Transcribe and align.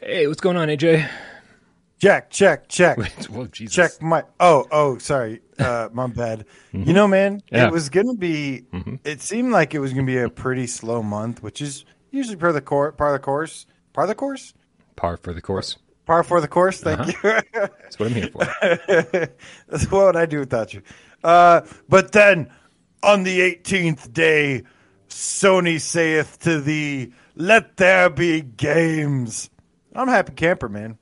Hey, 0.00 0.26
what's 0.26 0.40
going 0.40 0.56
on, 0.56 0.68
AJ? 0.68 1.08
Check, 2.00 2.30
check, 2.30 2.68
check. 2.68 2.98
well, 3.30 3.46
Jesus. 3.46 3.74
Check 3.74 4.02
my. 4.02 4.22
Oh, 4.38 4.64
oh, 4.70 4.98
sorry. 4.98 5.40
Uh, 5.58 5.88
my 5.92 6.06
bad. 6.06 6.44
You 6.72 6.92
know, 6.92 7.08
man, 7.08 7.42
Yeah. 7.50 7.66
it 7.66 7.72
was 7.72 7.88
gonna 7.88 8.14
be. 8.14 8.64
It 9.04 9.20
seemed 9.20 9.50
like 9.52 9.74
it 9.74 9.80
was 9.80 9.92
gonna 9.92 10.06
be 10.06 10.18
a 10.18 10.28
pretty 10.30 10.68
slow 10.68 11.02
month, 11.02 11.42
which 11.42 11.60
is 11.60 11.84
usually 12.12 12.36
part 12.36 12.50
of 12.50 12.54
the 12.54 12.60
course. 12.60 12.94
Part 12.96 13.14
of 13.14 13.20
the 13.20 13.24
course. 13.24 13.64
Part 13.92 14.04
of 14.04 14.08
the 14.10 14.14
course. 14.14 14.54
Par 14.94 15.16
for 15.16 15.32
the 15.34 15.40
course. 15.40 15.76
Par 16.06 16.22
for 16.22 16.40
the 16.40 16.46
course. 16.48 16.80
Thank 16.80 17.08
you. 17.08 17.40
That's 17.52 17.98
what 17.98 18.08
I'm 18.10 18.14
here 18.14 18.28
for. 18.30 18.44
That's 19.68 19.90
what 19.90 20.06
would 20.06 20.16
I 20.16 20.26
do 20.26 20.38
without 20.40 20.72
you? 20.72 20.82
Uh, 21.24 21.62
but 21.88 22.12
then 22.12 22.48
on 23.02 23.24
the 23.24 23.40
18th 23.40 24.12
day, 24.12 24.62
Sony 25.08 25.80
saith 25.80 26.38
to 26.40 26.60
thee, 26.60 27.12
Let 27.34 27.76
there 27.76 28.08
be 28.08 28.40
games. 28.42 29.50
I'm 29.94 30.08
a 30.08 30.12
happy 30.12 30.32
camper, 30.34 30.68
man. 30.68 30.98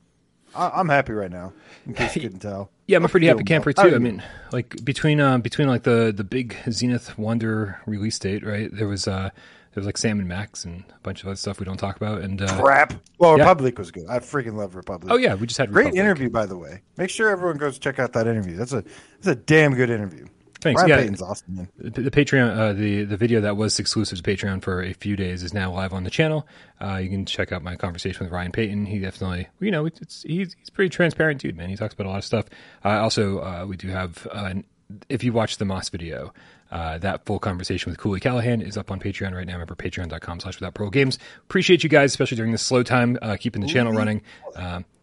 I- 0.55 0.71
I'm 0.75 0.89
happy 0.89 1.13
right 1.13 1.29
now, 1.31 1.53
in 1.85 1.93
case 1.93 2.15
you 2.15 2.21
couldn't 2.21 2.39
tell. 2.39 2.71
Yeah, 2.87 2.97
I'm 2.97 3.05
a 3.05 3.09
pretty 3.09 3.27
happy 3.27 3.43
camper 3.43 3.73
too. 3.73 3.93
I 3.93 3.97
mean, 3.99 4.23
like 4.51 4.83
between 4.85 5.19
um, 5.19 5.41
between 5.41 5.67
like 5.67 5.83
the 5.83 6.13
the 6.15 6.23
big 6.23 6.55
Zenith 6.71 7.17
Wonder 7.17 7.79
release 7.85 8.17
date, 8.17 8.45
right? 8.45 8.69
There 8.73 8.87
was 8.87 9.07
uh 9.09 9.29
there 9.73 9.81
was 9.81 9.85
like 9.85 9.97
Sam 9.97 10.19
and 10.19 10.27
Max 10.27 10.63
and 10.65 10.85
a 10.95 10.99
bunch 11.03 11.21
of 11.21 11.27
other 11.27 11.35
stuff 11.35 11.59
we 11.59 11.65
don't 11.65 11.77
talk 11.77 11.97
about. 11.97 12.21
And 12.21 12.41
uh, 12.41 12.59
crap. 12.61 12.93
Well, 13.19 13.37
Yeah. 13.37 13.45
République 13.53 13.77
was 13.77 13.91
good. 13.91 14.05
I 14.09 14.19
freaking 14.19 14.53
love 14.55 14.73
République. 14.73 15.11
oh 15.11 15.17
yeah, 15.17 15.35
we 15.35 15.45
just 15.47 15.57
had 15.59 15.67
a 15.69 15.71
Great 15.71 15.87
République. 15.93 15.97
interview, 15.97 16.29
by 16.29 16.45
the 16.45 16.57
way. 16.57 16.81
Make 16.97 17.09
sure 17.09 17.29
everyone 17.29 17.57
goes 17.57 17.77
check 17.77 17.99
out 17.99 18.13
that 18.13 18.25
interview. 18.25 18.55
That's 18.55 18.73
a 18.73 18.83
that's 19.19 19.27
a 19.27 19.35
damn 19.35 19.75
good 19.75 19.89
interview. 19.89 20.25
Thanks. 20.59 20.81
Ryan 20.81 20.89
Yeah. 20.89 20.97
Payton's 20.97 21.21
awesome, 21.21 21.55
man. 21.55 21.67
The, 21.77 22.01
the 22.01 22.11
Patreon, 22.11 22.57
uh, 22.57 22.73
the 22.73 23.03
the 23.03 23.17
video 23.17 23.41
that 23.41 23.57
was 23.57 23.77
exclusive 23.79 24.21
to 24.21 24.23
Patreon 24.23 24.61
for 24.63 24.81
a 24.81 24.93
few 24.93 25.15
days 25.15 25.43
is 25.43 25.53
now 25.53 25.71
live 25.71 25.93
on 25.93 26.03
the 26.03 26.09
channel. 26.09 26.47
Uh, 26.81 26.95
you 26.95 27.09
can 27.09 27.25
check 27.25 27.51
out 27.51 27.61
my 27.63 27.75
conversation 27.75 28.25
with 28.25 28.33
Ryan 28.33 28.51
Payton. 28.51 28.85
He 28.87 28.99
definitely, 28.99 29.47
you 29.59 29.69
know, 29.71 29.85
it's, 29.85 30.23
he's 30.23 30.53
he's 30.53 30.69
pretty 30.69 30.89
transparent 30.89 31.41
dude, 31.41 31.55
man. 31.55 31.69
He 31.69 31.75
talks 31.75 31.93
about 31.93 32.07
a 32.07 32.09
lot 32.09 32.17
of 32.17 32.25
stuff. 32.25 32.45
Uh, 32.83 32.89
also, 33.01 33.39
uh, 33.39 33.65
we 33.67 33.77
do 33.77 33.87
have, 33.89 34.27
uh, 34.33 34.45
an- 34.51 34.63
if 35.09 35.23
you 35.23 35.31
watch 35.33 35.57
the 35.57 35.65
Moss 35.65 35.89
video, 35.89 36.33
uh, 36.71 36.97
that 36.97 37.25
full 37.25 37.39
conversation 37.39 37.91
with 37.91 37.99
Cooley 37.99 38.19
Callahan 38.19 38.61
is 38.61 38.77
up 38.77 38.89
on 38.89 38.99
Patreon 38.99 39.33
right 39.33 39.45
now. 39.45 39.53
Remember 39.53 39.75
patreon.com 39.75 40.39
slash 40.39 40.59
without 40.59 40.73
pro 40.73 40.89
games. 40.89 41.19
Appreciate 41.43 41.83
you 41.83 41.89
guys, 41.89 42.11
especially 42.11 42.37
during 42.37 42.51
this 42.51 42.61
slow 42.63 42.83
time, 42.83 43.17
uh, 43.21 43.35
keeping 43.39 43.61
the 43.61 43.67
channel 43.67 43.93
running 43.93 44.21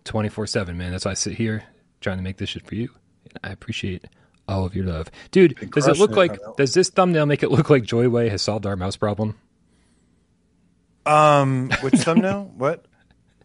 twenty 0.04 0.28
four 0.28 0.46
seven. 0.46 0.76
Man, 0.76 0.90
that's 0.90 1.04
why 1.04 1.12
I 1.12 1.14
sit 1.14 1.34
here 1.34 1.62
trying 2.00 2.16
to 2.18 2.22
make 2.22 2.38
this 2.38 2.50
shit 2.50 2.66
for 2.66 2.74
you. 2.74 2.90
And 3.26 3.38
I 3.44 3.50
appreciate 3.52 4.04
all 4.48 4.64
of 4.64 4.74
your 4.74 4.86
love, 4.86 5.10
dude. 5.30 5.70
Does 5.70 5.86
it 5.86 5.98
look 5.98 6.12
it, 6.12 6.16
like? 6.16 6.38
Does 6.56 6.74
this 6.74 6.90
thumbnail 6.90 7.26
make 7.26 7.42
it 7.42 7.50
look 7.50 7.70
like 7.70 7.84
Joyway 7.84 8.28
has 8.30 8.42
solved 8.42 8.66
our 8.66 8.76
mouse 8.76 8.96
problem? 8.96 9.36
Um, 11.06 11.70
which 11.80 11.94
thumbnail? 11.94 12.52
what? 12.56 12.86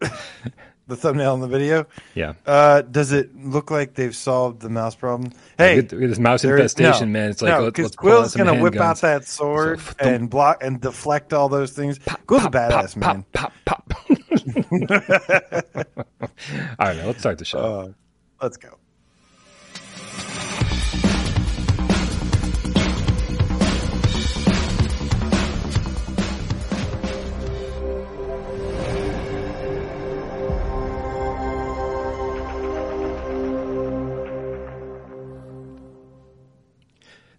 the 0.00 0.96
thumbnail 0.96 1.34
in 1.34 1.40
the 1.40 1.48
video. 1.48 1.86
Yeah. 2.14 2.34
Uh, 2.44 2.82
does 2.82 3.12
it 3.12 3.34
look 3.36 3.70
like 3.70 3.94
they've 3.94 4.14
solved 4.14 4.60
the 4.60 4.68
mouse 4.68 4.94
problem? 4.94 5.32
Hey, 5.56 5.76
Look 5.76 5.86
at, 5.86 5.92
look 5.92 6.02
at 6.02 6.08
this 6.10 6.18
mouse 6.18 6.44
infestation, 6.44 7.12
no, 7.12 7.18
man. 7.18 7.30
It's 7.30 7.40
like 7.40 7.52
no, 7.52 7.64
let, 7.64 7.78
let's 7.78 7.96
Quill's 7.96 8.34
gonna 8.34 8.60
whip 8.60 8.74
handguns. 8.74 8.80
out 8.80 9.00
that 9.02 9.24
sword 9.26 9.80
So, 9.80 9.92
and 10.00 10.28
block 10.28 10.62
and 10.62 10.80
deflect 10.80 11.32
all 11.32 11.48
those 11.48 11.72
things. 11.72 11.98
Quill's 12.26 12.44
a 12.44 12.50
badass 12.50 12.96
man. 12.96 13.24
Pop, 13.32 13.52
pop, 13.64 13.88
pop. 13.88 13.94
all 14.00 14.16
right, 16.78 16.96
man. 16.96 17.06
Let's 17.06 17.20
start 17.20 17.38
the 17.38 17.44
show. 17.44 17.58
Uh, 17.58 17.92
let's 18.42 18.56
go. 18.56 18.79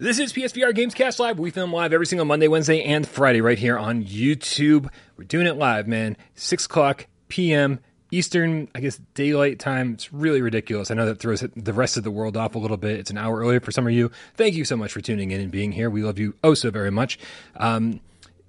This 0.02 0.18
is 0.18 0.34
PSVR 0.34 0.72
Gamescast 0.72 1.20
Live. 1.20 1.38
We 1.38 1.52
film 1.52 1.72
live 1.72 1.94
every 1.94 2.08
single 2.08 2.26
Monday, 2.26 2.48
Wednesday, 2.48 2.82
and 2.82 3.08
Friday 3.08 3.40
right 3.40 3.60
here 3.60 3.78
on 3.78 4.04
YouTube. 4.04 4.90
We're 5.16 5.26
doing 5.26 5.46
it 5.46 5.58
live, 5.58 5.88
man. 5.88 6.18
6 6.34 6.66
o'clock 6.66 7.06
p.m. 7.28 7.80
Eastern, 8.10 8.68
I 8.74 8.80
guess, 8.80 9.00
daylight 9.14 9.60
time. 9.60 9.94
It's 9.94 10.12
really 10.12 10.42
ridiculous. 10.42 10.90
I 10.90 10.96
know 10.96 11.06
that 11.06 11.20
throws 11.20 11.42
the 11.56 11.72
rest 11.72 11.98
of 11.98 12.04
the 12.04 12.10
world 12.10 12.36
off 12.36 12.56
a 12.56 12.58
little 12.58 12.78
bit. 12.78 13.00
It's 13.00 13.12
an 13.12 13.20
hour 13.20 13.42
earlier 13.42 13.60
for 13.60 13.72
some 13.72 13.86
of 13.86 13.94
you. 13.94 14.10
Thank 14.34 14.56
you 14.56 14.66
so 14.66 14.76
much 14.76 14.92
for 14.92 15.02
tuning 15.02 15.30
in 15.30 15.40
and 15.40 15.52
being 15.52 15.72
here. 15.72 15.88
We 15.88 16.02
love 16.02 16.18
you 16.18 16.34
oh 16.44 16.56
so 16.56 16.72
very 16.72 16.90
much. 16.90 17.20
Um, 17.58 18.00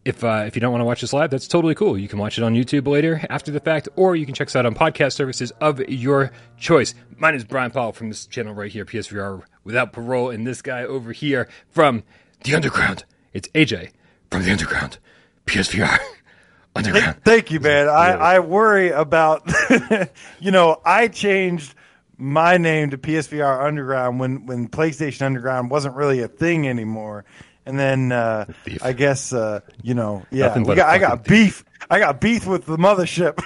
if 0.05 0.25
uh, 0.25 0.45
if 0.47 0.57
you 0.57 0.61
don't 0.61 0.73
want 0.73 0.81
to 0.81 0.87
watch 0.87 1.01
this 1.01 1.13
live, 1.13 1.31
that's 1.31 1.47
totally 1.47 1.75
cool. 1.75 1.97
You 1.97 2.09
can 2.09 2.19
watch 2.19 2.39
it 2.39 2.45
on 2.45 2.55
YouTube 2.55 2.87
later 2.87 3.25
after 3.31 3.51
the 3.51 3.61
fact, 3.61 3.89
or 3.97 4.17
you 4.17 4.27
can 4.27 4.35
check 4.35 4.49
us 4.49 4.57
out 4.57 4.67
on 4.67 4.75
podcast 4.75 5.13
services 5.13 5.53
of 5.61 5.81
your 5.89 6.33
choice. 6.59 6.95
My 7.17 7.31
name 7.31 7.39
is 7.39 7.45
Brian 7.45 7.71
Powell 7.71 7.93
from 7.93 8.09
this 8.09 8.27
channel 8.27 8.55
right 8.55 8.71
here, 8.71 8.85
PSVR 8.85 9.43
Without 9.65 9.93
Parole, 9.93 10.31
and 10.31 10.47
this 10.47 10.61
guy 10.63 10.83
over 10.83 11.13
here 11.13 11.49
from 11.71 12.03
the 12.45 12.55
Underground. 12.55 13.05
It's 13.33 13.49
AJ 13.49 13.91
from 14.31 14.43
the 14.43 14.51
Underground, 14.51 14.99
PSVR 15.47 15.99
Underground. 16.77 17.17
Thank 17.25 17.53
you, 17.53 17.61
man. 17.61 17.89
I, 17.89 18.11
I 18.13 18.39
worry 18.41 18.91
about, 18.91 19.49
you 20.41 20.51
know, 20.51 20.81
I 20.85 21.09
changed 21.09 21.75
my 22.19 22.57
name 22.57 22.91
to 22.91 22.99
PSVR 22.99 23.65
Underground 23.65 24.19
when, 24.19 24.47
when 24.47 24.69
PlayStation 24.69 25.23
Underground 25.23 25.71
wasn't 25.71 25.95
really 25.95 26.21
a 26.21 26.29
thing 26.29 26.69
anymore. 26.69 27.25
And 27.65 27.79
then 27.79 28.13
uh. 28.13 28.47
I 28.83 28.93
guess, 28.93 29.33
uh, 29.33 29.61
you 29.83 29.95
know, 29.95 30.25
yeah, 30.31 30.59
got, 30.63 30.79
I 30.81 30.99
got 30.99 31.25
beef. 31.25 31.65
I 31.91 31.99
got 31.99 32.21
beef 32.21 32.47
with 32.47 32.67
the 32.67 32.77
mothership. 32.77 33.41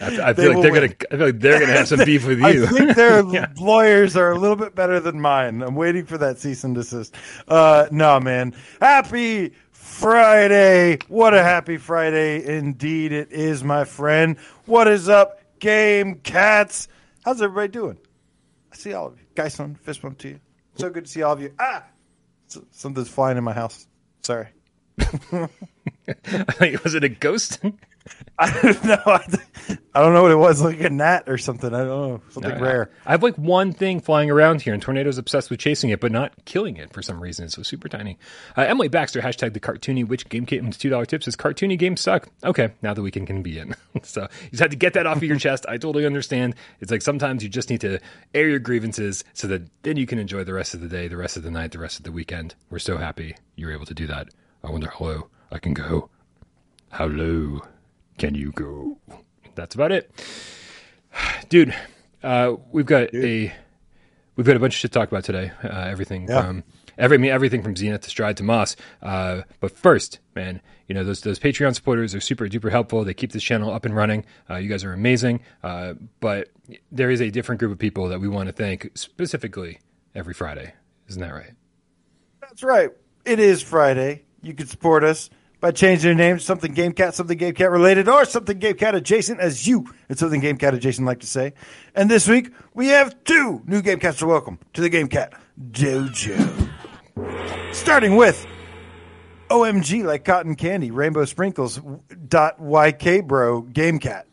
I, 0.00 0.06
I 0.30 0.34
feel 0.34 0.54
like 0.54 0.62
they're 0.62 0.74
gonna. 0.74 0.94
I 1.10 1.16
feel 1.16 1.26
like 1.26 1.40
they're 1.40 1.60
gonna 1.60 1.72
have 1.72 1.88
some 1.88 2.04
beef 2.04 2.26
with 2.26 2.38
you. 2.40 2.64
I 2.64 2.66
think 2.66 2.94
their 2.94 3.22
lawyers 3.58 4.16
are 4.16 4.30
a 4.30 4.38
little 4.38 4.56
bit 4.56 4.74
better 4.74 5.00
than 5.00 5.20
mine. 5.20 5.62
I'm 5.62 5.74
waiting 5.74 6.04
for 6.04 6.18
that 6.18 6.38
cease 6.38 6.64
and 6.64 6.74
desist. 6.74 7.14
Uh, 7.46 7.86
no, 7.90 8.20
man. 8.20 8.54
Happy 8.80 9.52
Friday. 9.72 10.98
What 11.08 11.34
a 11.34 11.42
happy 11.42 11.76
Friday 11.76 12.44
indeed 12.44 13.12
it 13.12 13.32
is, 13.32 13.64
my 13.64 13.84
friend. 13.84 14.36
What 14.66 14.88
is 14.88 15.08
up, 15.08 15.40
Game 15.58 16.16
Cats? 16.16 16.88
How's 17.24 17.42
everybody 17.42 17.68
doing? 17.68 17.98
I 18.72 18.76
see 18.76 18.92
all 18.92 19.08
of 19.08 19.18
you. 19.18 19.26
Geisman, 19.34 19.78
fist 19.78 20.02
bump 20.02 20.18
to 20.18 20.28
you. 20.28 20.40
So 20.76 20.90
good 20.90 21.06
to 21.06 21.10
see 21.10 21.22
all 21.22 21.32
of 21.32 21.40
you. 21.40 21.52
Ah! 21.58 21.84
Something's 22.70 23.08
flying 23.08 23.38
in 23.38 23.44
my 23.44 23.52
house. 23.52 23.86
Sorry. 24.22 24.48
was 24.98 26.94
it 26.94 27.04
a 27.04 27.08
ghost? 27.08 27.60
I 28.40 28.50
don't 28.62 28.84
know. 28.84 29.18
I 29.94 30.00
don't 30.00 30.14
know 30.14 30.22
what 30.22 30.30
it 30.30 30.36
was, 30.36 30.62
like 30.62 30.80
a 30.80 30.90
gnat 30.90 31.28
or 31.28 31.38
something. 31.38 31.74
I 31.74 31.78
don't 31.78 31.88
know. 31.88 32.20
Something 32.30 32.60
rare. 32.60 32.88
I 33.04 33.10
have 33.10 33.22
like 33.24 33.36
one 33.36 33.72
thing 33.72 34.00
flying 34.00 34.30
around 34.30 34.62
here, 34.62 34.72
and 34.72 34.80
Tornado's 34.80 35.18
obsessed 35.18 35.50
with 35.50 35.58
chasing 35.58 35.90
it, 35.90 35.98
but 35.98 36.12
not 36.12 36.44
killing 36.44 36.76
it 36.76 36.92
for 36.92 37.02
some 37.02 37.20
reason. 37.20 37.46
It's 37.46 37.56
so 37.56 37.64
super 37.64 37.88
tiny. 37.88 38.16
Uh, 38.56 38.60
Emily 38.62 38.86
Baxter, 38.86 39.20
hashtag 39.20 39.54
the 39.54 39.60
cartoony 39.60 40.06
witch 40.06 40.28
game 40.28 40.46
kit 40.46 40.62
two 40.78 40.88
dollar 40.88 41.04
tips 41.04 41.26
is 41.26 41.34
cartoony 41.34 41.76
games 41.76 42.00
suck. 42.00 42.28
Okay, 42.44 42.70
now 42.80 42.94
the 42.94 43.02
weekend 43.02 43.26
can 43.26 43.42
be 43.42 43.58
in. 43.58 43.74
so 44.04 44.28
you 44.44 44.50
just 44.50 44.62
had 44.62 44.70
to 44.70 44.76
get 44.76 44.92
that 44.92 45.06
off 45.06 45.16
of 45.16 45.24
your 45.24 45.36
chest. 45.40 45.66
I 45.68 45.72
totally 45.72 46.06
understand. 46.06 46.54
It's 46.78 46.92
like 46.92 47.02
sometimes 47.02 47.42
you 47.42 47.48
just 47.48 47.70
need 47.70 47.80
to 47.80 47.98
air 48.34 48.48
your 48.48 48.60
grievances 48.60 49.24
so 49.32 49.48
that 49.48 49.62
then 49.82 49.96
you 49.96 50.06
can 50.06 50.20
enjoy 50.20 50.44
the 50.44 50.54
rest 50.54 50.74
of 50.74 50.80
the 50.80 50.88
day, 50.88 51.08
the 51.08 51.16
rest 51.16 51.36
of 51.36 51.42
the 51.42 51.50
night, 51.50 51.72
the 51.72 51.80
rest 51.80 51.98
of 51.98 52.04
the 52.04 52.12
weekend. 52.12 52.54
We're 52.70 52.78
so 52.78 52.98
happy 52.98 53.34
you're 53.56 53.72
able 53.72 53.86
to 53.86 53.94
do 53.94 54.06
that. 54.06 54.28
I 54.62 54.70
wonder 54.70 54.88
how 54.96 55.04
low 55.04 55.28
I 55.50 55.58
can 55.58 55.74
go. 55.74 56.08
How 56.90 57.06
low 57.06 57.62
can 58.18 58.34
you 58.34 58.52
go? 58.52 58.98
That's 59.54 59.74
about 59.74 59.92
it. 59.92 60.10
Dude 61.48 61.74
uh, 62.22 62.56
we've 62.72 62.86
got 62.86 63.14
a 63.14 63.52
we've 64.36 64.46
got 64.46 64.56
a 64.56 64.58
bunch 64.60 64.74
of 64.74 64.78
shit 64.78 64.92
to 64.92 64.98
talk 64.98 65.08
about 65.08 65.24
today 65.24 65.52
uh, 65.64 65.68
everything 65.68 66.26
Yeah. 66.28 66.42
from 66.42 66.64
every 66.96 67.16
I 67.16 67.18
mean, 67.18 67.30
everything 67.30 67.62
from 67.62 67.76
zenith 67.76 68.02
to 68.02 68.10
stride 68.10 68.36
to 68.38 68.42
moss. 68.42 68.76
Uh, 69.02 69.42
but 69.60 69.70
first 69.76 70.18
man 70.34 70.60
you 70.88 70.94
know 70.94 71.04
those 71.04 71.20
those 71.20 71.38
patreon 71.38 71.74
supporters 71.74 72.14
are 72.14 72.20
super 72.20 72.46
duper 72.48 72.70
helpful. 72.70 73.04
They 73.04 73.14
keep 73.14 73.32
this 73.32 73.42
channel 73.42 73.72
up 73.72 73.84
and 73.84 73.94
running. 73.94 74.24
Uh, 74.50 74.56
you 74.56 74.68
guys 74.68 74.84
are 74.84 74.92
amazing. 74.92 75.40
Uh, 75.62 75.94
but 76.20 76.48
there 76.92 77.10
is 77.10 77.20
a 77.20 77.30
different 77.30 77.58
group 77.60 77.72
of 77.72 77.78
people 77.78 78.08
that 78.08 78.20
we 78.20 78.28
want 78.28 78.48
to 78.48 78.52
thank 78.52 78.90
specifically 78.94 79.78
every 80.14 80.34
friday. 80.34 80.74
Isn't 81.08 81.22
that 81.22 81.32
right? 81.32 81.52
That's 82.40 82.62
right. 82.62 82.90
It 83.24 83.38
is 83.40 83.62
Friday. 83.62 84.24
You 84.42 84.54
can 84.54 84.66
support 84.66 85.04
us 85.04 85.30
by 85.60 85.70
changing 85.72 86.08
your 86.08 86.14
name 86.14 86.38
to 86.38 86.42
something 86.42 86.74
GameCat, 86.74 87.14
something 87.14 87.38
GameCat 87.38 87.70
related, 87.70 88.08
or 88.08 88.24
something 88.24 88.58
GameCat 88.58 88.94
adjacent, 88.94 89.40
as 89.40 89.66
you 89.66 89.92
and 90.08 90.18
something 90.18 90.40
GameCat 90.40 90.74
adjacent 90.74 91.06
like 91.06 91.20
to 91.20 91.26
say. 91.26 91.52
And 91.94 92.10
this 92.10 92.28
week, 92.28 92.52
we 92.74 92.88
have 92.88 93.22
two 93.24 93.62
new 93.66 93.82
GameCats 93.82 94.18
to 94.18 94.26
welcome 94.26 94.58
to 94.74 94.80
the 94.80 94.90
GameCat 94.90 95.32
Dojo. 95.70 96.68
Starting 97.72 98.16
with 98.16 98.46
OMG 99.50 100.04
like 100.04 100.24
cotton 100.24 100.54
candy, 100.54 100.90
rainbow 100.90 101.24
sprinkles, 101.24 101.80
dot 102.28 102.60
YK 102.60 103.26
bro, 103.26 103.62
GameCat. 103.62 104.24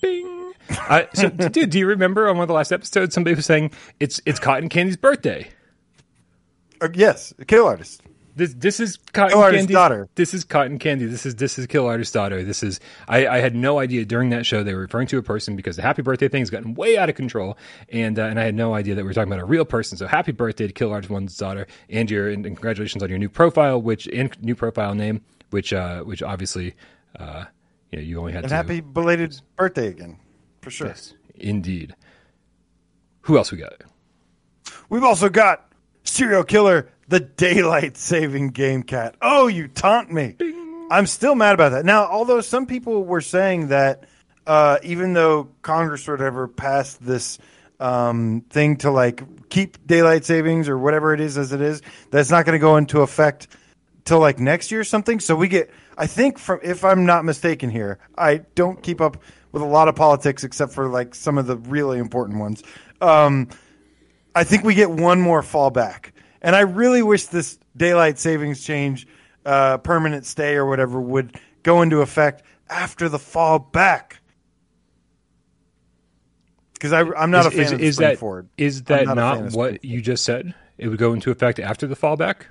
Bing. 0.00 0.52
Uh, 0.88 1.02
so, 1.12 1.28
dude, 1.28 1.70
do 1.70 1.78
you 1.78 1.86
remember 1.86 2.28
on 2.28 2.36
one 2.36 2.44
of 2.44 2.48
the 2.48 2.54
last 2.54 2.72
episodes 2.72 3.14
somebody 3.14 3.36
was 3.36 3.44
saying 3.44 3.70
it's 4.00 4.20
it's 4.24 4.38
Cotton 4.38 4.68
Candy's 4.70 4.96
birthday? 4.96 5.48
Uh, 6.80 6.88
yes, 6.94 7.34
kill 7.46 7.66
artist. 7.66 8.02
This 8.36 8.54
this 8.54 8.80
is 8.80 8.96
cotton 9.12 9.38
Kill 9.38 9.50
candy. 9.50 9.72
daughter. 9.72 10.08
This 10.16 10.34
is 10.34 10.44
cotton 10.44 10.78
candy. 10.78 11.06
This 11.06 11.24
is 11.24 11.36
this 11.36 11.58
is 11.58 11.66
Kill 11.66 11.86
Artist's 11.86 12.12
daughter. 12.12 12.42
This 12.42 12.62
is 12.62 12.80
I, 13.06 13.26
I 13.28 13.38
had 13.38 13.54
no 13.54 13.78
idea 13.78 14.04
during 14.04 14.30
that 14.30 14.44
show 14.44 14.62
they 14.64 14.74
were 14.74 14.80
referring 14.80 15.06
to 15.08 15.18
a 15.18 15.22
person 15.22 15.54
because 15.54 15.76
the 15.76 15.82
happy 15.82 16.02
birthday 16.02 16.28
thing 16.28 16.40
has 16.40 16.50
gotten 16.50 16.74
way 16.74 16.98
out 16.98 17.08
of 17.08 17.14
control, 17.14 17.56
and 17.90 18.18
uh, 18.18 18.24
and 18.24 18.40
I 18.40 18.44
had 18.44 18.54
no 18.54 18.74
idea 18.74 18.96
that 18.96 19.02
we 19.02 19.06
were 19.06 19.14
talking 19.14 19.32
about 19.32 19.42
a 19.42 19.46
real 19.46 19.64
person. 19.64 19.96
So 19.98 20.06
happy 20.08 20.32
birthday 20.32 20.66
to 20.66 20.72
Kill 20.72 20.90
Artist 20.90 21.10
One's 21.10 21.36
daughter, 21.36 21.66
and 21.88 22.10
your 22.10 22.28
and, 22.28 22.44
and 22.44 22.56
congratulations 22.56 23.02
on 23.02 23.08
your 23.08 23.18
new 23.18 23.28
profile, 23.28 23.80
which 23.80 24.08
and 24.08 24.36
new 24.42 24.56
profile 24.56 24.94
name, 24.94 25.20
which 25.50 25.72
uh 25.72 26.02
which 26.02 26.22
obviously 26.22 26.74
uh 27.18 27.44
you 27.92 27.98
know 27.98 28.04
you 28.04 28.18
only 28.18 28.32
had 28.32 28.42
And 28.44 28.50
to 28.50 28.56
happy 28.56 28.80
belated 28.80 29.40
birthday 29.56 29.88
again, 29.88 30.18
for 30.60 30.70
sure. 30.70 30.88
yes 30.88 31.14
indeed. 31.36 31.94
Who 33.22 33.36
else 33.38 33.52
we 33.52 33.58
got? 33.58 33.74
We've 34.88 35.04
also 35.04 35.28
got 35.28 35.72
serial 36.04 36.44
killer, 36.44 36.88
the 37.08 37.20
daylight 37.20 37.96
saving 37.96 38.50
game 38.50 38.82
cat. 38.82 39.16
Oh, 39.20 39.46
you 39.46 39.68
taunt 39.68 40.12
me. 40.12 40.36
I'm 40.90 41.06
still 41.06 41.34
mad 41.34 41.54
about 41.54 41.70
that. 41.70 41.84
Now, 41.84 42.06
although 42.06 42.40
some 42.40 42.66
people 42.66 43.04
were 43.04 43.20
saying 43.20 43.68
that 43.68 44.04
uh, 44.46 44.78
even 44.82 45.12
though 45.14 45.48
Congress 45.62 46.08
or 46.08 46.12
whatever 46.12 46.46
passed 46.46 47.04
this 47.04 47.38
um, 47.80 48.44
thing 48.50 48.76
to 48.78 48.90
like 48.90 49.48
keep 49.48 49.84
daylight 49.86 50.24
savings 50.24 50.68
or 50.68 50.78
whatever 50.78 51.14
it 51.14 51.20
is 51.20 51.36
as 51.38 51.52
it 51.52 51.60
is, 51.60 51.82
that's 52.10 52.30
not 52.30 52.44
going 52.44 52.54
to 52.54 52.60
go 52.60 52.76
into 52.76 53.00
effect 53.00 53.48
till 54.04 54.20
like 54.20 54.38
next 54.38 54.70
year 54.70 54.80
or 54.80 54.84
something. 54.84 55.20
So 55.20 55.34
we 55.34 55.48
get, 55.48 55.70
I 55.96 56.06
think, 56.06 56.38
from 56.38 56.60
if 56.62 56.84
I'm 56.84 57.06
not 57.06 57.24
mistaken 57.24 57.70
here, 57.70 57.98
I 58.16 58.38
don't 58.54 58.82
keep 58.82 59.00
up 59.00 59.22
with 59.52 59.62
a 59.62 59.66
lot 59.66 59.88
of 59.88 59.94
politics 59.94 60.44
except 60.44 60.72
for 60.72 60.88
like 60.88 61.14
some 61.14 61.38
of 61.38 61.46
the 61.46 61.56
really 61.56 61.98
important 61.98 62.38
ones. 62.38 62.62
Um, 63.00 63.48
I 64.34 64.44
think 64.44 64.64
we 64.64 64.74
get 64.74 64.90
one 64.90 65.20
more 65.20 65.42
fallback. 65.42 66.10
And 66.42 66.54
I 66.54 66.60
really 66.60 67.02
wish 67.02 67.26
this 67.26 67.58
daylight 67.76 68.18
savings 68.18 68.62
change, 68.64 69.06
uh, 69.44 69.78
permanent 69.78 70.26
stay 70.26 70.56
or 70.56 70.66
whatever, 70.66 71.00
would 71.00 71.38
go 71.62 71.82
into 71.82 72.00
effect 72.00 72.42
after 72.68 73.08
the 73.08 73.18
fallback. 73.18 74.14
Because 76.74 76.92
I'm 76.92 77.30
not 77.30 77.46
a 77.46 77.50
fan 77.50 77.60
is, 77.60 77.72
of 77.72 77.80
is 77.80 77.94
spring 77.94 78.08
that 78.10 78.18
forward. 78.18 78.48
is 78.58 78.78
I'm 78.80 78.84
that 78.84 79.06
not 79.06 79.16
not, 79.16 79.52
what 79.52 79.84
you 79.84 80.02
just 80.02 80.24
said? 80.24 80.54
It 80.76 80.88
would 80.88 80.98
go 80.98 81.14
into 81.14 81.30
effect 81.30 81.58
after 81.58 81.86
the 81.86 81.96
fallback. 81.96 82.42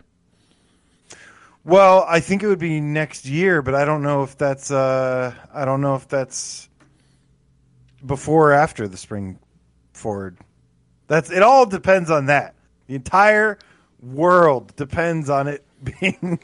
Well, 1.65 2.06
I 2.07 2.19
think 2.19 2.41
it 2.41 2.47
would 2.47 2.59
be 2.59 2.81
next 2.81 3.25
year, 3.25 3.62
but 3.62 3.75
I 3.75 3.86
don't 3.86 4.01
know 4.01 4.24
if 4.24 4.38
that's 4.38 4.71
uh, 4.71 5.33
I 5.53 5.65
don't 5.65 5.81
know 5.81 5.95
if 5.95 6.07
that's 6.07 6.68
before 8.06 8.50
or 8.50 8.53
after 8.53 8.88
the 8.88 8.97
spring 8.97 9.39
forward. 9.94 10.38
That's 11.07 11.29
it. 11.31 11.41
All 11.41 11.65
depends 11.65 12.09
on 12.09 12.27
that. 12.27 12.55
The 12.88 12.95
entire 12.95 13.57
world 14.01 14.75
depends 14.75 15.29
on 15.29 15.47
it 15.47 15.65
being. 15.83 16.39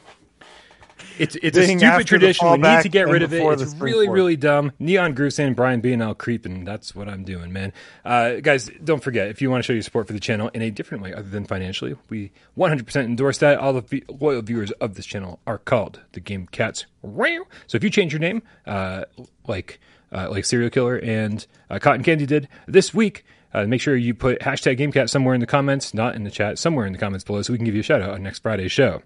It's 1.18 1.36
it's 1.42 1.58
a 1.58 1.66
stupid 1.66 2.06
tradition. 2.06 2.50
We 2.50 2.58
need 2.58 2.82
to 2.82 2.88
get 2.88 3.08
rid 3.08 3.22
of 3.22 3.32
it. 3.34 3.42
It's 3.42 3.74
really 3.74 4.06
forward. 4.06 4.16
really 4.16 4.36
dumb. 4.36 4.72
Neon 4.78 5.12
Groove 5.12 5.34
saying 5.34 5.54
Brian 5.54 5.80
being 5.80 6.00
out 6.00 6.16
creeping. 6.18 6.64
That's 6.64 6.94
what 6.94 7.08
I'm 7.08 7.24
doing, 7.24 7.52
man. 7.52 7.72
Uh, 8.04 8.36
guys, 8.36 8.70
don't 8.82 9.02
forget 9.02 9.28
if 9.28 9.42
you 9.42 9.50
want 9.50 9.62
to 9.62 9.66
show 9.66 9.74
your 9.74 9.82
support 9.82 10.06
for 10.06 10.14
the 10.14 10.20
channel 10.20 10.50
in 10.54 10.62
a 10.62 10.70
different 10.70 11.02
way 11.02 11.12
other 11.12 11.28
than 11.28 11.44
financially, 11.44 11.94
we 12.08 12.32
100% 12.56 13.04
endorse 13.04 13.38
that. 13.38 13.58
All 13.58 13.74
the 13.74 14.04
loyal 14.08 14.40
viewers 14.40 14.70
of 14.72 14.94
this 14.94 15.04
channel 15.04 15.40
are 15.46 15.58
called 15.58 16.00
the 16.12 16.20
Game 16.20 16.46
Cats. 16.52 16.86
So 17.02 17.76
if 17.76 17.84
you 17.84 17.90
change 17.90 18.12
your 18.12 18.20
name, 18.20 18.42
uh, 18.66 19.04
like 19.46 19.78
uh, 20.12 20.28
like 20.30 20.44
serial 20.44 20.70
killer 20.70 20.96
and 20.96 21.46
uh, 21.68 21.78
Cotton 21.78 22.02
Candy 22.02 22.26
did 22.26 22.48
this 22.66 22.94
week. 22.94 23.24
Uh, 23.52 23.66
make 23.66 23.80
sure 23.80 23.96
you 23.96 24.14
put 24.14 24.40
hashtag 24.40 24.78
GameCat 24.78 25.08
somewhere 25.10 25.34
in 25.34 25.40
the 25.40 25.46
comments, 25.46 25.92
not 25.92 26.14
in 26.14 26.24
the 26.24 26.30
chat, 26.30 26.58
somewhere 26.58 26.86
in 26.86 26.92
the 26.92 26.98
comments 26.98 27.24
below, 27.24 27.42
so 27.42 27.52
we 27.52 27.58
can 27.58 27.64
give 27.64 27.74
you 27.74 27.80
a 27.80 27.84
shout 27.84 28.02
out 28.02 28.10
on 28.10 28.22
next 28.22 28.40
Friday's 28.42 28.72
show. 28.72 29.02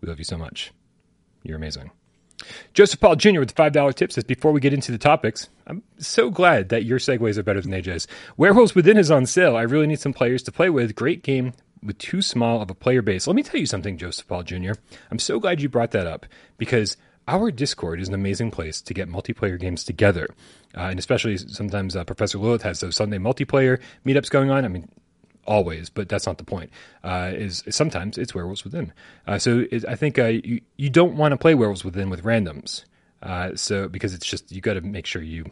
We 0.00 0.08
love 0.08 0.18
you 0.18 0.24
so 0.24 0.36
much. 0.36 0.72
You're 1.42 1.56
amazing. 1.56 1.90
Joseph 2.74 3.00
Paul 3.00 3.16
Jr. 3.16 3.40
with 3.40 3.54
the 3.54 3.62
$5 3.62 3.94
tip 3.94 4.12
says, 4.12 4.24
Before 4.24 4.52
we 4.52 4.60
get 4.60 4.74
into 4.74 4.92
the 4.92 4.98
topics, 4.98 5.48
I'm 5.66 5.82
so 5.98 6.30
glad 6.30 6.68
that 6.68 6.84
your 6.84 6.98
segues 6.98 7.38
are 7.38 7.42
better 7.42 7.60
than 7.60 7.72
AJ's. 7.72 8.06
Werewolves 8.36 8.74
Within 8.74 8.98
is 8.98 9.10
on 9.10 9.26
sale. 9.26 9.56
I 9.56 9.62
really 9.62 9.86
need 9.86 10.00
some 10.00 10.12
players 10.12 10.42
to 10.44 10.52
play 10.52 10.68
with. 10.70 10.94
Great 10.94 11.22
game 11.22 11.52
with 11.82 11.98
too 11.98 12.20
small 12.22 12.60
of 12.60 12.70
a 12.70 12.74
player 12.74 13.02
base. 13.02 13.26
Let 13.26 13.36
me 13.36 13.42
tell 13.42 13.60
you 13.60 13.66
something, 13.66 13.96
Joseph 13.96 14.26
Paul 14.26 14.42
Jr. 14.42 14.72
I'm 15.10 15.18
so 15.18 15.38
glad 15.38 15.60
you 15.60 15.68
brought 15.68 15.92
that 15.92 16.06
up 16.06 16.26
because 16.58 16.96
our 17.28 17.50
Discord 17.50 18.00
is 18.00 18.08
an 18.08 18.14
amazing 18.14 18.50
place 18.50 18.80
to 18.82 18.94
get 18.94 19.08
multiplayer 19.08 19.58
games 19.58 19.84
together. 19.84 20.28
Uh, 20.76 20.82
and 20.82 20.98
especially 20.98 21.36
sometimes 21.36 21.96
uh, 21.96 22.04
Professor 22.04 22.38
Lilith 22.38 22.62
has 22.62 22.80
those 22.80 22.96
Sunday 22.96 23.18
multiplayer 23.18 23.80
meetups 24.04 24.30
going 24.30 24.50
on. 24.50 24.64
I 24.64 24.68
mean, 24.68 24.88
always, 25.46 25.88
but 25.88 26.08
that's 26.08 26.26
not 26.26 26.38
the 26.38 26.44
point. 26.44 26.70
Uh, 27.02 27.32
is, 27.34 27.62
is 27.66 27.74
sometimes 27.74 28.18
it's 28.18 28.34
Werewolves 28.34 28.64
Within. 28.64 28.92
Uh, 29.26 29.38
so 29.38 29.64
it, 29.70 29.84
I 29.86 29.94
think 29.94 30.18
uh, 30.18 30.26
you 30.26 30.60
you 30.76 30.90
don't 30.90 31.16
want 31.16 31.32
to 31.32 31.36
play 31.36 31.54
Werewolves 31.54 31.84
Within 31.84 32.10
with 32.10 32.22
randoms. 32.24 32.84
Uh, 33.22 33.54
so 33.54 33.88
because 33.88 34.14
it's 34.14 34.26
just 34.26 34.52
you 34.52 34.60
got 34.60 34.74
to 34.74 34.80
make 34.82 35.06
sure 35.06 35.22
you 35.22 35.46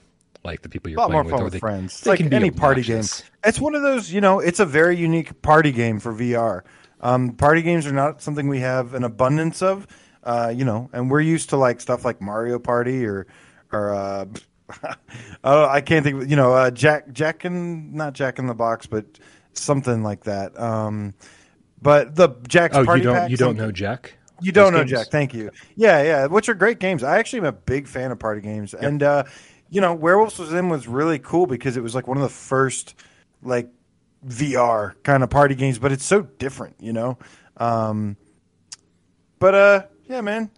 like 0.44 0.62
the 0.62 0.69
people 0.69 0.91
you're 0.91 0.99
a 0.99 1.03
lot 1.03 1.11
playing 1.11 1.15
more 1.15 1.25
with, 1.25 1.32
fun 1.32 1.41
or 1.41 1.44
with 1.44 1.53
they, 1.55 1.59
friends. 1.59 2.00
they 2.03 2.11
like 2.11 2.19
can 2.19 2.29
be 2.29 2.37
any 2.37 2.50
party 2.50 2.82
game. 2.82 3.05
It's 3.43 3.59
one 3.59 3.75
of 3.75 3.82
those, 3.82 4.12
you 4.12 4.20
know, 4.20 4.41
it's 4.41 4.61
a 4.61 4.67
very 4.67 4.97
unique 4.97 5.41
party 5.43 5.73
game 5.73 5.99
for 6.00 6.12
VR. 6.12 6.62
Um, 7.00 7.32
party 7.32 7.62
games 7.62 7.87
are 7.87 7.93
not 7.93 8.23
something 8.23 8.49
we 8.49 8.61
have 8.61 8.94
an 8.94 9.05
abundance 9.05 9.62
of, 9.62 9.87
uh, 10.25 10.53
you 10.55 10.65
know, 10.65 10.91
and 10.93 11.11
we're 11.11 11.21
used 11.21 11.50
to 11.50 11.56
like 11.56 11.81
stuff 11.81 12.05
like 12.05 12.21
Mario 12.21 12.59
Party 12.59 13.06
or, 13.06 13.26
or, 13.73 13.94
uh, 13.94 14.25
oh, 15.44 15.67
I 15.67 15.81
can't 15.81 16.05
think 16.05 16.23
of, 16.23 16.31
you 16.31 16.37
know, 16.37 16.55
uh, 16.55 16.71
Jack, 16.71 17.12
Jack 17.12 17.44
and 17.44 17.93
not 17.94 18.15
Jack 18.15 18.38
in 18.38 18.47
the 18.47 18.55
Box, 18.55 18.87
but 18.87 19.05
something 19.53 20.03
like 20.03 20.25
that. 20.25 20.59
Um, 20.59 21.15
but 21.81 22.17
the 22.17 22.31
Jack's 22.49 22.76
Oh, 22.76 22.85
Party 22.85 23.03
you 23.03 23.05
don't 23.05 23.15
Pack, 23.15 23.31
you 23.31 23.37
don't 23.37 23.56
know 23.56 23.71
Jack? 23.71 24.15
you 24.41 24.53
don't 24.53 24.73
know 24.73 24.81
games? 24.81 24.91
Jack. 24.91 25.06
Thank 25.09 25.35
you. 25.35 25.50
Yeah, 25.76 26.03
yeah. 26.03 26.27
Which 26.27 26.49
are 26.49 26.55
great 26.55 26.79
games. 26.79 27.03
I 27.03 27.19
actually 27.19 27.41
am 27.41 27.44
a 27.47 27.53
big 27.53 27.87
fan 27.87 28.11
of 28.11 28.19
party 28.19 28.41
games, 28.41 28.75
and 28.75 29.03
uh, 29.03 29.25
you 29.70 29.81
know, 29.81 29.94
Werewolves 29.94 30.38
Within 30.38 30.69
was 30.69 30.88
really 30.88 31.19
cool 31.19 31.47
because 31.47 31.77
it 31.77 31.82
was 31.82 31.94
like 31.94 32.06
one 32.06 32.17
of 32.17 32.23
the 32.23 32.29
first 32.29 32.94
like 33.43 33.69
VR 34.27 34.94
kind 35.03 35.23
of 35.23 35.31
party 35.31 35.55
games, 35.55 35.79
but 35.79 35.93
it's 35.93 36.05
so 36.05 36.23
different, 36.23 36.77
you 36.81 36.93
know. 36.93 37.19
Um, 37.56 38.17
but 39.38 39.55
uh, 39.55 39.82
yeah, 40.09 40.21
man, 40.21 40.51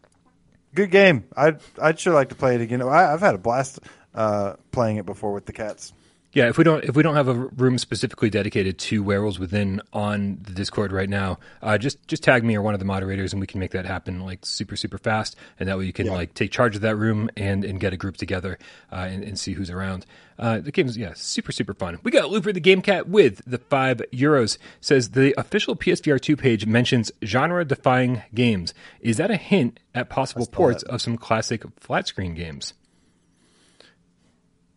good 0.75 0.91
game. 0.91 1.25
I'd 1.37 1.61
I'd 1.81 1.99
sure 1.99 2.15
like 2.15 2.31
to 2.31 2.35
play 2.35 2.55
it 2.55 2.61
again. 2.61 2.83
I, 2.83 3.13
I've 3.13 3.21
had 3.21 3.35
a 3.35 3.39
blast 3.39 3.81
uh, 4.15 4.55
playing 4.73 4.97
it 4.97 5.07
before 5.07 5.33
with 5.33 5.47
the 5.47 5.53
cats. 5.53 5.93
Yeah, 6.33 6.49
if 6.49 6.59
we 6.59 6.65
don't 6.65 6.85
if 6.85 6.95
we 6.95 7.03
don't 7.03 7.15
have 7.15 7.29
a 7.29 7.35
room 7.35 7.79
specifically 7.79 8.29
dedicated 8.29 8.79
to 8.81 9.03
werewolves 9.03 9.39
within 9.39 9.81
on 9.95 10.39
the 10.43 10.53
Discord 10.53 10.93
right 10.93 11.09
now, 11.09 11.39
uh, 11.63 11.79
just 11.79 12.07
just 12.09 12.23
tag 12.23 12.45
me 12.45 12.55
or 12.57 12.61
one 12.61 12.75
of 12.75 12.79
the 12.79 12.85
moderators, 12.85 13.33
and 13.33 13.41
we 13.41 13.47
can 13.47 13.59
make 13.59 13.71
that 13.71 13.87
happen 13.87 14.21
like 14.21 14.45
super 14.45 14.77
super 14.77 14.99
fast, 14.99 15.35
and 15.59 15.67
that 15.69 15.79
way 15.79 15.87
you 15.87 15.95
can 15.95 16.09
like 16.09 16.35
take 16.35 16.51
charge 16.51 16.77
of 16.77 16.83
that 16.83 16.97
room 16.97 17.31
and 17.39 17.65
and 17.65 17.81
get 17.81 17.95
a 17.95 17.97
group 17.97 18.19
together 18.19 18.59
uh, 18.93 18.97
and, 18.97 19.25
and 19.25 19.39
see 19.39 19.55
who's 19.55 19.71
around. 19.71 20.05
Uh, 20.39 20.59
the 20.59 20.71
game's 20.71 20.99
yeah 20.99 21.15
super 21.15 21.53
super 21.53 21.73
fun. 21.73 21.99
We 22.03 22.11
got 22.11 22.29
Looper 22.29 22.53
the 22.53 22.61
Game 22.61 22.83
Cat 22.83 23.09
with 23.09 23.41
the 23.47 23.59
five 23.59 24.03
euros. 24.13 24.59
Says 24.83 25.11
the 25.11 25.33
official 25.41 25.75
PSVR 25.75 26.21
two 26.21 26.37
page 26.37 26.67
mentions 26.67 27.11
genre 27.25 27.65
defying 27.65 28.23
games. 28.35 28.75
Is 29.01 29.17
that 29.17 29.31
a 29.31 29.37
hint 29.37 29.81
at 29.95 30.11
possible 30.11 30.47
ports 30.47 30.83
of 30.83 31.01
some 31.01 31.17
classic 31.17 31.63
flat 31.81 32.09
screen 32.09 32.35
games? 32.35 32.75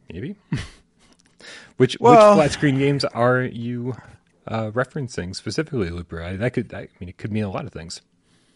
Maybe. 0.09 0.37
Which 1.79 1.95
Well- 2.01 2.31
which 2.31 2.35
flat 2.35 2.51
screen 2.51 2.77
games 2.77 3.05
are 3.05 3.41
you 3.41 3.95
uh, 4.45 4.69
referencing 4.71 5.33
specifically, 5.33 5.89
Looper? 5.89 6.21
I, 6.21 6.35
that 6.35 6.51
could, 6.51 6.73
I 6.73 6.89
mean, 6.99 7.07
it 7.07 7.17
could 7.17 7.31
mean 7.31 7.45
a 7.45 7.49
lot 7.49 7.63
of 7.63 7.71
things. 7.71 8.01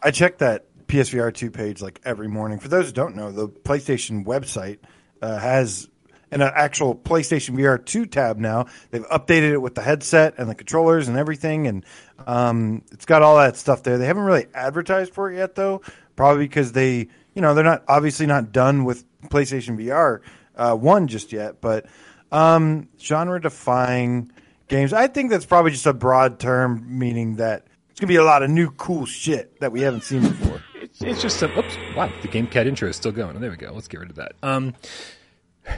I 0.02 0.10
check 0.10 0.36
that 0.38 0.66
PSVR 0.88 1.32
two 1.32 1.50
page 1.50 1.80
like 1.80 2.02
every 2.04 2.28
morning. 2.28 2.58
For 2.58 2.68
those 2.68 2.88
who 2.88 2.92
don't 2.92 3.16
know, 3.16 3.32
the 3.32 3.48
PlayStation 3.48 4.26
website 4.26 4.80
uh, 5.22 5.38
has 5.38 5.88
an 6.30 6.42
actual 6.42 6.94
PlayStation 6.94 7.56
VR 7.56 7.82
two 7.82 8.04
tab 8.04 8.36
now. 8.36 8.66
They've 8.90 9.08
updated 9.08 9.52
it 9.52 9.62
with 9.62 9.74
the 9.74 9.80
headset 9.80 10.34
and 10.36 10.46
the 10.50 10.54
controllers 10.54 11.08
and 11.08 11.16
everything, 11.16 11.66
and 11.66 11.86
um, 12.26 12.82
it's 12.92 13.06
got 13.06 13.22
all 13.22 13.38
that 13.38 13.56
stuff 13.56 13.82
there. 13.84 13.96
They 13.96 14.04
haven't 14.04 14.24
really 14.24 14.48
advertised 14.52 15.14
for 15.14 15.32
it 15.32 15.38
yet, 15.38 15.54
though, 15.54 15.80
probably 16.14 16.44
because 16.44 16.72
they, 16.72 17.08
you 17.32 17.40
know, 17.40 17.54
they're 17.54 17.64
not 17.64 17.84
obviously 17.88 18.26
not 18.26 18.52
done 18.52 18.84
with 18.84 19.02
PlayStation 19.30 19.78
VR 19.82 20.20
uh, 20.56 20.76
one 20.76 21.08
just 21.08 21.32
yet, 21.32 21.62
but 21.62 21.86
um, 22.34 22.88
genre 22.98 23.40
defying 23.40 24.30
games. 24.68 24.92
I 24.92 25.06
think 25.06 25.30
that's 25.30 25.46
probably 25.46 25.70
just 25.70 25.86
a 25.86 25.92
broad 25.92 26.38
term, 26.40 26.84
meaning 26.98 27.36
that 27.36 27.66
it's 27.90 28.00
gonna 28.00 28.08
be 28.08 28.16
a 28.16 28.24
lot 28.24 28.42
of 28.42 28.50
new 28.50 28.70
cool 28.72 29.06
shit 29.06 29.60
that 29.60 29.72
we 29.72 29.80
haven't 29.80 30.02
seen 30.02 30.22
before. 30.22 30.62
It's, 30.74 31.00
it's 31.00 31.22
just 31.22 31.38
some. 31.38 31.56
Oops! 31.56 31.76
Wow, 31.96 32.12
the 32.22 32.28
Game 32.28 32.46
Cat 32.46 32.66
intro 32.66 32.88
is 32.88 32.96
still 32.96 33.12
going. 33.12 33.36
Oh, 33.36 33.40
there 33.40 33.50
we 33.50 33.56
go. 33.56 33.72
Let's 33.72 33.88
get 33.88 34.00
rid 34.00 34.10
of 34.10 34.16
that. 34.16 34.32
Um, 34.42 34.74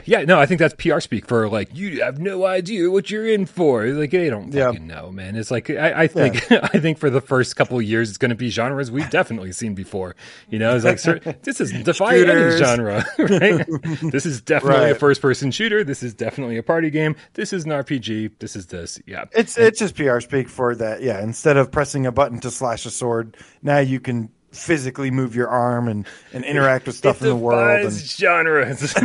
yeah, 0.05 0.23
no, 0.23 0.39
I 0.39 0.45
think 0.45 0.59
that's 0.59 0.73
PR 0.75 0.99
speak 0.99 1.27
for 1.27 1.47
like 1.49 1.75
you 1.75 2.01
have 2.03 2.19
no 2.19 2.45
idea 2.45 2.89
what 2.91 3.09
you're 3.09 3.27
in 3.27 3.45
for. 3.45 3.85
Like 3.87 4.11
they 4.11 4.29
don't 4.29 4.53
Yeah. 4.53 4.67
fucking 4.67 4.87
know, 4.87 5.11
man. 5.11 5.35
It's 5.35 5.49
like 5.51 5.69
I, 5.69 6.03
I 6.03 6.07
think 6.07 6.51
I 6.51 6.79
think 6.79 6.97
for 6.97 7.09
the 7.09 7.21
first 7.21 7.55
couple 7.55 7.77
of 7.77 7.83
years 7.83 8.09
it's 8.09 8.17
going 8.17 8.29
to 8.29 8.35
be 8.35 8.49
genres 8.49 8.91
we've 8.91 9.09
definitely 9.09 9.51
seen 9.51 9.75
before. 9.75 10.15
You 10.49 10.59
know, 10.59 10.75
it's 10.75 10.85
like 10.85 10.99
cer- 10.99 11.19
this 11.43 11.61
is 11.61 11.71
defy 11.83 12.17
any 12.17 12.57
genre, 12.57 13.05
right? 13.17 13.65
this 14.11 14.25
is 14.25 14.41
definitely 14.41 14.91
a 14.91 14.95
first 14.95 15.21
person 15.21 15.51
shooter. 15.51 15.83
This 15.83 16.03
is 16.03 16.13
definitely 16.13 16.57
a 16.57 16.63
party 16.63 16.89
game. 16.89 17.15
This 17.33 17.53
is 17.53 17.65
an 17.65 17.71
RPG. 17.71 18.31
This 18.39 18.55
is 18.55 18.67
this. 18.67 18.99
Yeah, 19.05 19.25
It's 19.33 19.57
it's 19.57 19.79
just 19.79 19.95
PR 19.95 20.19
speak 20.19 20.49
for 20.49 20.75
that. 20.75 21.01
Yeah, 21.01 21.21
instead 21.23 21.57
of 21.57 21.71
pressing 21.71 22.05
a 22.05 22.11
button 22.11 22.39
to 22.41 22.51
slash 22.51 22.85
a 22.85 22.91
sword, 22.91 23.37
now 23.61 23.79
you 23.79 23.99
can 23.99 24.29
physically 24.57 25.11
move 25.11 25.35
your 25.35 25.47
arm 25.47 25.87
and, 25.87 26.07
and 26.33 26.43
interact 26.43 26.87
with 26.87 26.95
stuff 26.95 27.21
in 27.21 27.27
the 27.27 27.35
world. 27.35 27.85
And, 27.85 27.93
genres. 27.93 28.95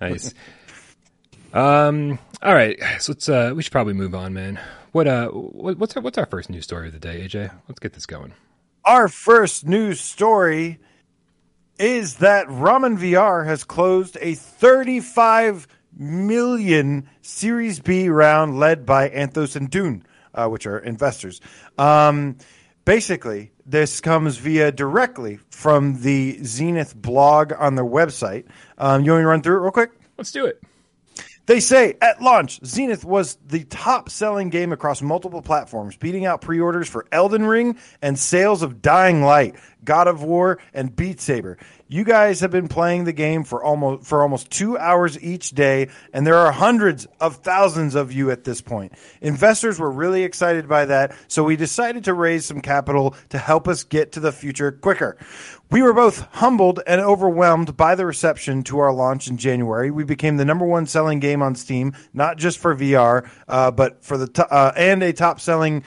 nice. 0.00 0.34
Um. 1.52 2.18
All 2.42 2.54
right. 2.54 2.78
So 2.98 3.12
let's. 3.12 3.28
Uh. 3.28 3.52
We 3.54 3.62
should 3.62 3.72
probably 3.72 3.94
move 3.94 4.14
on, 4.14 4.32
man. 4.32 4.58
What. 4.92 5.06
Uh. 5.06 5.28
What, 5.28 5.78
what's 5.78 5.96
our 5.96 6.02
What's 6.02 6.18
our 6.18 6.26
first 6.26 6.50
news 6.50 6.64
story 6.64 6.88
of 6.88 6.92
the 6.94 6.98
day, 6.98 7.26
AJ? 7.26 7.52
Let's 7.68 7.80
get 7.80 7.92
this 7.92 8.06
going. 8.06 8.32
our 8.84 9.08
first 9.08 9.66
news 9.66 10.00
story 10.00 10.78
is 11.78 12.16
that 12.16 12.46
Ramen 12.46 12.98
VR 12.98 13.44
has 13.46 13.64
closed 13.64 14.16
a 14.20 14.34
35 14.34 15.66
million 15.96 17.08
Series 17.22 17.80
B 17.80 18.08
round 18.08 18.58
led 18.58 18.86
by 18.86 19.08
Anthos 19.08 19.56
and 19.56 19.68
Dune, 19.70 20.04
uh, 20.34 20.48
which 20.48 20.66
are 20.66 20.78
investors. 20.78 21.40
Um, 21.78 22.36
basically, 22.84 23.52
this 23.66 24.00
comes 24.00 24.36
via 24.36 24.72
directly 24.72 25.38
from 25.50 26.02
the 26.02 26.42
Zenith 26.44 26.94
blog 26.94 27.52
on 27.58 27.74
their 27.74 27.84
website. 27.84 28.46
Um, 28.78 29.04
you 29.04 29.12
want 29.12 29.20
me 29.20 29.24
to 29.24 29.28
run 29.28 29.42
through 29.42 29.56
it 29.58 29.60
real 29.60 29.70
quick? 29.70 29.90
Let's 30.16 30.32
do 30.32 30.46
it. 30.46 30.62
They 31.46 31.58
say 31.58 31.96
at 32.00 32.22
launch, 32.22 32.64
Zenith 32.64 33.04
was 33.04 33.36
the 33.44 33.64
top 33.64 34.08
selling 34.10 34.48
game 34.48 34.72
across 34.72 35.02
multiple 35.02 35.42
platforms, 35.42 35.96
beating 35.96 36.24
out 36.24 36.40
pre 36.40 36.60
orders 36.60 36.88
for 36.88 37.06
Elden 37.10 37.44
Ring 37.44 37.78
and 38.00 38.16
sales 38.16 38.62
of 38.62 38.80
Dying 38.80 39.22
Light, 39.22 39.56
God 39.84 40.06
of 40.06 40.22
War, 40.22 40.60
and 40.72 40.94
Beat 40.94 41.20
Saber. 41.20 41.58
You 41.92 42.04
guys 42.04 42.40
have 42.40 42.50
been 42.50 42.68
playing 42.68 43.04
the 43.04 43.12
game 43.12 43.44
for 43.44 43.62
almost 43.62 44.06
for 44.06 44.22
almost 44.22 44.50
two 44.50 44.78
hours 44.78 45.22
each 45.22 45.50
day, 45.50 45.90
and 46.14 46.26
there 46.26 46.38
are 46.38 46.50
hundreds 46.50 47.06
of 47.20 47.36
thousands 47.36 47.94
of 47.94 48.10
you 48.10 48.30
at 48.30 48.44
this 48.44 48.62
point. 48.62 48.94
Investors 49.20 49.78
were 49.78 49.90
really 49.90 50.22
excited 50.22 50.66
by 50.66 50.86
that, 50.86 51.14
so 51.28 51.44
we 51.44 51.54
decided 51.54 52.04
to 52.04 52.14
raise 52.14 52.46
some 52.46 52.62
capital 52.62 53.14
to 53.28 53.36
help 53.36 53.68
us 53.68 53.84
get 53.84 54.12
to 54.12 54.20
the 54.20 54.32
future 54.32 54.72
quicker. 54.72 55.18
We 55.70 55.82
were 55.82 55.92
both 55.92 56.20
humbled 56.32 56.80
and 56.86 56.98
overwhelmed 56.98 57.76
by 57.76 57.94
the 57.94 58.06
reception 58.06 58.62
to 58.64 58.78
our 58.78 58.94
launch 58.94 59.28
in 59.28 59.36
January. 59.36 59.90
We 59.90 60.04
became 60.04 60.38
the 60.38 60.46
number 60.46 60.64
one 60.64 60.86
selling 60.86 61.20
game 61.20 61.42
on 61.42 61.54
Steam, 61.54 61.92
not 62.14 62.38
just 62.38 62.56
for 62.56 62.74
VR, 62.74 63.28
uh, 63.48 63.70
but 63.70 64.02
for 64.02 64.16
the 64.16 64.28
to- 64.28 64.50
uh, 64.50 64.72
and 64.78 65.02
a 65.02 65.12
top 65.12 65.40
selling 65.40 65.84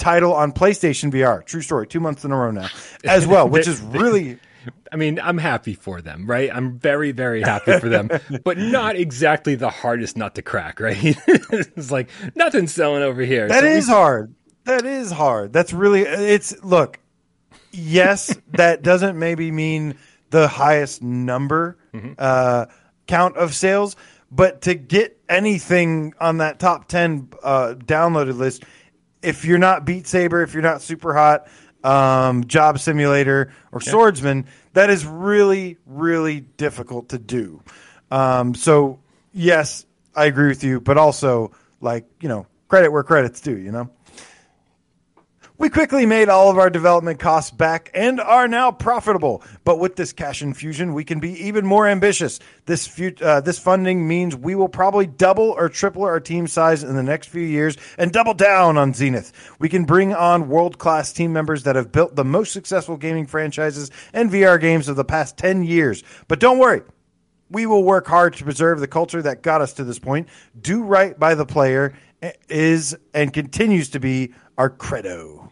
title 0.00 0.34
on 0.34 0.50
PlayStation 0.50 1.12
VR. 1.12 1.44
True 1.44 1.62
story. 1.62 1.86
Two 1.86 2.00
months 2.00 2.24
in 2.24 2.32
a 2.32 2.36
row 2.36 2.50
now, 2.50 2.70
as 3.04 3.24
well, 3.24 3.48
which 3.48 3.68
is 3.68 3.80
really. 3.80 4.40
I 4.92 4.96
mean, 4.96 5.18
I'm 5.20 5.38
happy 5.38 5.74
for 5.74 6.00
them, 6.00 6.26
right? 6.26 6.50
I'm 6.52 6.78
very, 6.78 7.12
very 7.12 7.42
happy 7.42 7.78
for 7.78 7.88
them, 7.88 8.10
but 8.44 8.58
not 8.58 8.96
exactly 8.96 9.54
the 9.54 9.70
hardest 9.70 10.16
nut 10.16 10.34
to 10.36 10.42
crack, 10.42 10.80
right? 10.80 10.96
it's 11.26 11.90
like 11.90 12.08
nothing's 12.34 12.72
selling 12.72 13.02
over 13.02 13.22
here. 13.22 13.48
That 13.48 13.60
So 13.60 13.66
is 13.66 13.88
hard. 13.88 14.34
That 14.64 14.86
is 14.86 15.10
hard. 15.10 15.52
That's 15.52 15.72
really 15.72 16.02
it's 16.02 16.62
look. 16.64 16.98
Yes, 17.72 18.34
that 18.52 18.82
doesn't 18.82 19.18
maybe 19.18 19.50
mean 19.50 19.96
the 20.30 20.48
highest 20.48 21.02
number 21.02 21.76
uh, 22.18 22.66
count 23.06 23.36
of 23.36 23.54
sales, 23.54 23.94
but 24.30 24.62
to 24.62 24.74
get 24.74 25.18
anything 25.28 26.14
on 26.20 26.38
that 26.38 26.58
top 26.58 26.88
ten 26.88 27.28
uh, 27.42 27.74
downloaded 27.76 28.36
list, 28.36 28.64
if 29.22 29.44
you're 29.44 29.58
not 29.58 29.84
Beat 29.84 30.06
Saber, 30.06 30.42
if 30.42 30.54
you're 30.54 30.62
not 30.62 30.82
Super 30.82 31.14
Hot, 31.14 31.46
um, 31.84 32.46
Job 32.46 32.78
Simulator, 32.80 33.52
or 33.70 33.80
Swordsman, 33.80 34.46
that 34.72 34.90
is 34.90 35.06
really, 35.06 35.76
really 35.86 36.40
difficult 36.40 37.10
to 37.10 37.18
do. 37.18 37.62
Um, 38.10 38.54
so 38.54 39.00
yes, 39.32 39.86
I 40.14 40.26
agree 40.26 40.48
with 40.48 40.64
you, 40.64 40.80
but 40.80 40.98
also 40.98 41.52
like 41.80 42.06
you 42.20 42.28
know, 42.28 42.46
credit 42.68 42.90
where 42.90 43.04
credit's 43.04 43.40
due. 43.40 43.56
You 43.56 43.70
know. 43.70 43.90
We 45.56 45.68
quickly 45.68 46.04
made 46.04 46.28
all 46.28 46.50
of 46.50 46.58
our 46.58 46.68
development 46.68 47.20
costs 47.20 47.52
back 47.52 47.88
and 47.94 48.20
are 48.20 48.48
now 48.48 48.72
profitable. 48.72 49.40
But 49.62 49.78
with 49.78 49.94
this 49.94 50.12
cash 50.12 50.42
infusion, 50.42 50.94
we 50.94 51.04
can 51.04 51.20
be 51.20 51.46
even 51.46 51.64
more 51.64 51.86
ambitious. 51.86 52.40
This 52.66 53.00
uh, 53.22 53.40
this 53.40 53.60
funding 53.60 54.08
means 54.08 54.34
we 54.34 54.56
will 54.56 54.68
probably 54.68 55.06
double 55.06 55.50
or 55.50 55.68
triple 55.68 56.02
our 56.02 56.18
team 56.18 56.48
size 56.48 56.82
in 56.82 56.96
the 56.96 57.04
next 57.04 57.28
few 57.28 57.42
years 57.42 57.76
and 57.98 58.10
double 58.10 58.34
down 58.34 58.76
on 58.76 58.94
Zenith. 58.94 59.32
We 59.60 59.68
can 59.68 59.84
bring 59.84 60.12
on 60.12 60.48
world 60.48 60.78
class 60.78 61.12
team 61.12 61.32
members 61.32 61.62
that 61.62 61.76
have 61.76 61.92
built 61.92 62.16
the 62.16 62.24
most 62.24 62.52
successful 62.52 62.96
gaming 62.96 63.26
franchises 63.26 63.92
and 64.12 64.30
VR 64.30 64.60
games 64.60 64.88
of 64.88 64.96
the 64.96 65.04
past 65.04 65.36
10 65.38 65.62
years. 65.62 66.02
But 66.26 66.40
don't 66.40 66.58
worry, 66.58 66.82
we 67.48 67.66
will 67.66 67.84
work 67.84 68.08
hard 68.08 68.34
to 68.34 68.44
preserve 68.44 68.80
the 68.80 68.88
culture 68.88 69.22
that 69.22 69.42
got 69.42 69.60
us 69.60 69.72
to 69.74 69.84
this 69.84 70.00
point. 70.00 70.28
Do 70.60 70.82
right 70.82 71.16
by 71.16 71.36
the 71.36 71.46
player 71.46 71.94
is 72.48 72.96
and 73.12 73.32
continues 73.32 73.90
to 73.90 74.00
be 74.00 74.34
our 74.58 74.70
credo. 74.70 75.43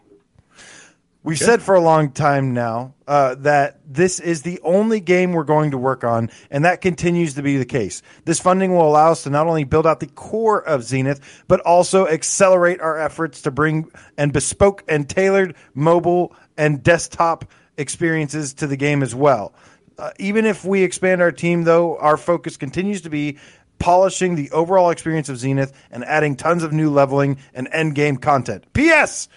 We've 1.25 1.39
said 1.39 1.61
for 1.61 1.73
a 1.73 1.79
long 1.79 2.11
time 2.11 2.53
now 2.53 2.95
uh, 3.07 3.35
that 3.35 3.79
this 3.87 4.19
is 4.19 4.41
the 4.41 4.59
only 4.61 4.99
game 4.99 5.31
we're 5.31 5.45
going 5.45 5.71
to 5.71 5.77
work 5.77 6.03
on, 6.03 6.29
and 6.51 6.65
that 6.65 6.81
continues 6.81 7.35
to 7.35 7.41
be 7.41 7.55
the 7.55 7.65
case. 7.65 8.01
This 8.25 8.41
funding 8.41 8.73
will 8.73 8.85
allow 8.85 9.13
us 9.13 9.23
to 9.23 9.29
not 9.29 9.47
only 9.47 9.63
build 9.63 9.87
out 9.87 10.01
the 10.01 10.07
core 10.07 10.61
of 10.61 10.83
Zenith, 10.83 11.43
but 11.47 11.61
also 11.61 12.07
accelerate 12.07 12.81
our 12.81 12.99
efforts 12.99 13.41
to 13.43 13.51
bring 13.51 13.89
and 14.17 14.33
bespoke 14.33 14.83
and 14.89 15.09
tailored 15.09 15.55
mobile 15.73 16.35
and 16.57 16.83
desktop 16.83 17.45
experiences 17.77 18.53
to 18.55 18.67
the 18.67 18.77
game 18.77 19.01
as 19.01 19.15
well. 19.15 19.53
Uh, 19.97 20.11
even 20.19 20.45
if 20.45 20.65
we 20.65 20.83
expand 20.83 21.21
our 21.21 21.31
team, 21.31 21.63
though, 21.63 21.97
our 21.99 22.17
focus 22.17 22.57
continues 22.57 23.01
to 23.01 23.09
be 23.09 23.37
polishing 23.79 24.35
the 24.35 24.51
overall 24.51 24.89
experience 24.89 25.29
of 25.29 25.37
Zenith 25.37 25.71
and 25.89 26.03
adding 26.03 26.35
tons 26.35 26.63
of 26.63 26.73
new 26.73 26.89
leveling 26.89 27.37
and 27.53 27.69
end 27.71 27.95
game 27.95 28.17
content. 28.17 28.65
P.S. 28.73 29.29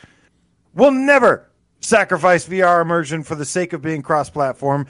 We'll 0.74 0.90
never 0.90 1.45
sacrifice 1.80 2.46
VR 2.48 2.82
immersion 2.82 3.22
for 3.22 3.34
the 3.34 3.44
sake 3.44 3.72
of 3.72 3.82
being 3.82 4.02
cross 4.02 4.30
platform. 4.30 4.86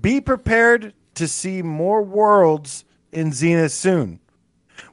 Be 0.00 0.20
prepared 0.20 0.94
to 1.14 1.28
see 1.28 1.62
more 1.62 2.02
worlds 2.02 2.84
in 3.12 3.32
Zenith 3.32 3.72
soon. 3.72 4.20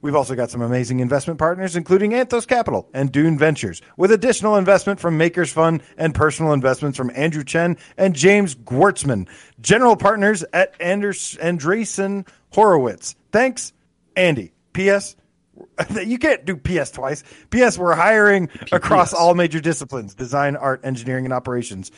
We've 0.02 0.16
also 0.16 0.36
got 0.36 0.52
some 0.52 0.62
amazing 0.62 1.00
investment 1.00 1.40
partners, 1.40 1.76
including 1.76 2.12
Anthos 2.12 2.48
Capital 2.48 2.90
and 2.94 3.12
Dune 3.12 3.38
Ventures, 3.38 3.82
with 3.96 4.12
additional 4.12 4.58
investment 4.58 5.00
from 5.00 5.18
Makers 5.18 5.52
Fund 5.52 5.82
and 5.98 6.14
personal 6.14 6.54
investments 6.54 6.98
from 6.98 7.12
Andrew 7.16 7.44
Chen 7.44 7.78
and 7.98 8.16
James 8.16 8.56
Gwertzman. 8.56 9.28
General 9.62 9.96
partners 9.96 10.44
at 10.54 10.76
Anders 10.80 11.38
Andreessen 11.42 12.28
Horowitz. 12.52 13.16
Thanks, 13.32 13.74
Andy. 14.16 14.52
P.S. 14.74 15.16
You 16.06 16.18
can't 16.18 16.46
do 16.46 16.56
PS 16.56 16.92
twice. 16.92 17.24
PS, 17.50 17.78
we're 17.78 17.96
hiring 17.96 18.50
across 18.72 19.14
all 19.14 19.34
major 19.36 19.60
disciplines 19.60 20.14
design, 20.14 20.56
art, 20.56 20.82
engineering, 20.84 21.26
and 21.26 21.34
operations. 21.34 21.92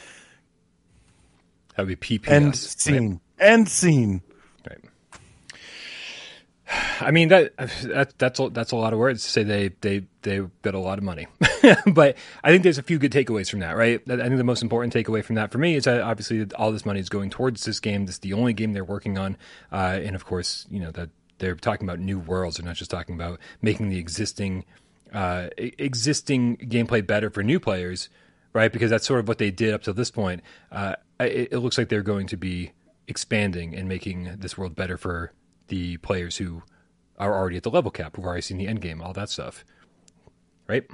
That 1.75 1.85
would 1.85 1.99
be 1.99 2.19
PPS. 2.19 2.29
End 2.29 2.45
right? 2.47 2.55
scene. 2.55 3.21
End 3.39 3.69
scene. 3.69 4.21
Right. 4.69 4.79
I 7.01 7.11
mean 7.11 7.29
that, 7.29 7.55
that 7.57 8.13
that's 8.17 8.39
a, 8.39 8.49
that's 8.49 8.71
a 8.71 8.75
lot 8.75 8.93
of 8.93 8.99
words 8.99 9.23
to 9.23 9.29
say 9.29 9.43
they 9.43 9.69
they 9.81 10.05
they 10.21 10.39
bet 10.39 10.73
a 10.73 10.79
lot 10.79 10.97
of 10.97 11.03
money, 11.03 11.27
but 11.87 12.17
I 12.43 12.51
think 12.51 12.63
there's 12.63 12.77
a 12.77 12.83
few 12.83 12.99
good 12.99 13.11
takeaways 13.11 13.49
from 13.49 13.61
that, 13.61 13.77
right? 13.77 14.01
I 14.09 14.17
think 14.17 14.37
the 14.37 14.43
most 14.43 14.61
important 14.61 14.93
takeaway 14.93 15.23
from 15.23 15.35
that 15.35 15.51
for 15.51 15.57
me 15.57 15.75
is 15.75 15.85
that 15.85 16.01
obviously 16.01 16.45
all 16.55 16.71
this 16.71 16.85
money 16.85 16.99
is 16.99 17.07
going 17.09 17.29
towards 17.29 17.63
this 17.63 17.79
game. 17.79 18.05
This 18.05 18.15
is 18.15 18.19
the 18.19 18.33
only 18.33 18.53
game 18.53 18.73
they're 18.73 18.83
working 18.83 19.17
on, 19.17 19.37
uh, 19.71 19.99
and 20.03 20.15
of 20.15 20.25
course, 20.25 20.67
you 20.69 20.79
know 20.79 20.91
that 20.91 21.09
they're 21.39 21.55
talking 21.55 21.87
about 21.87 21.99
new 21.99 22.19
worlds. 22.19 22.57
They're 22.57 22.65
not 22.65 22.75
just 22.75 22.91
talking 22.91 23.15
about 23.15 23.39
making 23.61 23.89
the 23.89 23.97
existing 23.97 24.65
uh, 25.13 25.49
existing 25.57 26.57
gameplay 26.57 27.05
better 27.05 27.29
for 27.29 27.43
new 27.43 27.59
players, 27.59 28.09
right? 28.53 28.71
Because 28.71 28.89
that's 28.89 29.05
sort 29.05 29.19
of 29.19 29.27
what 29.27 29.39
they 29.39 29.51
did 29.51 29.73
up 29.73 29.81
to 29.83 29.93
this 29.93 30.11
point. 30.11 30.41
Uh, 30.71 30.95
it, 31.19 31.49
it 31.51 31.57
looks 31.59 31.77
like 31.77 31.89
they're 31.89 32.03
going 32.03 32.27
to 32.27 32.37
be 32.37 32.71
expanding 33.07 33.75
and 33.75 33.89
making 33.89 34.35
this 34.37 34.57
world 34.57 34.75
better 34.75 34.97
for 34.97 35.33
the 35.67 35.97
players 35.97 36.37
who 36.37 36.61
are 37.17 37.33
already 37.33 37.57
at 37.57 37.63
the 37.63 37.71
level 37.71 37.91
cap, 37.91 38.15
who've 38.15 38.25
already 38.25 38.41
seen 38.41 38.57
the 38.57 38.67
end 38.67 38.81
game, 38.81 39.01
all 39.01 39.13
that 39.13 39.29
stuff, 39.29 39.65
right? 40.67 40.85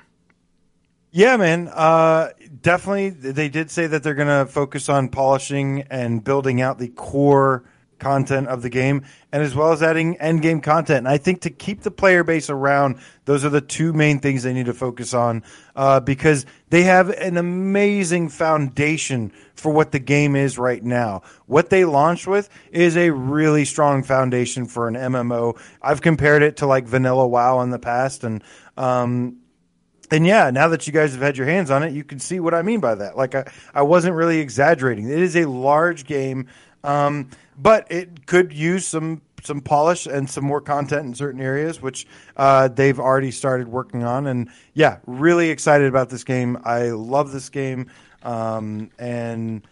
Yeah, 1.11 1.37
man. 1.37 1.69
Uh, 1.69 2.31
definitely, 2.61 3.09
they 3.09 3.47
did 3.47 3.71
say 3.71 3.87
that 3.87 4.03
they're 4.03 4.15
going 4.15 4.27
to 4.27 4.51
focus 4.51 4.89
on 4.89 5.07
polishing 5.09 5.83
and 5.83 6.23
building 6.23 6.61
out 6.61 6.77
the 6.77 6.89
core 6.89 7.63
content 7.99 8.47
of 8.47 8.61
the 8.61 8.69
game, 8.69 9.03
and 9.31 9.43
as 9.43 9.55
well 9.55 9.71
as 9.71 9.81
adding 9.81 10.17
end 10.17 10.41
game 10.41 10.61
content. 10.61 10.99
And 10.99 11.07
I 11.07 11.17
think 11.17 11.41
to 11.41 11.49
keep 11.49 11.81
the 11.81 11.91
player 11.91 12.23
base 12.23 12.49
around, 12.49 12.99
those 13.25 13.45
are 13.45 13.49
the 13.49 13.61
two 13.61 13.93
main 13.93 14.19
things 14.19 14.43
they 14.43 14.53
need 14.53 14.65
to 14.67 14.73
focus 14.73 15.13
on 15.13 15.43
uh, 15.75 15.99
because 15.99 16.45
they 16.69 16.83
have 16.83 17.09
an 17.09 17.37
amazing 17.37 18.29
foundation 18.29 19.31
for 19.55 19.71
what 19.71 19.91
the 19.91 19.99
game 19.99 20.35
is 20.35 20.57
right 20.57 20.83
now. 20.83 21.21
What 21.45 21.69
they 21.69 21.85
launched 21.85 22.27
with 22.27 22.49
is 22.71 22.97
a 22.97 23.09
really 23.11 23.65
strong 23.65 24.03
foundation 24.03 24.65
for 24.65 24.87
an 24.87 24.95
MMO. 24.95 25.59
I've 25.81 26.01
compared 26.01 26.43
it 26.43 26.57
to 26.57 26.67
like 26.67 26.85
Vanilla 26.85 27.27
WoW 27.27 27.61
in 27.61 27.69
the 27.69 27.79
past, 27.79 28.23
and 28.23 28.43
um, 28.77 29.37
and 30.11 30.25
yeah, 30.25 30.51
now 30.51 30.67
that 30.69 30.85
you 30.87 30.93
guys 30.93 31.13
have 31.13 31.21
had 31.21 31.37
your 31.37 31.47
hands 31.47 31.71
on 31.71 31.83
it, 31.83 31.93
you 31.93 32.03
can 32.03 32.19
see 32.19 32.39
what 32.39 32.53
I 32.53 32.61
mean 32.61 32.79
by 32.79 32.95
that. 32.95 33.17
Like 33.17 33.35
I, 33.35 33.51
I 33.73 33.81
wasn't 33.81 34.15
really 34.15 34.39
exaggerating. 34.39 35.09
It 35.09 35.19
is 35.19 35.35
a 35.35 35.45
large 35.45 36.05
game, 36.05 36.47
um, 36.85 37.29
but 37.57 37.91
it 37.91 38.25
could 38.25 38.53
use 38.53 38.87
some 38.87 39.21
some 39.43 39.61
polish 39.61 40.07
and 40.07 40.29
some 40.29 40.43
more 40.43 40.61
content 40.61 41.05
in 41.05 41.13
certain 41.13 41.39
areas, 41.41 41.81
which 41.81 42.07
uh, 42.35 42.67
they've 42.67 42.99
already 42.99 43.31
started 43.31 43.67
working 43.67 44.03
on. 44.03 44.25
And 44.27 44.49
yeah, 44.73 44.97
really 45.05 45.49
excited 45.51 45.87
about 45.87 46.09
this 46.09 46.23
game. 46.23 46.57
I 46.63 46.89
love 46.89 47.31
this 47.31 47.49
game. 47.49 47.91
um, 48.25 48.89
and 48.97 49.65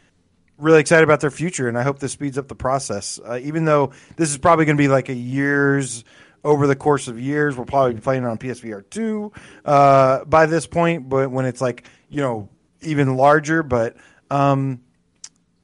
really 0.58 0.80
excited 0.80 1.04
about 1.04 1.20
their 1.20 1.32
future. 1.32 1.68
And 1.68 1.78
I 1.78 1.84
hope 1.84 2.00
this 2.00 2.14
speeds 2.14 2.38
up 2.38 2.48
the 2.48 2.56
process. 2.56 3.20
Uh, 3.24 3.40
even 3.42 3.66
though 3.66 3.92
this 4.16 4.30
is 4.30 4.38
probably 4.38 4.66
going 4.66 4.78
to 4.78 4.82
be 4.82 4.88
like 4.88 5.10
a 5.10 5.14
years 5.14 6.06
over 6.44 6.68
the 6.68 6.76
course 6.76 7.08
of 7.08 7.20
years, 7.20 7.56
we'll 7.58 7.66
probably 7.66 7.96
be 7.96 8.02
playing 8.02 8.26
on 8.26 8.38
PSVR 8.38 8.88
two 8.90 9.32
uh, 9.66 10.24
by 10.26 10.46
this 10.46 10.68
point. 10.68 11.10
But 11.10 11.32
when 11.32 11.46
it's 11.46 11.62
like 11.62 11.86
you 12.10 12.22
know 12.22 12.50
even 12.82 13.18
larger, 13.18 13.64
but 13.64 13.98
um, 14.30 14.82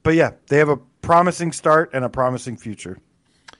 but 0.02 0.14
yeah, 0.14 0.32
they 0.48 0.58
have 0.58 0.68
a 0.68 0.78
promising 1.10 1.50
start 1.50 1.90
and 1.92 2.04
a 2.04 2.08
promising 2.08 2.56
future. 2.56 2.96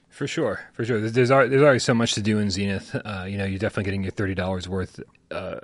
For 0.09 0.29
sure, 0.29 0.61
for 0.73 0.85
sure. 0.85 1.01
There's 1.01 1.31
there's 1.31 1.31
already 1.33 1.81
so 1.81 1.95
much 1.95 2.15
to 2.15 2.23
do 2.23 2.39
in 2.39 2.49
Zenith. 2.49 2.95
Uh, 2.95 3.25
you 3.29 3.37
know, 3.37 3.45
you're 3.45 3.59
definitely 3.59 3.85
getting 3.85 4.05
your 4.05 4.13
thirty 4.13 4.37
dollars 4.37 4.69
worth. 4.69 5.01
Uh, 5.33 5.59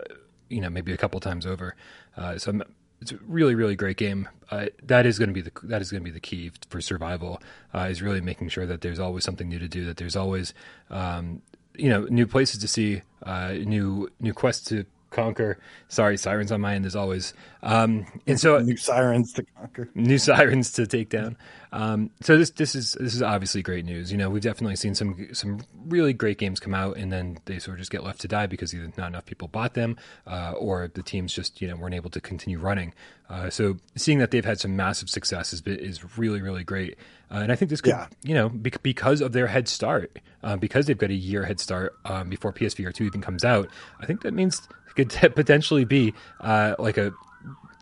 you 0.48 0.60
know, 0.60 0.68
maybe 0.68 0.92
a 0.92 0.96
couple 0.96 1.20
times 1.20 1.46
over. 1.46 1.76
Uh, 2.16 2.38
so 2.38 2.60
it's 3.00 3.12
a 3.12 3.18
really, 3.28 3.54
really 3.54 3.76
great 3.76 3.98
game. 3.98 4.28
Uh, 4.50 4.66
that 4.82 5.06
is 5.06 5.16
going 5.16 5.28
to 5.28 5.34
be 5.34 5.42
the 5.42 5.52
that 5.62 5.80
is 5.80 5.92
going 5.92 6.02
to 6.02 6.04
be 6.04 6.10
the 6.10 6.18
key 6.18 6.50
for 6.70 6.80
survival. 6.80 7.40
Uh, 7.72 7.86
is 7.88 8.02
really 8.02 8.20
making 8.20 8.48
sure 8.48 8.66
that 8.66 8.80
there's 8.80 8.98
always 8.98 9.22
something 9.22 9.48
new 9.48 9.60
to 9.60 9.68
do. 9.68 9.84
That 9.84 9.96
there's 9.96 10.16
always, 10.16 10.54
um, 10.90 11.40
you 11.76 11.88
know, 11.88 12.02
new 12.10 12.26
places 12.26 12.60
to 12.62 12.68
see, 12.68 13.02
uh, 13.22 13.52
new 13.52 14.10
new 14.18 14.34
quests 14.34 14.68
to 14.70 14.86
conquer. 15.10 15.58
Sorry, 15.88 16.16
sirens 16.16 16.52
on 16.52 16.60
my 16.60 16.74
end 16.74 16.86
as 16.86 16.96
always. 16.96 17.32
Um, 17.62 18.06
and 18.26 18.38
so 18.38 18.58
new 18.58 18.76
sirens 18.76 19.32
to 19.34 19.44
conquer, 19.44 19.88
new 19.94 20.18
sirens 20.18 20.72
to 20.72 20.86
take 20.86 21.10
down. 21.10 21.36
Um, 21.76 22.10
so 22.22 22.38
this 22.38 22.48
this 22.50 22.74
is 22.74 22.96
this 22.98 23.14
is 23.14 23.20
obviously 23.20 23.60
great 23.60 23.84
news. 23.84 24.10
You 24.10 24.16
know, 24.16 24.30
we've 24.30 24.42
definitely 24.42 24.76
seen 24.76 24.94
some 24.94 25.28
some 25.34 25.60
really 25.84 26.14
great 26.14 26.38
games 26.38 26.58
come 26.58 26.72
out, 26.72 26.96
and 26.96 27.12
then 27.12 27.36
they 27.44 27.58
sort 27.58 27.74
of 27.74 27.80
just 27.80 27.90
get 27.90 28.02
left 28.02 28.22
to 28.22 28.28
die 28.28 28.46
because 28.46 28.74
either 28.74 28.90
not 28.96 29.08
enough 29.08 29.26
people 29.26 29.46
bought 29.46 29.74
them, 29.74 29.98
uh, 30.26 30.52
or 30.52 30.88
the 30.88 31.02
teams 31.02 31.34
just 31.34 31.60
you 31.60 31.68
know 31.68 31.76
weren't 31.76 31.94
able 31.94 32.08
to 32.08 32.20
continue 32.20 32.58
running. 32.58 32.94
Uh, 33.28 33.50
so 33.50 33.76
seeing 33.94 34.18
that 34.20 34.30
they've 34.30 34.46
had 34.46 34.58
some 34.58 34.74
massive 34.74 35.10
success 35.10 35.52
is 35.52 35.60
is 35.66 36.16
really 36.16 36.40
really 36.40 36.64
great. 36.64 36.96
Uh, 37.30 37.40
and 37.40 37.52
I 37.52 37.56
think 37.56 37.68
this 37.70 37.82
could, 37.82 37.90
yeah. 37.90 38.06
you 38.22 38.34
know, 38.34 38.48
be- 38.48 38.72
because 38.82 39.20
of 39.20 39.32
their 39.32 39.48
head 39.48 39.68
start, 39.68 40.18
uh, 40.42 40.56
because 40.56 40.86
they've 40.86 40.96
got 40.96 41.10
a 41.10 41.14
year 41.14 41.44
head 41.44 41.60
start 41.60 41.92
um, 42.06 42.30
before 42.30 42.54
PSVR 42.54 42.94
two 42.94 43.04
even 43.04 43.20
comes 43.20 43.44
out. 43.44 43.68
I 44.00 44.06
think 44.06 44.22
that 44.22 44.32
means 44.32 44.66
it 44.88 44.94
could 44.94 45.10
potentially 45.34 45.84
be 45.84 46.14
uh, 46.40 46.74
like 46.78 46.96
a 46.96 47.12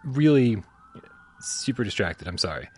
really 0.02 0.64
super 1.38 1.84
distracted. 1.84 2.26
I'm 2.26 2.38
sorry. 2.38 2.68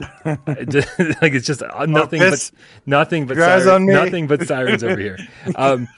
like 0.24 1.34
it's 1.34 1.46
just 1.46 1.62
uh, 1.62 1.86
nothing 1.86 2.20
but 2.20 2.50
nothing 2.86 3.26
but 3.26 3.36
sirens, 3.36 3.86
nothing 3.86 4.26
but 4.26 4.46
sirens 4.46 4.84
over 4.84 5.00
here. 5.00 5.18
Um, 5.56 5.88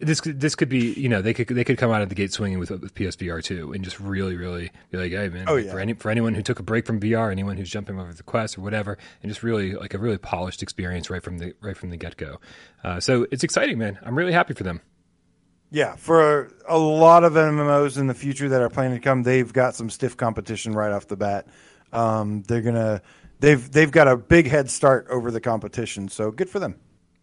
this 0.00 0.20
this 0.20 0.54
could 0.54 0.68
be 0.68 0.92
you 0.92 1.08
know 1.08 1.22
they 1.22 1.32
could 1.32 1.48
they 1.48 1.64
could 1.64 1.78
come 1.78 1.90
out 1.90 2.02
of 2.02 2.08
the 2.08 2.14
gate 2.14 2.32
swinging 2.32 2.58
with, 2.58 2.70
with 2.70 2.94
PSVR 2.94 3.42
two 3.42 3.72
and 3.72 3.84
just 3.84 4.00
really 4.00 4.36
really 4.36 4.70
be 4.90 4.98
like 4.98 5.12
hey 5.12 5.28
man 5.28 5.44
oh, 5.48 5.56
yeah. 5.56 5.70
for 5.70 5.78
any 5.78 5.94
for 5.94 6.10
anyone 6.10 6.34
who 6.34 6.42
took 6.42 6.58
a 6.58 6.62
break 6.62 6.84
from 6.86 7.00
VR 7.00 7.30
anyone 7.30 7.56
who's 7.56 7.70
jumping 7.70 7.98
over 7.98 8.12
the 8.12 8.22
quest 8.22 8.58
or 8.58 8.62
whatever 8.62 8.98
and 9.22 9.30
just 9.30 9.42
really 9.42 9.74
like 9.74 9.94
a 9.94 9.98
really 9.98 10.18
polished 10.18 10.62
experience 10.62 11.10
right 11.10 11.22
from 11.22 11.38
the 11.38 11.54
right 11.60 11.76
from 11.76 11.90
the 11.90 11.96
get 11.96 12.16
go. 12.16 12.40
Uh, 12.82 13.00
so 13.00 13.26
it's 13.30 13.44
exciting, 13.44 13.78
man. 13.78 13.98
I'm 14.02 14.16
really 14.16 14.32
happy 14.32 14.54
for 14.54 14.64
them. 14.64 14.80
Yeah, 15.70 15.96
for 15.96 16.52
a 16.68 16.78
lot 16.78 17.24
of 17.24 17.32
MMOs 17.32 17.98
in 17.98 18.06
the 18.06 18.14
future 18.14 18.48
that 18.50 18.62
are 18.62 18.70
planning 18.70 18.96
to 18.96 19.02
come, 19.02 19.22
they've 19.24 19.52
got 19.52 19.74
some 19.74 19.90
stiff 19.90 20.16
competition 20.16 20.72
right 20.72 20.92
off 20.92 21.08
the 21.08 21.16
bat. 21.16 21.48
Um, 21.92 22.42
they're 22.42 22.62
gonna 22.62 23.02
they've 23.40 23.70
they've 23.70 23.90
got 23.90 24.08
a 24.08 24.16
big 24.16 24.48
head 24.48 24.70
start 24.70 25.06
over 25.10 25.30
the 25.30 25.40
competition, 25.40 26.08
so 26.08 26.30
good 26.30 26.48
for 26.48 26.58
them. 26.58 26.76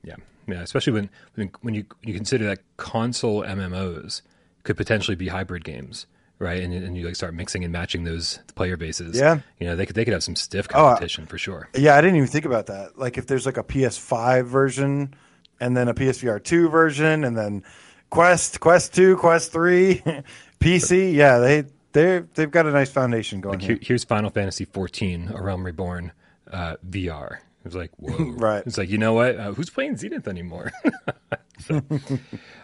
Yeah, 0.03 0.15
yeah, 0.47 0.61
especially 0.61 0.93
when 0.93 1.09
when, 1.35 1.51
when 1.61 1.73
you 1.73 1.85
you 2.01 2.13
consider 2.13 2.45
that 2.45 2.59
console 2.77 3.43
MMOs 3.43 4.21
could 4.63 4.77
potentially 4.77 5.15
be 5.15 5.27
hybrid 5.27 5.63
games, 5.63 6.05
right? 6.39 6.61
And, 6.61 6.73
and 6.73 6.97
you 6.97 7.05
like 7.05 7.15
start 7.15 7.33
mixing 7.33 7.63
and 7.63 7.71
matching 7.73 8.03
those 8.03 8.39
player 8.55 8.77
bases. 8.77 9.17
Yeah, 9.17 9.39
you 9.59 9.67
know 9.67 9.75
they 9.75 9.85
could 9.85 9.95
they 9.95 10.05
could 10.05 10.13
have 10.13 10.23
some 10.23 10.35
stiff 10.35 10.67
oh, 10.69 10.73
competition 10.73 11.25
oh, 11.27 11.29
for 11.29 11.37
sure. 11.37 11.69
Yeah, 11.75 11.95
I 11.95 12.01
didn't 12.01 12.17
even 12.17 12.27
think 12.27 12.45
about 12.45 12.67
that. 12.67 12.97
Like 12.97 13.17
if 13.17 13.27
there's 13.27 13.45
like 13.45 13.57
a 13.57 13.63
PS5 13.63 14.45
version 14.45 15.13
and 15.59 15.75
then 15.75 15.87
a 15.87 15.93
PSVR 15.93 16.43
two 16.43 16.69
version 16.69 17.23
and 17.23 17.37
then 17.37 17.63
Quest, 18.09 18.59
Quest 18.59 18.93
Two, 18.93 19.15
Quest 19.17 19.51
Three, 19.51 20.03
PC. 20.59 21.13
Yeah, 21.13 21.39
they 21.39 21.63
they 21.93 22.23
they've 22.35 22.51
got 22.51 22.65
a 22.65 22.71
nice 22.71 22.89
foundation 22.89 23.41
going. 23.41 23.59
Like 23.59 23.67
here, 23.67 23.79
here's 23.81 24.03
Final 24.03 24.29
Fantasy 24.29 24.65
14, 24.65 25.31
A 25.35 25.41
Realm 25.41 25.65
Reborn, 25.65 26.11
uh, 26.51 26.75
VR. 26.89 27.35
It 27.35 27.65
was 27.65 27.75
like, 27.75 27.91
whoa. 27.97 28.17
right. 28.37 28.63
It's 28.65 28.77
like, 28.77 28.89
you 28.89 28.97
know 28.97 29.13
what? 29.13 29.35
Uh, 29.37 29.53
who's 29.53 29.69
playing 29.69 29.97
Zenith 29.97 30.27
anymore? 30.27 30.71
so, 31.59 31.81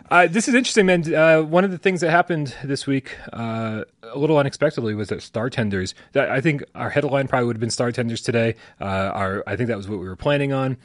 uh, 0.10 0.26
this 0.26 0.48
is 0.48 0.56
interesting, 0.56 0.88
man. 0.88 1.13
Uh, 1.13 1.44
one 1.44 1.63
of 1.63 1.70
the 1.70 1.78
things 1.78 2.02
that 2.02 2.10
happened 2.10 2.56
this 2.63 2.88
week, 2.88 3.16
uh, 3.32 3.84
a 4.02 4.18
little 4.18 4.40
unexpectedly, 4.40 4.96
was 4.96 5.10
that 5.10 5.22
Star 5.22 5.52
Tenders. 5.52 5.94
That 6.13 6.32
I 6.32 6.42
think 6.42 6.63
our 6.74 6.90
headline 6.90 7.28
probably 7.28 7.46
would 7.46 7.56
have 7.58 7.62
been 7.62 7.70
Star 7.70 7.92
Tenders 7.92 8.22
today. 8.22 8.56
Uh, 8.82 8.86
our, 8.86 9.44
I 9.46 9.56
think 9.56 9.68
that 9.68 9.78
was 9.78 9.88
what 9.88 10.00
we 10.00 10.08
were 10.08 10.16
planning 10.16 10.52
on 10.52 10.78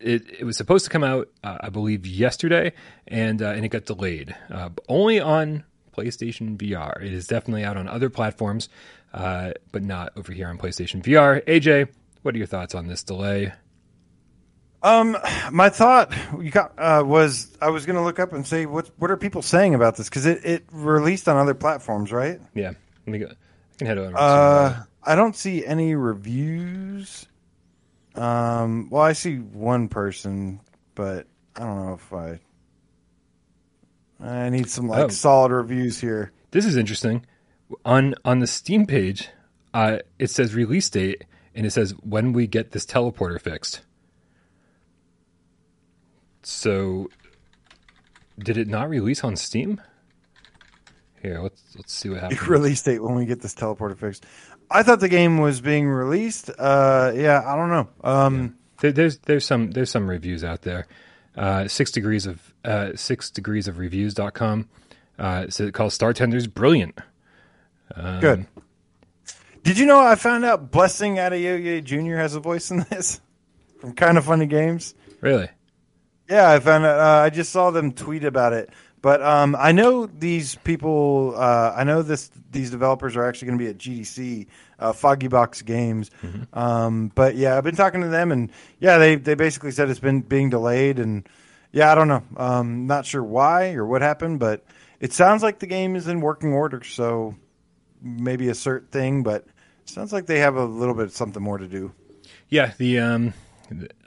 it, 0.00 0.40
it 0.40 0.44
was 0.44 0.56
supposed 0.56 0.84
to 0.84 0.90
come 0.90 1.04
out, 1.04 1.28
uh, 1.42 1.58
I 1.60 1.68
believe, 1.68 2.06
yesterday, 2.06 2.72
and 3.06 3.40
uh, 3.40 3.50
and 3.50 3.64
it 3.64 3.68
got 3.68 3.84
delayed. 3.84 4.34
Uh, 4.50 4.70
only 4.88 5.20
on 5.20 5.64
PlayStation 5.96 6.56
VR. 6.56 7.02
It 7.02 7.12
is 7.12 7.26
definitely 7.26 7.64
out 7.64 7.76
on 7.76 7.88
other 7.88 8.10
platforms, 8.10 8.68
uh, 9.14 9.52
but 9.72 9.82
not 9.82 10.12
over 10.16 10.32
here 10.32 10.48
on 10.48 10.58
PlayStation 10.58 11.02
VR. 11.02 11.44
AJ, 11.46 11.88
what 12.22 12.34
are 12.34 12.38
your 12.38 12.46
thoughts 12.46 12.74
on 12.74 12.86
this 12.86 13.02
delay? 13.02 13.52
Um, 14.82 15.16
my 15.50 15.68
thought 15.68 16.14
got, 16.50 16.78
uh, 16.78 17.02
was 17.04 17.56
I 17.60 17.70
was 17.70 17.86
going 17.86 17.96
to 17.96 18.02
look 18.02 18.20
up 18.20 18.32
and 18.32 18.46
say 18.46 18.66
what 18.66 18.90
what 18.98 19.10
are 19.10 19.16
people 19.16 19.42
saying 19.42 19.74
about 19.74 19.96
this 19.96 20.08
because 20.08 20.26
it, 20.26 20.44
it 20.44 20.64
released 20.70 21.28
on 21.28 21.36
other 21.36 21.54
platforms, 21.54 22.12
right? 22.12 22.40
Yeah, 22.54 22.72
let 23.06 23.06
me 23.06 23.18
go. 23.18 23.26
I 23.26 23.78
can 23.78 23.86
head 23.86 23.98
over. 23.98 24.16
Uh, 24.16 24.82
I 25.02 25.14
don't 25.14 25.34
see 25.34 25.64
any 25.64 25.94
reviews. 25.94 27.26
Um, 28.14 28.88
well, 28.90 29.02
I 29.02 29.12
see 29.12 29.36
one 29.36 29.88
person, 29.88 30.60
but 30.94 31.26
I 31.56 31.60
don't 31.60 31.86
know 31.86 31.94
if 31.94 32.12
I. 32.12 32.38
I 34.20 34.48
need 34.48 34.70
some 34.70 34.88
like 34.88 35.04
oh. 35.04 35.08
solid 35.08 35.52
reviews 35.52 36.00
here. 36.00 36.32
This 36.50 36.64
is 36.64 36.76
interesting. 36.76 37.26
On 37.84 38.14
on 38.24 38.38
the 38.38 38.46
Steam 38.46 38.86
page, 38.86 39.28
uh, 39.74 39.98
it 40.18 40.30
says 40.30 40.54
release 40.54 40.88
date, 40.88 41.24
and 41.54 41.66
it 41.66 41.70
says 41.70 41.92
when 42.02 42.32
we 42.32 42.46
get 42.46 42.70
this 42.70 42.86
teleporter 42.86 43.40
fixed. 43.40 43.82
So, 46.42 47.10
did 48.38 48.56
it 48.56 48.68
not 48.68 48.88
release 48.88 49.24
on 49.24 49.34
Steam? 49.34 49.80
Here, 51.20 51.40
let's 51.40 51.62
let's 51.74 51.92
see 51.92 52.08
what 52.08 52.20
happens. 52.20 52.46
Release 52.48 52.82
date 52.82 53.02
when 53.02 53.16
we 53.16 53.26
get 53.26 53.40
this 53.40 53.54
teleporter 53.54 53.98
fixed. 53.98 54.24
I 54.70 54.82
thought 54.82 55.00
the 55.00 55.08
game 55.08 55.38
was 55.38 55.60
being 55.60 55.88
released. 55.88 56.50
Uh, 56.56 57.12
yeah, 57.14 57.42
I 57.44 57.56
don't 57.56 57.70
know. 57.70 57.88
Um, 58.02 58.56
yeah. 58.82 58.90
there's 58.90 59.18
there's 59.18 59.44
some 59.44 59.72
there's 59.72 59.90
some 59.90 60.08
reviews 60.08 60.44
out 60.44 60.62
there. 60.62 60.86
Uh, 61.36 61.68
six 61.68 61.90
degrees 61.90 62.26
of 62.26 62.54
uh, 62.64 62.92
six 62.94 63.30
degrees 63.30 63.68
of 63.68 63.78
reviews.com. 63.78 64.68
Uh, 65.18 65.46
so 65.48 65.64
it 65.64 65.74
calls 65.74 65.94
Star 65.94 66.12
Tenders 66.12 66.46
brilliant. 66.46 66.98
Um, 67.94 68.20
Good. 68.20 68.46
Did 69.62 69.78
you 69.78 69.86
know 69.86 70.00
I 70.00 70.14
found 70.14 70.44
out 70.44 70.70
Blessing 70.70 71.16
Adeoye 71.16 71.82
Jr. 71.82 72.16
has 72.16 72.34
a 72.34 72.40
voice 72.40 72.70
in 72.70 72.86
this 72.90 73.20
from 73.80 73.94
Kind 73.94 74.16
of 74.16 74.24
Funny 74.24 74.46
Games? 74.46 74.94
Really? 75.20 75.48
Yeah, 76.28 76.50
I 76.50 76.58
found 76.60 76.84
out. 76.84 76.98
Uh, 76.98 77.22
I 77.24 77.30
just 77.30 77.52
saw 77.52 77.70
them 77.70 77.92
tweet 77.92 78.24
about 78.24 78.52
it. 78.52 78.70
But 79.02 79.22
um, 79.22 79.56
I 79.58 79.72
know 79.72 80.06
these 80.06 80.56
people. 80.56 81.34
Uh, 81.36 81.72
I 81.76 81.84
know 81.84 82.02
this. 82.02 82.30
These 82.50 82.70
developers 82.70 83.16
are 83.16 83.26
actually 83.26 83.46
going 83.46 83.58
to 83.58 83.64
be 83.64 83.70
at 83.70 83.78
GDC, 83.78 84.46
uh, 84.78 84.92
Foggy 84.92 85.28
Box 85.28 85.62
Games. 85.62 86.10
Mm-hmm. 86.22 86.58
Um, 86.58 87.12
but 87.14 87.36
yeah, 87.36 87.56
I've 87.56 87.64
been 87.64 87.76
talking 87.76 88.00
to 88.00 88.08
them, 88.08 88.32
and 88.32 88.50
yeah, 88.80 88.98
they 88.98 89.16
they 89.16 89.34
basically 89.34 89.70
said 89.70 89.90
it's 89.90 90.00
been 90.00 90.22
being 90.22 90.50
delayed, 90.50 90.98
and 90.98 91.28
yeah, 91.72 91.92
I 91.92 91.94
don't 91.94 92.08
know. 92.08 92.22
Um, 92.36 92.86
not 92.86 93.06
sure 93.06 93.22
why 93.22 93.74
or 93.74 93.86
what 93.86 94.02
happened, 94.02 94.40
but 94.40 94.64
it 94.98 95.12
sounds 95.12 95.42
like 95.42 95.58
the 95.58 95.66
game 95.66 95.94
is 95.94 96.08
in 96.08 96.20
working 96.20 96.52
order. 96.52 96.82
So 96.82 97.36
maybe 98.00 98.48
a 98.48 98.52
cert 98.52 98.88
thing, 98.88 99.22
but 99.22 99.46
it 99.82 99.90
sounds 99.90 100.12
like 100.12 100.26
they 100.26 100.38
have 100.38 100.56
a 100.56 100.64
little 100.64 100.94
bit 100.94 101.12
something 101.12 101.42
more 101.42 101.58
to 101.58 101.68
do. 101.68 101.92
Yeah, 102.48 102.72
the 102.78 103.00
um, 103.00 103.34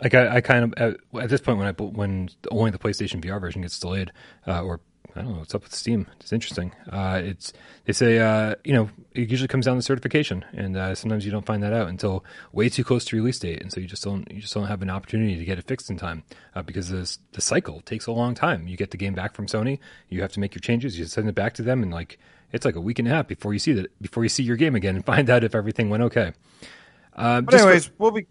like 0.02 0.14
I, 0.14 0.38
I 0.38 0.42
kind 0.42 0.64
of 0.64 0.74
at, 0.78 1.22
at, 1.22 1.30
this 1.30 1.42
point 1.42 1.58
when 1.58 1.68
I 1.68 1.72
when 1.72 2.30
only 2.52 2.72
the 2.72 2.80
PlayStation 2.80 3.24
VR 3.24 3.40
version 3.40 3.62
gets 3.62 3.80
delayed, 3.80 4.12
uh, 4.48 4.62
or 4.62 4.80
I 5.16 5.22
don't 5.22 5.34
know 5.34 5.40
what's 5.40 5.56
up 5.56 5.64
with 5.64 5.74
Steam. 5.74 6.08
It's 6.20 6.32
interesting. 6.32 6.72
Uh, 6.90 7.22
it's 7.24 7.52
they 7.86 7.94
say 7.94 8.20
uh, 8.20 8.56
you 8.64 8.74
know 8.74 8.90
it 9.14 9.30
usually 9.30 9.48
comes 9.48 9.66
down 9.66 9.76
to 9.76 9.82
certification, 9.82 10.46
and 10.54 10.78
uh, 10.78 10.96
sometimes 10.96 11.26
you 11.26 11.32
don't 11.32 11.46
find 11.46 11.64
that 11.64 11.74
out 11.74 11.90
until 11.90 12.24
way 12.52 12.70
too 12.70 12.84
close 12.84 13.06
to 13.06 13.16
release 13.16 13.40
date, 13.40 13.62
and 13.62 13.72
so 13.72 13.80
you 13.80 13.88
just 13.88 14.04
don't 14.04 14.30
you 14.32 14.42
just 14.42 14.54
don't 14.54 14.68
have 14.68 14.82
an 14.82 14.90
opportunity 14.90 15.36
to 15.38 15.46
get 15.46 15.58
it 15.58 15.66
fixed 15.68 15.90
in 15.90 15.98
time 15.98 16.24
uh, 16.56 16.62
because 16.62 16.90
this, 16.90 17.20
the 17.34 17.42
cycle 17.42 17.82
takes 17.82 18.08
a 18.08 18.12
long 18.12 18.36
time. 18.36 18.68
You 18.68 18.78
get 18.78 18.92
the 18.92 18.98
game 18.98 19.14
back 19.14 19.34
from 19.34 19.48
Sony, 19.48 19.80
you 20.10 20.22
have 20.22 20.32
to 20.34 20.40
make 20.40 20.54
your 20.54 20.62
changes, 20.62 20.98
you 20.98 21.06
send 21.06 21.28
it 21.28 21.36
back 21.36 21.54
to 21.56 21.64
them, 21.64 21.84
and 21.84 21.92
like 21.92 22.20
it's 22.52 22.66
like 22.66 22.76
a 22.76 22.82
week 22.82 23.00
and 23.00 23.08
a 23.08 23.12
half 23.12 23.28
before 23.28 23.54
you 23.54 23.60
see 23.60 23.74
that 23.74 24.02
before 24.02 24.24
you 24.24 24.30
see 24.30 24.44
your 24.44 24.58
game 24.58 24.76
again 24.76 24.96
and 24.96 25.06
find 25.14 25.30
out 25.30 25.44
if 25.44 25.56
everything 25.56 25.90
went 25.90 26.04
okay. 26.04 26.34
Uh, 27.16 27.42
but 27.42 27.56
anyways, 27.56 27.88
for, 27.88 27.94
we'll 27.98 28.12
be. 28.12 28.28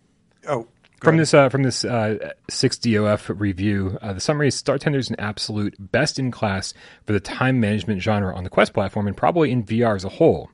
Oh, 0.49 0.67
from 1.01 1.17
this 1.17 1.33
uh, 1.35 1.49
from 1.49 1.63
this 1.63 1.85
uh, 1.85 2.33
6DOF 2.51 3.39
review, 3.39 3.99
uh, 4.03 4.13
the 4.13 4.21
summary 4.21 4.49
is 4.49 4.55
Star 4.55 4.79
Tender 4.79 4.99
is 4.99 5.11
an 5.11 5.17
absolute 5.19 5.75
best 5.79 6.19
in 6.19 6.31
class 6.31 6.75
for 7.07 7.13
the 7.13 7.21
time 7.21 7.61
management 7.61 8.03
genre 8.03 8.35
on 8.35 8.45
the 8.45 8.51
Quest 8.51 8.73
platform 8.75 9.07
and 9.07 9.17
probably 9.17 9.51
in 9.51 9.65
VR 9.65 9.95
as 9.97 10.05
a 10.05 10.09
whole. 10.09 10.51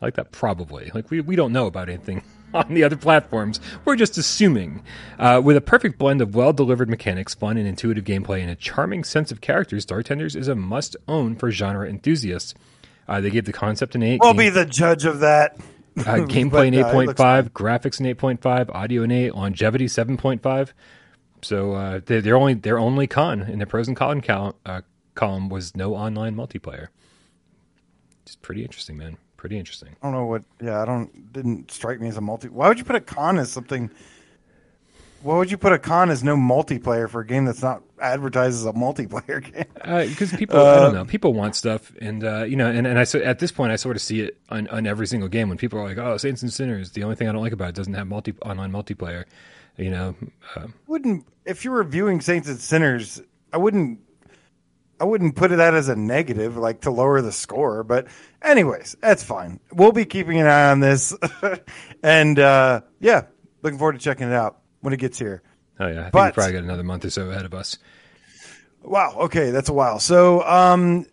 I 0.00 0.06
like 0.06 0.14
that 0.16 0.32
probably. 0.32 0.90
Like 0.94 1.10
we, 1.10 1.20
we 1.20 1.36
don't 1.36 1.52
know 1.52 1.66
about 1.66 1.88
anything 1.88 2.22
on 2.54 2.74
the 2.74 2.84
other 2.84 2.96
platforms. 2.96 3.60
We're 3.84 3.96
just 3.96 4.18
assuming. 4.18 4.82
Uh, 5.18 5.40
with 5.44 5.56
a 5.56 5.60
perfect 5.60 5.98
blend 5.98 6.20
of 6.20 6.34
well 6.34 6.52
delivered 6.52 6.88
mechanics, 6.88 7.34
fun 7.34 7.56
and 7.56 7.66
intuitive 7.68 8.04
gameplay, 8.04 8.40
and 8.40 8.50
a 8.50 8.56
charming 8.56 9.04
sense 9.04 9.30
of 9.30 9.40
characters, 9.40 9.82
Star 9.84 10.02
Tenders 10.02 10.34
is 10.34 10.48
a 10.48 10.54
must 10.54 10.96
own 11.06 11.36
for 11.36 11.50
genre 11.50 11.88
enthusiasts. 11.88 12.54
Uh, 13.08 13.20
they 13.20 13.30
gave 13.30 13.44
the 13.44 13.52
concept 13.52 13.94
an 13.94 14.02
8. 14.02 14.20
We'll 14.22 14.32
game- 14.32 14.38
be 14.38 14.48
the 14.48 14.64
judge 14.64 15.04
of 15.04 15.20
that. 15.20 15.56
Uh, 15.98 16.02
gameplay 16.26 16.72
But, 17.06 17.20
uh, 17.20 17.42
8.5, 17.44 17.50
graphics 17.50 18.00
an 18.00 18.06
8.5, 18.06 18.70
audio 18.74 19.02
an 19.02 19.10
8, 19.10 19.34
longevity 19.34 19.86
7.5. 19.86 20.72
So 21.42 21.72
uh, 21.72 22.00
they, 22.04 22.20
their 22.20 22.36
only 22.36 22.54
their 22.54 22.78
only 22.78 23.06
con 23.06 23.42
in 23.42 23.58
their 23.58 23.66
pros 23.66 23.88
and 23.88 23.96
con 23.96 24.20
col- 24.20 24.56
uh, 24.64 24.82
column 25.14 25.48
was 25.48 25.74
no 25.74 25.94
online 25.94 26.36
multiplayer. 26.36 26.88
It's 28.24 28.36
pretty 28.36 28.62
interesting, 28.62 28.96
man. 28.96 29.18
Pretty 29.36 29.58
interesting. 29.58 29.96
I 30.00 30.06
don't 30.06 30.12
know 30.12 30.26
what. 30.26 30.44
Yeah, 30.62 30.80
I 30.80 30.84
don't. 30.84 31.32
Didn't 31.32 31.72
strike 31.72 32.00
me 32.00 32.06
as 32.06 32.16
a 32.16 32.20
multi. 32.20 32.48
Why 32.48 32.68
would 32.68 32.78
you 32.78 32.84
put 32.84 32.94
a 32.94 33.00
con 33.00 33.38
as 33.38 33.50
something? 33.50 33.90
Why 35.22 35.38
would 35.38 35.50
you 35.50 35.56
put 35.56 35.72
a 35.72 35.78
con 35.78 36.10
as 36.10 36.24
no 36.24 36.36
multiplayer 36.36 37.08
for 37.08 37.20
a 37.20 37.26
game 37.26 37.44
that's 37.44 37.62
not 37.62 37.82
advertised 38.00 38.56
as 38.56 38.66
a 38.66 38.72
multiplayer 38.72 39.42
game? 39.52 40.08
Because 40.08 40.32
people, 40.32 40.58
I 40.58 40.76
don't 40.80 40.94
know, 40.94 41.04
people 41.04 41.32
want 41.32 41.54
stuff, 41.54 41.92
and 42.00 42.24
uh, 42.24 42.42
you 42.44 42.56
know, 42.56 42.66
and, 42.66 42.86
and 42.86 42.98
I 42.98 43.04
so 43.04 43.20
at 43.20 43.38
this 43.38 43.52
point, 43.52 43.72
I 43.72 43.76
sort 43.76 43.94
of 43.94 44.02
see 44.02 44.20
it 44.20 44.38
on, 44.48 44.66
on 44.68 44.86
every 44.86 45.06
single 45.06 45.28
game 45.28 45.48
when 45.48 45.58
people 45.58 45.78
are 45.78 45.84
like, 45.84 45.98
"Oh, 45.98 46.16
Saints 46.16 46.42
and 46.42 46.52
Sinners." 46.52 46.90
The 46.90 47.04
only 47.04 47.14
thing 47.14 47.28
I 47.28 47.32
don't 47.32 47.42
like 47.42 47.52
about 47.52 47.68
it 47.68 47.74
doesn't 47.76 47.94
have 47.94 48.08
multi 48.08 48.34
online 48.44 48.72
multiplayer. 48.72 49.24
You 49.76 49.90
know, 49.90 50.14
uh, 50.56 50.66
wouldn't 50.88 51.24
if 51.44 51.64
you 51.64 51.70
were 51.70 51.78
reviewing 51.78 52.20
Saints 52.20 52.48
and 52.48 52.58
Sinners, 52.58 53.22
I 53.52 53.58
wouldn't. 53.58 54.00
I 55.00 55.04
wouldn't 55.04 55.34
put 55.34 55.50
that 55.50 55.74
as 55.74 55.88
a 55.88 55.96
negative, 55.96 56.56
like 56.56 56.82
to 56.82 56.92
lower 56.92 57.20
the 57.22 57.32
score. 57.32 57.82
But, 57.82 58.06
anyways, 58.40 58.96
that's 59.00 59.24
fine. 59.24 59.58
We'll 59.72 59.90
be 59.90 60.04
keeping 60.04 60.38
an 60.38 60.46
eye 60.46 60.70
on 60.70 60.78
this, 60.78 61.12
and 62.04 62.38
uh, 62.38 62.82
yeah, 63.00 63.22
looking 63.62 63.80
forward 63.80 63.94
to 63.94 63.98
checking 63.98 64.28
it 64.28 64.32
out 64.32 64.61
when 64.82 64.92
it 64.92 64.98
gets 64.98 65.18
here. 65.18 65.42
oh 65.80 65.86
yeah, 65.86 65.92
I 65.92 66.02
think 66.02 66.12
But- 66.12 66.32
we 66.32 66.34
probably 66.34 66.52
got 66.52 66.62
another 66.64 66.84
month 66.84 67.04
or 67.06 67.10
so 67.10 67.30
ahead 67.30 67.44
of 67.46 67.54
us. 67.54 67.78
Wow. 68.82 69.14
Okay, 69.20 69.50
that's 69.50 69.68
a 69.68 69.72
while. 69.72 69.98
So, 70.00 70.42
um, 70.42 71.06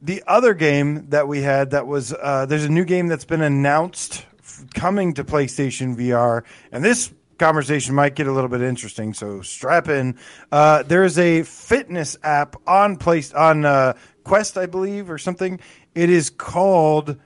the 0.00 0.22
other 0.28 0.54
game 0.54 1.10
that 1.10 1.26
we 1.26 1.42
had 1.42 1.72
that 1.72 1.86
was 1.86 2.12
uh, 2.14 2.46
there's 2.46 2.64
a 2.64 2.68
new 2.70 2.84
game 2.84 3.08
that's 3.08 3.24
been 3.24 3.42
announced 3.42 4.24
f- 4.38 4.64
coming 4.72 5.14
to 5.14 5.24
PlayStation 5.24 5.96
VR, 5.96 6.44
and 6.70 6.84
this 6.84 7.12
conversation 7.38 7.94
might 7.96 8.14
get 8.14 8.28
a 8.28 8.32
little 8.32 8.48
bit 8.48 8.62
interesting. 8.62 9.12
So 9.14 9.42
strap 9.42 9.88
in. 9.88 10.16
Uh, 10.52 10.84
there 10.84 11.02
is 11.02 11.18
a 11.18 11.42
fitness 11.42 12.16
app 12.22 12.54
on 12.68 12.96
place 12.96 13.32
on 13.34 13.64
uh, 13.64 13.94
Quest, 14.22 14.56
I 14.56 14.66
believe, 14.66 15.10
or 15.10 15.18
something. 15.18 15.58
It 15.96 16.10
is 16.10 16.30
called 16.30 17.16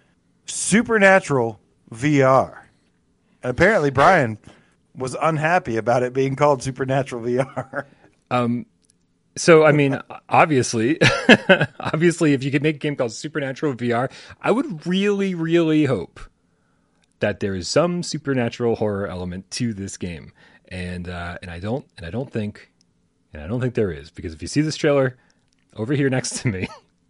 Supernatural 0.46 1.60
VR. 1.92 2.58
And 3.42 3.50
apparently, 3.50 3.90
Brian 3.90 4.38
was 4.96 5.16
unhappy 5.20 5.76
about 5.76 6.02
it 6.02 6.12
being 6.12 6.36
called 6.36 6.62
Supernatural 6.62 7.22
VR. 7.22 7.86
So 9.36 9.64
I 9.64 9.72
mean, 9.72 9.98
obviously, 10.28 10.98
obviously, 11.80 12.34
if 12.34 12.44
you 12.44 12.50
could 12.50 12.62
make 12.62 12.76
a 12.76 12.78
game 12.78 12.96
called 12.96 13.12
Supernatural 13.12 13.74
VR, 13.74 14.12
I 14.42 14.50
would 14.50 14.86
really, 14.86 15.34
really 15.34 15.86
hope 15.86 16.20
that 17.20 17.40
there 17.40 17.54
is 17.54 17.68
some 17.68 18.02
supernatural 18.02 18.76
horror 18.76 19.06
element 19.06 19.50
to 19.52 19.72
this 19.72 19.96
game, 19.96 20.32
and 20.68 21.08
uh, 21.08 21.38
and 21.40 21.50
I 21.50 21.60
don't, 21.60 21.86
and 21.96 22.04
I 22.04 22.10
don't 22.10 22.30
think, 22.30 22.72
and 23.32 23.42
I 23.42 23.46
don't 23.46 23.60
think 23.60 23.74
there 23.74 23.90
is 23.90 24.10
because 24.10 24.34
if 24.34 24.42
you 24.42 24.48
see 24.48 24.60
this 24.60 24.76
trailer 24.76 25.16
over 25.76 25.94
here 25.94 26.10
next 26.10 26.40
to 26.40 26.48
me, 26.48 26.68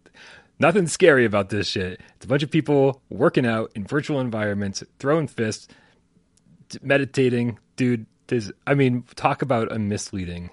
nothing 0.59 0.87
scary 0.87 1.25
about 1.25 1.49
this 1.49 1.67
shit. 1.67 1.99
It's 2.15 2.25
a 2.25 2.29
bunch 2.29 2.43
of 2.43 2.51
people 2.51 3.01
working 3.09 3.45
out 3.45 3.71
in 3.75 3.85
virtual 3.85 4.21
environments, 4.21 4.81
throwing 4.97 5.27
fists, 5.27 5.67
meditating, 6.81 7.59
dude. 7.75 8.05
This, 8.27 8.51
I 8.65 8.73
mean, 8.73 9.03
talk 9.15 9.41
about 9.41 9.71
a 9.71 9.77
misleading 9.77 10.49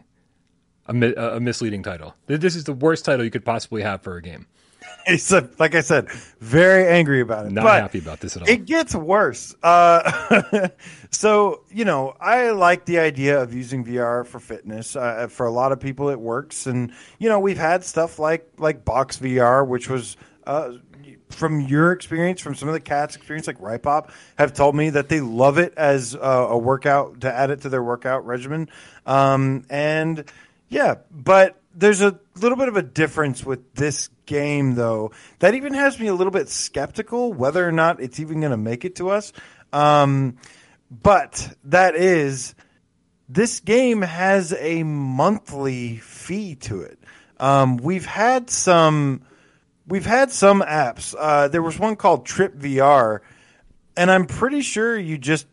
a, 0.90 0.92
mi- 0.92 1.14
a 1.16 1.40
misleading 1.40 1.82
title. 1.82 2.14
This 2.26 2.56
is 2.56 2.64
the 2.64 2.72
worst 2.72 3.04
title 3.04 3.24
you 3.24 3.30
could 3.30 3.44
possibly 3.44 3.82
have 3.82 4.02
for 4.02 4.16
a 4.16 4.22
game. 4.22 4.46
He's 5.06 5.32
uh, 5.32 5.46
like 5.58 5.74
I 5.74 5.82
said, 5.82 6.10
very 6.40 6.86
angry 6.86 7.20
about 7.20 7.46
it. 7.46 7.52
Not 7.52 7.64
but 7.64 7.80
happy 7.82 7.98
about 7.98 8.20
this 8.20 8.36
at 8.36 8.42
all. 8.42 8.48
It 8.48 8.66
gets 8.66 8.94
worse. 8.94 9.54
Uh, 9.62 10.68
so 11.10 11.62
you 11.70 11.84
know, 11.84 12.16
I 12.20 12.50
like 12.50 12.86
the 12.86 12.98
idea 12.98 13.40
of 13.40 13.54
using 13.54 13.84
VR 13.84 14.26
for 14.26 14.40
fitness. 14.40 14.96
Uh, 14.96 15.28
for 15.28 15.46
a 15.46 15.50
lot 15.50 15.72
of 15.72 15.80
people, 15.80 16.08
it 16.08 16.18
works, 16.18 16.66
and 16.66 16.92
you 17.18 17.28
know, 17.28 17.40
we've 17.40 17.58
had 17.58 17.84
stuff 17.84 18.18
like 18.18 18.50
like 18.58 18.84
Box 18.84 19.18
VR, 19.18 19.66
which 19.66 19.88
was. 19.88 20.16
Uh, 20.46 20.72
from 21.30 21.60
your 21.60 21.92
experience, 21.92 22.40
from 22.40 22.54
some 22.54 22.68
of 22.68 22.74
the 22.74 22.80
cats' 22.80 23.16
experience, 23.16 23.46
like 23.46 23.58
Ripop, 23.58 24.10
have 24.36 24.52
told 24.52 24.74
me 24.74 24.90
that 24.90 25.08
they 25.08 25.20
love 25.20 25.58
it 25.58 25.74
as 25.76 26.14
uh, 26.14 26.18
a 26.50 26.58
workout 26.58 27.22
to 27.22 27.32
add 27.32 27.50
it 27.50 27.62
to 27.62 27.68
their 27.68 27.82
workout 27.82 28.26
regimen. 28.26 28.68
Um, 29.06 29.64
and 29.70 30.24
yeah, 30.68 30.96
but 31.10 31.60
there's 31.74 32.00
a 32.00 32.18
little 32.36 32.58
bit 32.58 32.68
of 32.68 32.76
a 32.76 32.82
difference 32.82 33.44
with 33.44 33.74
this 33.74 34.08
game, 34.26 34.74
though, 34.74 35.12
that 35.38 35.54
even 35.54 35.74
has 35.74 35.98
me 35.98 36.08
a 36.08 36.14
little 36.14 36.32
bit 36.32 36.48
skeptical 36.48 37.32
whether 37.32 37.66
or 37.66 37.72
not 37.72 38.00
it's 38.00 38.20
even 38.20 38.40
going 38.40 38.50
to 38.50 38.56
make 38.56 38.84
it 38.84 38.96
to 38.96 39.10
us. 39.10 39.32
Um, 39.72 40.36
but 40.90 41.56
that 41.64 41.94
is, 41.94 42.54
this 43.28 43.60
game 43.60 44.02
has 44.02 44.52
a 44.58 44.82
monthly 44.82 45.98
fee 45.98 46.56
to 46.56 46.82
it. 46.82 46.98
Um, 47.38 47.76
we've 47.76 48.06
had 48.06 48.50
some, 48.50 49.22
we've 49.90 50.06
had 50.06 50.30
some 50.30 50.62
apps. 50.62 51.14
Uh, 51.18 51.48
there 51.48 51.62
was 51.62 51.78
one 51.78 51.96
called 51.96 52.24
TRIPP 52.24 52.56
VR, 52.58 53.20
and 53.96 54.10
I'm 54.10 54.24
pretty 54.26 54.62
sure 54.62 54.98
you 54.98 55.18
just 55.18 55.46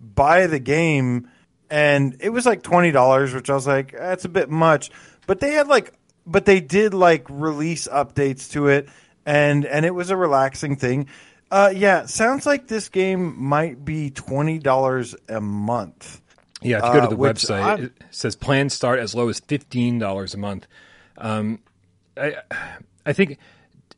buy 0.00 0.46
the 0.46 0.58
game 0.58 1.28
and 1.70 2.16
it 2.20 2.30
was 2.30 2.46
like 2.46 2.62
twenty 2.62 2.92
dollars, 2.92 3.34
which 3.34 3.50
I 3.50 3.54
was 3.54 3.66
like, 3.66 3.92
that's 3.92 4.24
a 4.24 4.28
bit 4.28 4.48
much. 4.50 4.90
But 5.26 5.40
they 5.40 5.52
had 5.52 5.66
like, 5.68 5.92
but 6.26 6.44
they 6.44 6.60
did 6.60 6.94
like 6.94 7.26
release 7.28 7.88
updates 7.88 8.50
to 8.52 8.68
it, 8.68 8.88
and 9.24 9.64
and 9.66 9.84
it 9.84 9.94
was 9.94 10.10
a 10.10 10.16
relaxing 10.16 10.76
thing. 10.76 11.08
Uh, 11.50 11.72
yeah, 11.74 12.06
sounds 12.06 12.46
like 12.46 12.68
this 12.68 12.88
game 12.88 13.34
might 13.42 13.84
be 13.84 14.10
twenty 14.10 14.58
dollars 14.60 15.16
a 15.28 15.40
month. 15.40 16.20
yeah, 16.62 16.78
if 16.78 16.84
you 16.84 16.92
go 16.92 17.00
to 17.00 17.06
uh, 17.06 17.10
the 17.10 17.16
which 17.16 17.36
website, 17.38 17.62
I'm- 17.62 17.84
it 17.86 17.92
says 18.10 18.36
plans 18.36 18.72
start 18.74 19.00
as 19.00 19.14
low 19.14 19.28
as 19.28 19.40
fifteen 19.40 19.98
dollars 19.98 20.34
a 20.34 20.38
month. 20.38 20.68
Um, 21.18 21.58
I 22.16 22.36
I 23.04 23.12
think 23.12 23.38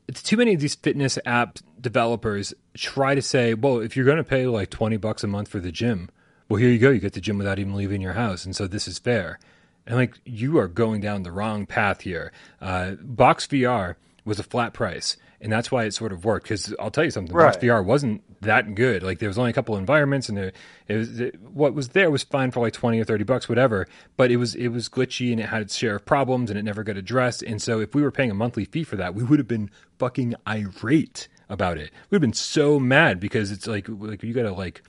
it's 0.09 0.23
too 0.23 0.37
many 0.37 0.55
of 0.55 0.59
these 0.59 0.73
fitness 0.73 1.19
app 1.23 1.59
developers 1.79 2.51
try 2.75 3.13
to 3.13 3.21
say, 3.21 3.53
well, 3.53 3.79
if 3.79 3.95
you're 3.95 4.05
going 4.05 4.17
to 4.17 4.23
pay 4.23 4.47
like 4.47 4.71
twenty 4.71 4.97
bucks 4.97 5.23
a 5.23 5.27
month 5.27 5.47
for 5.47 5.59
the 5.59 5.71
gym, 5.71 6.09
well, 6.49 6.59
here 6.59 6.69
you 6.69 6.79
go, 6.79 6.89
you 6.89 6.99
get 6.99 7.13
the 7.13 7.21
gym 7.21 7.37
without 7.37 7.59
even 7.59 7.75
leaving 7.75 8.01
your 8.01 8.13
house, 8.13 8.43
and 8.43 8.55
so 8.55 8.65
this 8.65 8.87
is 8.87 8.97
fair. 8.97 9.37
And 9.85 9.95
like 9.97 10.15
you 10.25 10.57
are 10.57 10.67
going 10.67 10.99
down 10.99 11.21
the 11.21 11.31
wrong 11.31 11.67
path 11.67 12.01
here. 12.01 12.31
Uh, 12.59 12.93
Box 13.01 13.45
VR 13.45 13.95
was 14.25 14.39
a 14.39 14.43
flat 14.43 14.73
price, 14.73 15.15
and 15.39 15.51
that's 15.51 15.71
why 15.71 15.83
it 15.83 15.93
sort 15.93 16.11
of 16.11 16.25
worked. 16.25 16.45
Because 16.45 16.73
I'll 16.79 16.89
tell 16.89 17.03
you 17.03 17.11
something, 17.11 17.35
Box 17.35 17.57
VR 17.57 17.85
wasn't 17.85 18.23
that 18.41 18.75
good. 18.75 19.03
Like 19.03 19.19
there 19.19 19.29
was 19.29 19.37
only 19.37 19.51
a 19.51 19.53
couple 19.53 19.77
environments, 19.77 20.29
and 20.29 20.37
it 20.37 20.53
was 20.87 21.19
it, 21.19 21.39
what 21.41 21.73
was 21.73 21.89
there 21.89 22.09
was 22.11 22.23
fine 22.23 22.51
for 22.51 22.61
like 22.61 22.73
twenty 22.73 22.99
or 22.99 23.03
thirty 23.03 23.23
bucks, 23.23 23.49
whatever. 23.49 23.87
But 24.17 24.31
it 24.31 24.37
was 24.37 24.55
it 24.55 24.69
was 24.69 24.89
glitchy 24.89 25.31
and 25.31 25.39
it 25.39 25.47
had 25.49 25.61
its 25.61 25.75
share 25.75 25.95
of 25.95 26.05
problems, 26.05 26.49
and 26.49 26.57
it 26.59 26.63
never 26.63 26.83
got 26.83 26.97
addressed. 26.97 27.43
And 27.43 27.61
so 27.61 27.79
if 27.79 27.93
we 27.93 28.01
were 28.01 28.11
paying 28.11 28.31
a 28.31 28.35
monthly 28.35 28.65
fee 28.65 28.83
for 28.83 28.95
that, 28.95 29.15
we 29.15 29.23
would 29.23 29.39
have 29.39 29.47
been 29.47 29.69
fucking 29.97 30.35
irate 30.47 31.27
about 31.49 31.77
it. 31.77 31.91
We'd 32.09 32.17
have 32.17 32.21
been 32.21 32.33
so 32.33 32.79
mad 32.79 33.19
because 33.19 33.51
it's 33.51 33.67
like 33.67 33.87
like 33.89 34.23
you 34.23 34.33
got 34.33 34.43
to 34.43 34.53
like 34.53 34.83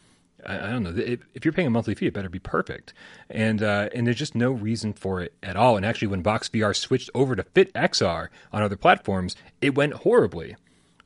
I, 0.47 0.69
I 0.69 0.71
don't 0.71 0.83
know. 0.83 0.95
If, 0.97 1.21
if 1.35 1.45
you're 1.45 1.53
paying 1.53 1.69
a 1.69 1.71
monthly 1.71 1.95
fee, 1.95 2.07
it 2.07 2.15
better 2.15 2.29
be 2.29 2.39
perfect. 2.39 2.93
And 3.29 3.63
uh, 3.63 3.89
and 3.95 4.07
there's 4.07 4.19
just 4.19 4.35
no 4.35 4.51
reason 4.51 4.93
for 4.93 5.21
it 5.21 5.35
at 5.43 5.57
all. 5.57 5.77
And 5.77 5.85
actually, 5.85 6.09
when 6.09 6.23
Box 6.23 6.49
VR 6.49 6.75
switched 6.75 7.11
over 7.15 7.37
to 7.37 7.43
Fit 7.43 7.73
XR 7.75 8.29
on 8.53 8.63
other 8.63 8.77
platforms, 8.77 9.37
it 9.61 9.75
went 9.75 9.95
horribly. 9.95 10.57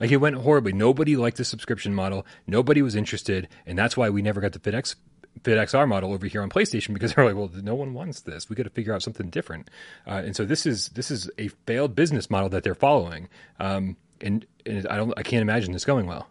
Like 0.01 0.11
it 0.11 0.19
went 0.19 0.37
horribly. 0.37 0.73
Nobody 0.73 1.17
liked 1.17 1.37
the 1.37 1.45
subscription 1.45 1.95
model. 1.95 2.27
Nobody 2.47 2.83
was 2.83 2.97
interested, 2.97 3.49
and 3.67 3.79
that's 3.79 3.97
why 3.97 4.11
we 4.11 4.23
never 4.23 4.41
got 4.41 4.53
the 4.53 4.59
Fit 4.59 4.75
X. 4.75 4.97
Fit 5.43 5.59
XR 5.59 5.89
model 5.89 6.13
over 6.13 6.27
here 6.27 6.43
on 6.43 6.49
PlayStation 6.49 6.95
because 6.95 7.15
they're 7.15 7.25
like, 7.25 7.35
well, 7.35 7.51
no 7.63 7.75
one 7.75 7.93
wants 7.93 8.21
this. 8.21 8.49
We 8.49 8.57
got 8.57 8.63
to 8.65 8.71
figure 8.71 8.95
out 8.95 9.03
something 9.03 9.31
different. 9.31 9.69
Uh, 10.07 10.23
and 10.25 10.37
so 10.37 10.45
this 10.45 10.65
is 10.65 10.91
this 10.91 11.11
is 11.11 11.29
a 11.39 11.49
failed 11.67 11.95
business 11.95 12.31
model 12.31 12.49
that 12.51 12.63
they're 12.63 12.75
following. 12.75 13.29
Um, 13.59 13.97
and, 14.21 14.47
and 14.65 14.87
I 14.87 14.97
don't, 14.97 15.13
I 15.17 15.23
can't 15.23 15.43
imagine 15.43 15.73
this 15.73 15.85
going 15.85 16.07
well. 16.07 16.29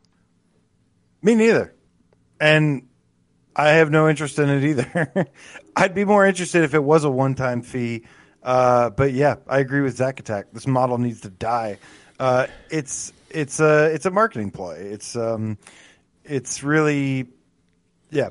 Me 1.22 1.36
neither. 1.36 1.74
And 2.40 2.88
I 3.56 3.70
have 3.70 3.92
no 3.92 4.10
interest 4.10 4.40
in 4.40 4.50
it 4.50 4.64
either. 4.64 5.28
I'd 5.76 5.94
be 5.94 6.06
more 6.06 6.26
interested 6.26 6.64
if 6.64 6.74
it 6.74 6.84
was 6.84 7.04
a 7.04 7.10
one 7.10 7.36
time 7.36 7.62
fee. 7.62 8.06
Uh, 8.42 8.90
but 8.90 9.14
yeah, 9.14 9.36
I 9.48 9.60
agree 9.60 9.82
with 9.82 9.96
Zack 9.96 10.20
Attack. 10.20 10.48
This 10.52 10.68
model 10.68 10.98
needs 10.98 11.22
to 11.22 11.30
die. 11.30 11.78
Uh, 12.20 12.48
it's 12.70 13.13
it's 13.34 13.60
a 13.60 13.86
it's 13.94 14.06
a 14.06 14.12
marketing 14.12 14.52
ploy. 14.52 14.76
It's 14.76 15.16
um 15.16 15.58
it's 16.24 16.64
really 16.64 17.28
yeah. 18.12 18.30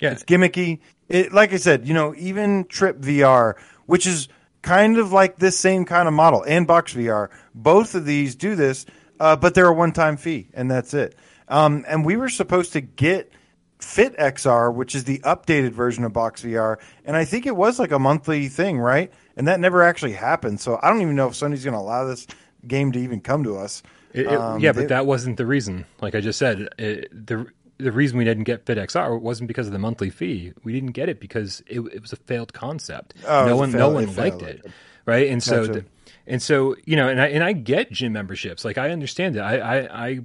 Yeah. 0.00 0.12
It's 0.12 0.24
gimmicky. 0.24 0.80
It 1.08 1.32
like 1.32 1.52
I 1.52 1.56
said, 1.56 1.86
you 1.86 1.94
know, 1.94 2.14
even 2.16 2.64
TRIPP 2.64 3.00
VR, 3.00 3.54
which 3.86 4.06
is 4.06 4.28
kind 4.62 4.98
of 4.98 5.12
like 5.12 5.36
this 5.36 5.58
same 5.58 5.84
kind 5.84 6.08
of 6.08 6.14
model, 6.14 6.44
and 6.46 6.66
Box 6.66 6.94
VR, 6.94 7.28
both 7.54 7.94
of 7.94 8.06
these 8.06 8.34
do 8.34 8.54
this, 8.54 8.86
uh, 9.20 9.36
but 9.36 9.54
they're 9.54 9.68
a 9.68 9.74
one 9.74 9.92
time 9.92 10.16
fee, 10.16 10.48
and 10.54 10.70
that's 10.70 10.94
it. 10.94 11.16
Um, 11.48 11.84
and 11.86 12.04
we 12.04 12.16
were 12.16 12.30
supposed 12.30 12.72
to 12.72 12.80
get 12.80 13.30
Fit 13.78 14.16
XR, 14.16 14.74
which 14.74 14.94
is 14.94 15.04
the 15.04 15.18
updated 15.18 15.72
version 15.72 16.04
of 16.04 16.12
Box 16.12 16.42
VR, 16.42 16.78
and 17.04 17.16
I 17.16 17.24
think 17.24 17.46
it 17.46 17.54
was 17.54 17.78
like 17.78 17.92
a 17.92 17.98
monthly 17.98 18.48
thing, 18.48 18.78
right? 18.78 19.12
And 19.36 19.48
that 19.48 19.60
never 19.60 19.82
actually 19.82 20.12
happened. 20.12 20.60
So 20.60 20.78
I 20.82 20.88
don't 20.88 21.02
even 21.02 21.16
know 21.16 21.28
if 21.28 21.34
Sony's 21.34 21.64
going 21.64 21.74
to 21.74 21.80
allow 21.80 22.04
this 22.04 22.26
game 22.66 22.92
to 22.92 22.98
even 22.98 23.20
come 23.20 23.44
to 23.44 23.58
us. 23.58 23.82
It, 24.14 24.26
it, 24.26 24.32
um, 24.32 24.60
yeah, 24.60 24.72
but 24.72 24.82
they, 24.82 24.86
that 24.86 25.06
wasn't 25.06 25.36
the 25.36 25.44
reason. 25.44 25.84
Like 26.00 26.14
I 26.14 26.20
just 26.20 26.38
said, 26.38 26.68
it, 26.78 27.26
the 27.26 27.46
the 27.78 27.90
reason 27.90 28.16
we 28.16 28.24
didn't 28.24 28.44
get 28.44 28.64
FitXR 28.64 29.20
wasn't 29.20 29.48
because 29.48 29.66
of 29.66 29.72
the 29.72 29.78
monthly 29.80 30.08
fee. 30.08 30.52
We 30.62 30.72
didn't 30.72 30.92
get 30.92 31.08
it 31.08 31.18
because 31.20 31.62
it, 31.66 31.80
it 31.80 32.00
was 32.00 32.12
a 32.12 32.16
failed 32.16 32.52
concept. 32.52 33.14
Oh, 33.26 33.46
no 33.46 33.56
one, 33.56 33.72
failed, 33.72 33.92
no 33.92 34.00
one 34.00 34.14
liked 34.14 34.42
it, 34.42 34.64
right? 35.04 35.28
And 35.28 35.42
so, 35.42 35.66
the, 35.66 35.84
and 36.28 36.40
so 36.40 36.76
you 36.84 36.94
know, 36.94 37.08
and 37.08 37.20
I 37.20 37.26
and 37.28 37.42
I 37.42 37.52
get 37.52 37.90
gym 37.90 38.12
memberships. 38.12 38.64
Like 38.64 38.78
I 38.78 38.90
understand 38.90 39.36
it. 39.36 39.40
I 39.40 39.58
I 39.58 40.04
I, 40.06 40.20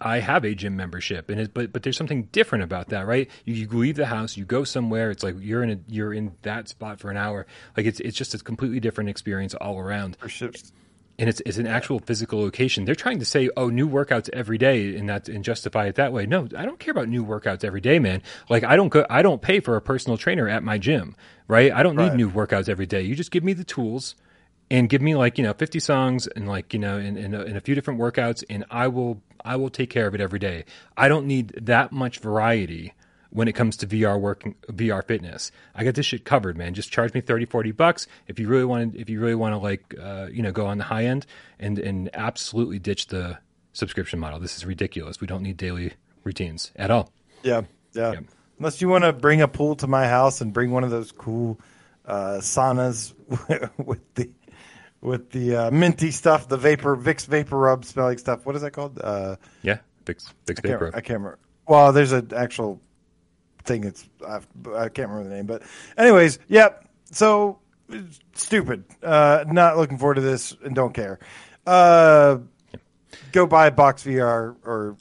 I 0.00 0.18
have 0.20 0.44
a 0.44 0.54
gym 0.54 0.76
membership, 0.76 1.28
and 1.28 1.40
it, 1.40 1.52
but 1.52 1.72
but 1.72 1.82
there's 1.82 1.96
something 1.96 2.24
different 2.24 2.62
about 2.62 2.90
that, 2.90 3.06
right? 3.06 3.28
You, 3.44 3.54
you 3.54 3.68
leave 3.68 3.96
the 3.96 4.06
house, 4.06 4.36
you 4.36 4.44
go 4.44 4.62
somewhere. 4.62 5.10
It's 5.10 5.24
like 5.24 5.34
you're 5.40 5.64
in 5.64 5.70
a 5.70 5.78
you're 5.88 6.14
in 6.14 6.32
that 6.42 6.68
spot 6.68 7.00
for 7.00 7.10
an 7.10 7.16
hour. 7.16 7.46
Like 7.76 7.86
it's 7.86 7.98
it's 7.98 8.16
just 8.16 8.34
a 8.34 8.38
completely 8.38 8.78
different 8.78 9.10
experience 9.10 9.54
all 9.54 9.80
around 9.80 10.16
and 11.18 11.28
it's, 11.28 11.40
it's 11.46 11.58
an 11.58 11.66
actual 11.66 11.98
physical 11.98 12.40
location. 12.40 12.84
They're 12.84 12.94
trying 12.94 13.18
to 13.20 13.24
say, 13.24 13.48
oh, 13.56 13.68
new 13.68 13.88
workouts 13.88 14.28
every 14.32 14.58
day, 14.58 14.96
and 14.96 15.08
that 15.08 15.28
and 15.28 15.42
justify 15.42 15.86
it 15.86 15.94
that 15.94 16.12
way. 16.12 16.26
No, 16.26 16.48
I 16.56 16.64
don't 16.64 16.78
care 16.78 16.92
about 16.92 17.08
new 17.08 17.24
workouts 17.24 17.64
every 17.64 17.80
day, 17.80 17.98
man. 17.98 18.22
Like 18.48 18.64
I 18.64 18.76
don't 18.76 18.88
go, 18.88 19.06
I 19.08 19.22
don't 19.22 19.40
pay 19.40 19.60
for 19.60 19.76
a 19.76 19.80
personal 19.80 20.18
trainer 20.18 20.48
at 20.48 20.62
my 20.62 20.78
gym, 20.78 21.16
right? 21.48 21.72
I 21.72 21.82
don't 21.82 21.96
need 21.96 22.08
right. 22.08 22.16
new 22.16 22.30
workouts 22.30 22.68
every 22.68 22.86
day. 22.86 23.02
You 23.02 23.14
just 23.14 23.30
give 23.30 23.44
me 23.44 23.54
the 23.54 23.64
tools 23.64 24.14
and 24.70 24.88
give 24.88 25.00
me 25.00 25.14
like 25.14 25.38
you 25.38 25.44
know 25.44 25.52
50 25.52 25.80
songs 25.80 26.26
and 26.26 26.48
like 26.48 26.72
you 26.74 26.80
know 26.80 26.98
in, 26.98 27.16
in, 27.16 27.34
a, 27.34 27.42
in 27.42 27.56
a 27.56 27.60
few 27.60 27.74
different 27.74 28.00
workouts, 28.00 28.44
and 28.50 28.64
I 28.70 28.88
will 28.88 29.22
I 29.44 29.56
will 29.56 29.70
take 29.70 29.90
care 29.90 30.06
of 30.06 30.14
it 30.14 30.20
every 30.20 30.38
day. 30.38 30.64
I 30.96 31.08
don't 31.08 31.26
need 31.26 31.54
that 31.62 31.92
much 31.92 32.18
variety 32.18 32.92
when 33.36 33.48
it 33.48 33.52
comes 33.52 33.76
to 33.76 33.86
VR 33.86 34.18
working 34.18 34.54
VR 34.68 35.04
fitness. 35.04 35.52
I 35.74 35.84
got 35.84 35.94
this 35.94 36.06
shit 36.06 36.24
covered, 36.24 36.56
man. 36.56 36.72
Just 36.72 36.90
charge 36.90 37.12
me 37.12 37.20
30 37.20 37.44
40 37.44 37.72
bucks 37.72 38.06
if 38.26 38.38
you 38.38 38.48
really 38.48 38.64
want 38.64 38.94
to 38.94 38.98
if 38.98 39.10
you 39.10 39.20
really 39.20 39.34
want 39.34 39.52
to 39.52 39.58
like 39.58 39.94
uh, 40.02 40.28
you 40.32 40.42
know 40.42 40.52
go 40.52 40.64
on 40.64 40.78
the 40.78 40.84
high 40.84 41.04
end 41.04 41.26
and 41.58 41.78
and 41.78 42.08
absolutely 42.14 42.78
ditch 42.78 43.08
the 43.08 43.38
subscription 43.74 44.18
model. 44.18 44.40
This 44.40 44.56
is 44.56 44.64
ridiculous. 44.64 45.20
We 45.20 45.26
don't 45.26 45.42
need 45.42 45.58
daily 45.58 45.92
routines 46.24 46.72
at 46.76 46.90
all. 46.90 47.12
Yeah. 47.42 47.62
Yeah. 47.92 48.12
yeah. 48.12 48.20
Unless 48.58 48.80
you 48.80 48.88
want 48.88 49.04
to 49.04 49.12
bring 49.12 49.42
a 49.42 49.48
pool 49.48 49.76
to 49.76 49.86
my 49.86 50.06
house 50.06 50.40
and 50.40 50.50
bring 50.50 50.70
one 50.70 50.82
of 50.82 50.90
those 50.90 51.12
cool 51.12 51.60
uh, 52.06 52.38
saunas 52.40 53.12
with 53.76 54.14
the 54.14 54.30
with 55.02 55.30
the 55.30 55.56
uh, 55.56 55.70
minty 55.70 56.10
stuff, 56.10 56.48
the 56.48 56.56
vapor 56.56 56.96
Vicks 56.96 57.26
vapor 57.26 57.58
rub 57.58 57.84
smelling 57.84 58.16
stuff. 58.16 58.46
What 58.46 58.56
is 58.56 58.62
that 58.62 58.70
called? 58.70 58.98
Uh, 58.98 59.36
yeah, 59.60 59.80
Vicks 60.06 60.32
Vicks 60.46 60.62
vapor. 60.62 60.90
I 60.94 61.02
can't 61.02 61.18
remember. 61.18 61.38
Well, 61.68 61.92
there's 61.92 62.12
an 62.12 62.32
actual 62.34 62.80
thing. 63.66 63.84
It's 63.84 64.08
I, 64.26 64.36
I 64.74 64.88
can't 64.88 65.10
remember 65.10 65.24
the 65.24 65.34
name, 65.34 65.46
but 65.46 65.62
anyways, 65.98 66.38
yep. 66.48 66.88
So 67.10 67.58
stupid. 68.34 68.84
Uh, 69.02 69.44
not 69.48 69.76
looking 69.76 69.98
forward 69.98 70.14
to 70.14 70.20
this, 70.20 70.56
and 70.64 70.74
don't 70.74 70.94
care. 70.94 71.18
Uh, 71.66 72.38
go 73.32 73.46
buy 73.46 73.70
Box 73.70 74.04
VR 74.04 74.56
or. 74.64 74.96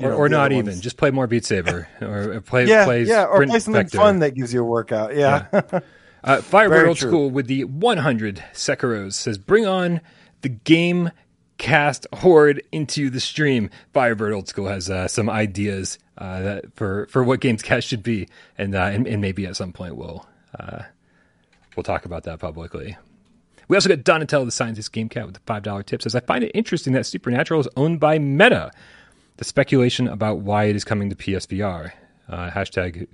Or, 0.00 0.10
know, 0.10 0.16
or 0.16 0.28
not 0.28 0.52
even 0.52 0.80
just 0.80 0.96
play 0.96 1.10
more 1.10 1.26
Beat 1.26 1.44
Saber 1.44 1.88
or 2.02 2.40
play 2.40 2.66
yeah 2.66 2.84
play 2.84 3.04
yeah 3.04 3.24
or 3.24 3.46
play 3.46 3.60
something 3.60 3.84
Vector. 3.84 3.96
fun 3.96 4.18
that 4.18 4.34
gives 4.34 4.52
you 4.52 4.60
a 4.60 4.64
workout 4.64 5.14
yeah, 5.14 5.46
yeah. 5.52 5.80
uh, 6.24 6.42
Firebird 6.42 6.88
Old 6.88 6.96
true. 6.96 7.08
School 7.08 7.30
with 7.30 7.46
the 7.46 7.64
100 7.64 8.42
Sekiros 8.52 9.12
says 9.12 9.38
bring 9.38 9.64
on 9.64 10.00
the 10.42 10.48
game 10.48 11.12
cast 11.58 12.06
horde 12.12 12.62
into 12.72 13.10
the 13.10 13.20
stream. 13.20 13.70
Firebird 13.92 14.32
Old 14.32 14.48
School 14.48 14.68
has 14.68 14.90
uh, 14.90 15.08
some 15.08 15.30
ideas 15.30 15.98
uh, 16.18 16.40
that 16.40 16.74
for 16.74 17.06
for 17.06 17.22
what 17.22 17.40
Games 17.40 17.62
Cast 17.62 17.86
should 17.86 18.02
be, 18.02 18.28
and, 18.56 18.74
uh, 18.74 18.84
and, 18.84 19.06
and 19.06 19.20
maybe 19.20 19.46
at 19.46 19.56
some 19.56 19.72
point 19.72 19.96
we'll 19.96 20.26
uh, 20.58 20.82
we'll 21.76 21.84
talk 21.84 22.04
about 22.04 22.24
that 22.24 22.38
publicly. 22.38 22.96
We 23.68 23.76
also 23.76 23.88
got 23.88 24.04
Donatello, 24.04 24.44
the 24.44 24.52
scientist 24.52 24.92
game 24.92 25.08
cat, 25.08 25.26
with 25.26 25.34
the 25.34 25.40
five 25.40 25.62
dollar 25.62 25.82
tip. 25.82 26.02
Says 26.02 26.14
I 26.14 26.20
find 26.20 26.44
it 26.44 26.52
interesting 26.54 26.92
that 26.94 27.06
Supernatural 27.06 27.60
is 27.60 27.68
owned 27.76 28.00
by 28.00 28.18
Meta. 28.18 28.70
The 29.38 29.44
speculation 29.44 30.08
about 30.08 30.38
why 30.38 30.64
it 30.64 30.76
is 30.76 30.84
coming 30.84 31.10
to 31.10 31.16
PSVR. 31.16 31.92
Uh, 32.28 32.50
hashtag 32.50 33.06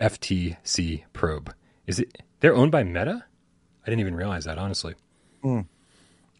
FTC 0.00 1.04
probe. 1.12 1.54
Is 1.86 2.00
it? 2.00 2.22
They're 2.40 2.54
owned 2.54 2.72
by 2.72 2.82
Meta. 2.82 3.24
I 3.84 3.90
didn't 3.90 4.00
even 4.00 4.16
realize 4.16 4.44
that 4.44 4.58
honestly. 4.58 4.94
Mm. 5.44 5.66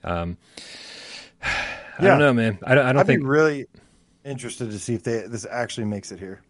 Um, 0.05 0.37
I 1.99 2.05
yeah. 2.05 2.09
don't 2.09 2.19
know, 2.19 2.33
man. 2.33 2.59
I 2.63 2.75
don't, 2.75 2.87
I 2.87 2.93
don't 2.93 3.01
I'd 3.01 3.07
think 3.07 3.23
really 3.25 3.67
interested 4.25 4.71
to 4.71 4.79
see 4.79 4.95
if 4.95 5.03
they 5.03 5.27
this 5.27 5.47
actually 5.49 5.87
makes 5.87 6.13
it 6.13 6.19
here. 6.19 6.43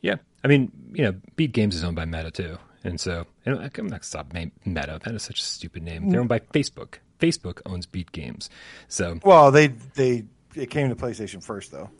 Yeah, 0.00 0.16
I 0.44 0.48
mean, 0.48 0.72
you 0.92 1.04
know, 1.04 1.14
Beat 1.36 1.52
Games 1.52 1.74
is 1.74 1.84
owned 1.84 1.96
by 1.96 2.04
Meta 2.04 2.30
too, 2.30 2.58
and 2.84 3.00
so 3.00 3.26
I'm 3.46 3.60
not 3.60 3.72
gonna 3.72 4.02
stop 4.02 4.32
Meta. 4.32 5.00
That 5.04 5.14
is 5.14 5.22
such 5.22 5.40
a 5.40 5.44
stupid 5.44 5.82
name. 5.82 6.10
They're 6.10 6.20
owned 6.20 6.28
by 6.28 6.40
Facebook. 6.40 6.96
Facebook 7.20 7.60
owns 7.66 7.86
Beat 7.86 8.10
Games, 8.12 8.50
so 8.88 9.20
well 9.24 9.50
they 9.50 9.68
they 9.68 10.24
it 10.54 10.70
came 10.70 10.88
to 10.88 10.96
PlayStation 10.96 11.42
first 11.42 11.70
though. 11.70 11.90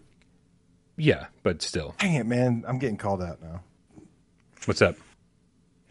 Yeah, 0.97 1.27
but 1.43 1.63
still. 1.63 1.95
Dang 1.99 2.15
it, 2.15 2.27
man! 2.27 2.65
I'm 2.67 2.79
getting 2.79 2.97
called 2.97 3.23
out 3.23 3.41
now. 3.43 3.63
What's 4.67 4.83
up? 4.83 4.97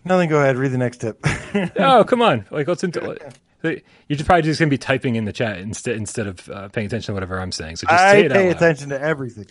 Nothing. 0.06 0.30
Go 0.30 0.40
ahead. 0.40 0.58
Read 0.58 0.72
the 0.72 0.78
next 0.78 0.98
tip. 0.98 1.20
oh, 1.80 2.04
come 2.04 2.22
on! 2.22 2.46
Like 2.52 2.68
let's 2.68 2.84
into. 2.84 3.18
You're 3.64 3.82
just 4.10 4.26
probably 4.26 4.44
just 4.44 4.60
going 4.60 4.70
to 4.70 4.74
be 4.74 4.78
typing 4.78 5.16
in 5.16 5.26
the 5.26 5.34
chat 5.34 5.60
instead 5.60 5.96
instead 5.96 6.28
of 6.28 6.50
uh, 6.50 6.70
paying 6.70 6.88
attention 6.88 7.08
to 7.08 7.14
whatever 7.14 7.40
I'm 7.40 7.52
saying. 7.52 7.78
So 7.78 7.88
just 7.88 8.02
I 8.02 8.12
say 8.14 8.26
it 8.26 8.32
pay 8.32 8.50
attention 8.50 8.90
to 8.90 9.02
everything. 9.02 9.48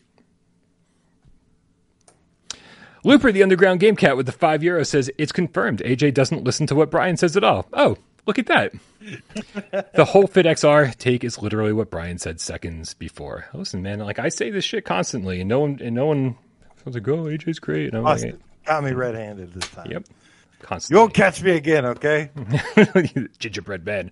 Looper, 3.02 3.32
the 3.32 3.42
underground 3.42 3.80
game 3.80 3.96
cat 3.96 4.16
with 4.16 4.26
the 4.26 4.32
five 4.32 4.62
euro 4.62 4.82
says 4.82 5.10
it's 5.16 5.32
confirmed. 5.32 5.80
AJ 5.80 6.14
doesn't 6.14 6.44
listen 6.44 6.66
to 6.66 6.74
what 6.74 6.90
Brian 6.90 7.16
says 7.16 7.36
at 7.36 7.44
all. 7.44 7.66
Oh, 7.72 7.96
look 8.26 8.38
at 8.38 8.46
that. 8.46 8.72
the 9.94 10.04
whole 10.04 10.26
Fit 10.26 10.44
XR 10.44 10.94
take 10.96 11.24
is 11.24 11.40
literally 11.40 11.72
what 11.72 11.90
Brian 11.90 12.18
said 12.18 12.40
seconds 12.40 12.92
before. 12.92 13.46
Listen, 13.54 13.82
man, 13.82 14.00
like 14.00 14.18
I 14.18 14.28
say 14.28 14.50
this 14.50 14.64
shit 14.64 14.84
constantly, 14.84 15.40
and 15.40 15.48
no 15.48 15.60
one 15.60 15.78
and 15.82 15.94
no 15.94 16.06
one 16.06 16.36
was 16.84 16.94
like, 16.94 17.08
"Oh, 17.08 17.24
AJ's 17.24 17.58
great." 17.58 17.88
And 17.88 17.96
I'm 17.96 18.04
like, 18.04 18.34
got 18.66 18.84
me 18.84 18.92
red-handed 18.92 19.54
this 19.54 19.68
time. 19.70 19.90
Yep 19.90 20.04
constantly. 20.60 20.96
You 20.96 21.02
won't 21.02 21.14
catch 21.14 21.42
me 21.42 21.52
again, 21.52 21.84
okay? 21.86 22.30
Gingerbread 23.38 23.84
man. 23.84 24.10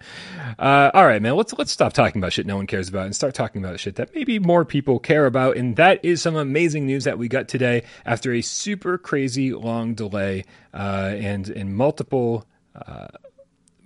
Uh, 0.59 0.91
all 0.95 1.07
right, 1.07 1.21
man. 1.23 1.37
Let's 1.37 1.53
let's 1.55 1.71
stop 1.71 1.93
talking 1.93 2.21
about 2.21 2.33
shit 2.33 2.47
no 2.47 2.57
one 2.57 2.67
cares 2.67 2.89
about 2.89 3.07
and 3.07 3.15
start 3.15 3.35
talking 3.35 3.63
about 3.65 3.79
shit 3.81 3.97
that 3.97 4.15
maybe 4.15 4.39
more 4.39 4.65
people 4.65 4.99
care 4.99 5.27
about. 5.27 5.57
And 5.57 5.77
that 5.77 6.05
is 6.05 6.23
some 6.23 6.37
amazing 6.37 6.87
news 6.87 7.05
that 7.05 7.19
we 7.19 7.29
got 7.29 7.49
today 7.49 7.85
after 8.05 8.33
a 8.33 8.43
super 8.43 8.99
crazy 8.99 9.53
long 9.53 9.95
delay 9.95 10.45
uh, 10.75 11.15
and 11.17 11.49
and 11.51 11.75
multiple 11.77 12.47
uh, 12.75 13.09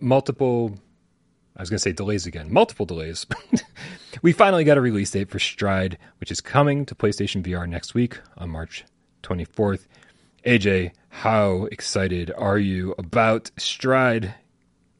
multiple. 0.00 0.74
I 1.54 1.60
was 1.62 1.68
going 1.68 1.76
to 1.76 1.82
say 1.82 1.92
delays 1.92 2.26
again. 2.26 2.50
Multiple 2.50 2.86
delays. 2.86 3.26
we 4.22 4.32
finally 4.32 4.64
got 4.64 4.78
a 4.78 4.80
release 4.80 5.10
date 5.10 5.28
for 5.28 5.38
Stride, 5.38 5.98
which 6.18 6.30
is 6.30 6.40
coming 6.40 6.86
to 6.86 6.94
PlayStation 6.94 7.42
VR 7.44 7.68
next 7.68 7.92
week 7.92 8.18
on 8.38 8.48
March 8.48 8.84
24th. 9.22 9.86
AJ, 10.44 10.92
how 11.08 11.66
excited 11.66 12.32
are 12.36 12.58
you 12.58 12.94
about 12.98 13.50
Stride? 13.58 14.34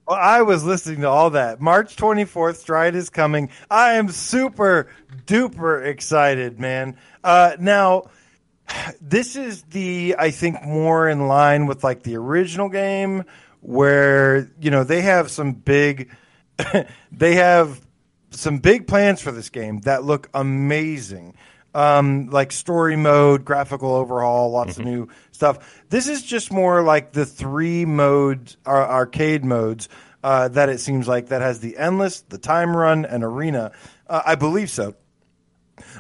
Well, 0.06 0.18
I 0.20 0.42
was 0.42 0.64
listening 0.64 1.00
to 1.00 1.08
all 1.08 1.30
that. 1.30 1.60
March 1.60 1.96
24th, 1.96 2.56
Stride 2.56 2.94
is 2.94 3.10
coming. 3.10 3.50
I 3.70 3.94
am 3.94 4.08
super 4.08 4.88
duper 5.26 5.84
excited, 5.84 6.60
man. 6.60 6.96
Uh, 7.24 7.56
now, 7.58 8.10
this 9.00 9.34
is 9.34 9.62
the, 9.64 10.14
I 10.18 10.30
think, 10.30 10.62
more 10.64 11.08
in 11.08 11.26
line 11.26 11.66
with 11.66 11.82
like 11.82 12.04
the 12.04 12.16
original 12.16 12.68
game 12.68 13.24
where, 13.60 14.48
you 14.60 14.70
know, 14.70 14.84
they 14.84 15.02
have 15.02 15.30
some 15.30 15.52
big, 15.52 16.10
they 17.12 17.34
have 17.34 17.80
some 18.30 18.58
big 18.58 18.86
plans 18.86 19.20
for 19.20 19.32
this 19.32 19.50
game 19.50 19.80
that 19.80 20.04
look 20.04 20.28
amazing 20.34 21.34
um, 21.74 22.28
like 22.30 22.52
story 22.52 22.96
mode, 22.96 23.44
graphical 23.44 23.94
overhaul, 23.94 24.50
lots 24.50 24.72
mm-hmm. 24.72 24.80
of 24.80 24.86
new 24.86 25.08
stuff. 25.30 25.82
This 25.88 26.08
is 26.08 26.22
just 26.22 26.52
more 26.52 26.82
like 26.82 27.12
the 27.12 27.26
three 27.26 27.84
modes, 27.84 28.56
uh, 28.66 28.70
arcade 28.70 29.44
modes 29.44 29.88
uh, 30.22 30.48
that 30.48 30.68
it 30.68 30.80
seems 30.80 31.08
like 31.08 31.28
that 31.28 31.40
has 31.40 31.60
the 31.60 31.76
endless, 31.76 32.20
the 32.22 32.38
time 32.38 32.76
run, 32.76 33.04
and 33.04 33.24
arena. 33.24 33.72
Uh, 34.06 34.22
I 34.24 34.34
believe 34.34 34.70
so. 34.70 34.94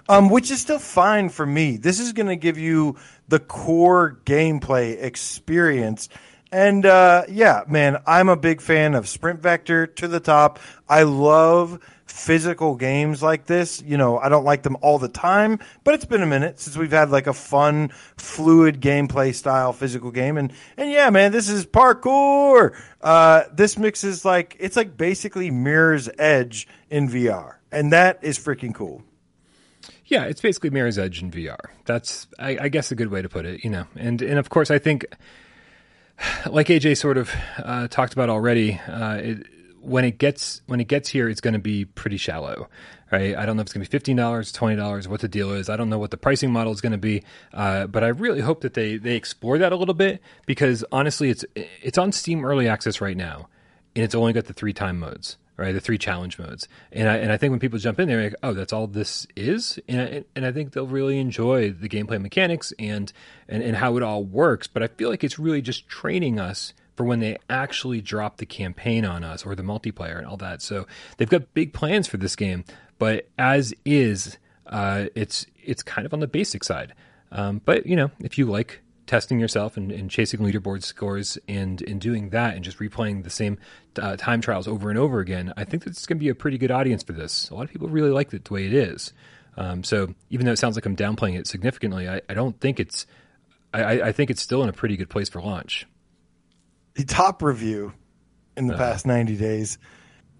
Um, 0.08 0.28
which 0.28 0.50
is 0.50 0.60
still 0.60 0.78
fine 0.78 1.28
for 1.28 1.44
me. 1.44 1.76
This 1.76 1.98
is 1.98 2.12
going 2.12 2.28
to 2.28 2.36
give 2.36 2.58
you 2.58 2.96
the 3.28 3.40
core 3.40 4.20
gameplay 4.24 5.02
experience. 5.02 6.08
And 6.52 6.84
uh, 6.84 7.24
yeah, 7.28 7.62
man, 7.66 8.02
I'm 8.06 8.28
a 8.28 8.36
big 8.36 8.60
fan 8.60 8.94
of 8.94 9.08
Sprint 9.08 9.40
Vector 9.40 9.86
to 9.86 10.08
the 10.08 10.20
top. 10.20 10.60
I 10.88 11.02
love 11.02 11.80
physical 12.12 12.76
games 12.76 13.22
like 13.22 13.46
this. 13.46 13.82
You 13.82 13.96
know, 13.96 14.18
I 14.18 14.28
don't 14.28 14.44
like 14.44 14.62
them 14.62 14.76
all 14.82 14.98
the 14.98 15.08
time, 15.08 15.58
but 15.82 15.94
it's 15.94 16.04
been 16.04 16.22
a 16.22 16.26
minute 16.26 16.60
since 16.60 16.76
we've 16.76 16.92
had 16.92 17.10
like 17.10 17.26
a 17.26 17.32
fun, 17.32 17.88
fluid 18.16 18.80
gameplay 18.80 19.34
style 19.34 19.72
physical 19.72 20.10
game. 20.10 20.36
And 20.36 20.52
and 20.76 20.90
yeah, 20.90 21.10
man, 21.10 21.32
this 21.32 21.48
is 21.48 21.64
parkour. 21.66 22.76
Uh, 23.00 23.44
this 23.52 23.78
mixes 23.78 24.24
like 24.24 24.56
it's 24.60 24.76
like 24.76 24.96
basically 24.96 25.50
Mirror's 25.50 26.08
Edge 26.18 26.68
in 26.90 27.08
VR, 27.08 27.56
and 27.72 27.92
that 27.92 28.18
is 28.22 28.38
freaking 28.38 28.74
cool. 28.74 29.02
Yeah, 30.04 30.24
it's 30.24 30.42
basically 30.42 30.70
Mirror's 30.70 30.98
Edge 30.98 31.22
in 31.22 31.30
VR. 31.30 31.70
That's, 31.86 32.26
I, 32.38 32.58
I 32.62 32.68
guess, 32.68 32.92
a 32.92 32.94
good 32.94 33.10
way 33.10 33.22
to 33.22 33.28
put 33.30 33.46
it. 33.46 33.64
You 33.64 33.70
know, 33.70 33.86
and 33.96 34.20
and 34.20 34.38
of 34.38 34.50
course, 34.50 34.70
I 34.70 34.78
think, 34.78 35.06
like 36.46 36.66
AJ 36.66 36.98
sort 36.98 37.16
of 37.16 37.30
uh, 37.58 37.88
talked 37.88 38.12
about 38.12 38.28
already, 38.28 38.78
uh, 38.86 39.16
it, 39.16 39.46
when 39.82 40.04
it 40.04 40.18
gets 40.18 40.62
when 40.66 40.80
it 40.80 40.88
gets 40.88 41.08
here, 41.08 41.28
it's 41.28 41.40
going 41.40 41.54
to 41.54 41.60
be 41.60 41.84
pretty 41.84 42.16
shallow, 42.16 42.68
right? 43.10 43.36
I 43.36 43.44
don't 43.44 43.56
know 43.56 43.62
if 43.62 43.66
it's 43.66 43.72
going 43.72 43.84
to 43.84 43.90
be 43.90 43.92
fifteen 43.92 44.16
dollars, 44.16 44.52
twenty 44.52 44.76
dollars, 44.76 45.08
what 45.08 45.20
the 45.20 45.28
deal 45.28 45.52
is. 45.52 45.68
I 45.68 45.76
don't 45.76 45.90
know 45.90 45.98
what 45.98 46.10
the 46.10 46.16
pricing 46.16 46.52
model 46.52 46.72
is 46.72 46.80
going 46.80 46.92
to 46.92 46.98
be, 46.98 47.22
uh, 47.52 47.86
but 47.86 48.04
I 48.04 48.08
really 48.08 48.40
hope 48.40 48.62
that 48.62 48.74
they 48.74 48.96
they 48.96 49.16
explore 49.16 49.58
that 49.58 49.72
a 49.72 49.76
little 49.76 49.94
bit 49.94 50.22
because 50.46 50.84
honestly, 50.92 51.30
it's 51.30 51.44
it's 51.54 51.98
on 51.98 52.12
Steam 52.12 52.44
Early 52.44 52.68
Access 52.68 53.00
right 53.00 53.16
now, 53.16 53.48
and 53.96 54.04
it's 54.04 54.14
only 54.14 54.32
got 54.32 54.46
the 54.46 54.54
three 54.54 54.72
time 54.72 54.98
modes 54.98 55.36
right? 55.56 55.72
The 55.72 55.80
three 55.80 55.98
challenge 55.98 56.38
modes, 56.38 56.66
and 56.92 57.08
I 57.08 57.16
and 57.18 57.30
I 57.30 57.36
think 57.36 57.50
when 57.50 57.60
people 57.60 57.78
jump 57.78 58.00
in, 58.00 58.08
they're 58.08 58.22
like, 58.22 58.34
"Oh, 58.42 58.52
that's 58.54 58.72
all 58.72 58.86
this 58.86 59.26
is," 59.36 59.78
and 59.86 60.00
I, 60.00 60.24
and 60.34 60.46
I 60.46 60.52
think 60.52 60.72
they'll 60.72 60.86
really 60.86 61.18
enjoy 61.18 61.70
the 61.70 61.88
gameplay 61.88 62.20
mechanics 62.20 62.72
and, 62.78 63.12
and 63.48 63.62
and 63.62 63.76
how 63.76 63.96
it 63.96 64.02
all 64.02 64.24
works. 64.24 64.66
But 64.66 64.82
I 64.82 64.88
feel 64.88 65.10
like 65.10 65.22
it's 65.22 65.38
really 65.38 65.62
just 65.62 65.88
training 65.88 66.40
us 66.40 66.72
for 66.96 67.04
when 67.04 67.20
they 67.20 67.38
actually 67.48 68.00
drop 68.00 68.36
the 68.36 68.46
campaign 68.46 69.04
on 69.04 69.24
us 69.24 69.44
or 69.46 69.54
the 69.54 69.62
multiplayer 69.62 70.18
and 70.18 70.26
all 70.26 70.36
that. 70.36 70.62
So 70.62 70.86
they've 71.16 71.28
got 71.28 71.54
big 71.54 71.72
plans 71.72 72.06
for 72.06 72.16
this 72.16 72.36
game, 72.36 72.64
but 72.98 73.28
as 73.38 73.74
is, 73.84 74.38
uh, 74.66 75.06
it's 75.14 75.46
it's 75.62 75.82
kind 75.82 76.06
of 76.06 76.12
on 76.12 76.20
the 76.20 76.26
basic 76.26 76.64
side. 76.64 76.94
Um, 77.30 77.60
but 77.64 77.86
you 77.86 77.96
know, 77.96 78.10
if 78.20 78.38
you 78.38 78.46
like 78.46 78.80
testing 79.06 79.40
yourself 79.40 79.76
and, 79.76 79.90
and, 79.90 80.10
chasing 80.10 80.40
leaderboard 80.40 80.82
scores 80.82 81.36
and 81.48 81.82
in 81.82 81.98
doing 81.98 82.30
that 82.30 82.54
and 82.54 82.64
just 82.64 82.78
replaying 82.78 83.24
the 83.24 83.30
same 83.30 83.58
uh, 84.00 84.16
time 84.16 84.40
trials 84.40 84.68
over 84.68 84.90
and 84.90 84.98
over 84.98 85.18
again, 85.20 85.52
I 85.56 85.64
think 85.64 85.84
that's 85.84 86.06
going 86.06 86.18
to 86.18 86.20
be 86.20 86.28
a 86.28 86.34
pretty 86.34 86.56
good 86.56 86.70
audience 86.70 87.02
for 87.02 87.12
this. 87.12 87.50
A 87.50 87.54
lot 87.54 87.64
of 87.64 87.70
people 87.70 87.88
really 87.88 88.10
like 88.10 88.32
it 88.32 88.44
the 88.44 88.54
way 88.54 88.66
it 88.66 88.72
is. 88.72 89.12
Um, 89.56 89.82
so 89.84 90.14
even 90.30 90.46
though 90.46 90.52
it 90.52 90.58
sounds 90.58 90.76
like 90.76 90.86
I'm 90.86 90.96
downplaying 90.96 91.38
it 91.38 91.46
significantly, 91.46 92.08
I, 92.08 92.22
I 92.28 92.34
don't 92.34 92.58
think 92.60 92.80
it's. 92.80 93.06
I, 93.74 94.02
I, 94.02 94.12
think 94.12 94.30
it's 94.30 94.42
still 94.42 94.62
in 94.62 94.68
a 94.68 94.72
pretty 94.72 94.98
good 94.98 95.08
place 95.08 95.30
for 95.30 95.40
launch. 95.40 95.86
The 96.94 97.04
top 97.04 97.42
review 97.42 97.92
in 98.56 98.66
the 98.66 98.74
uh, 98.74 98.78
past 98.78 99.06
90 99.06 99.36
days 99.36 99.78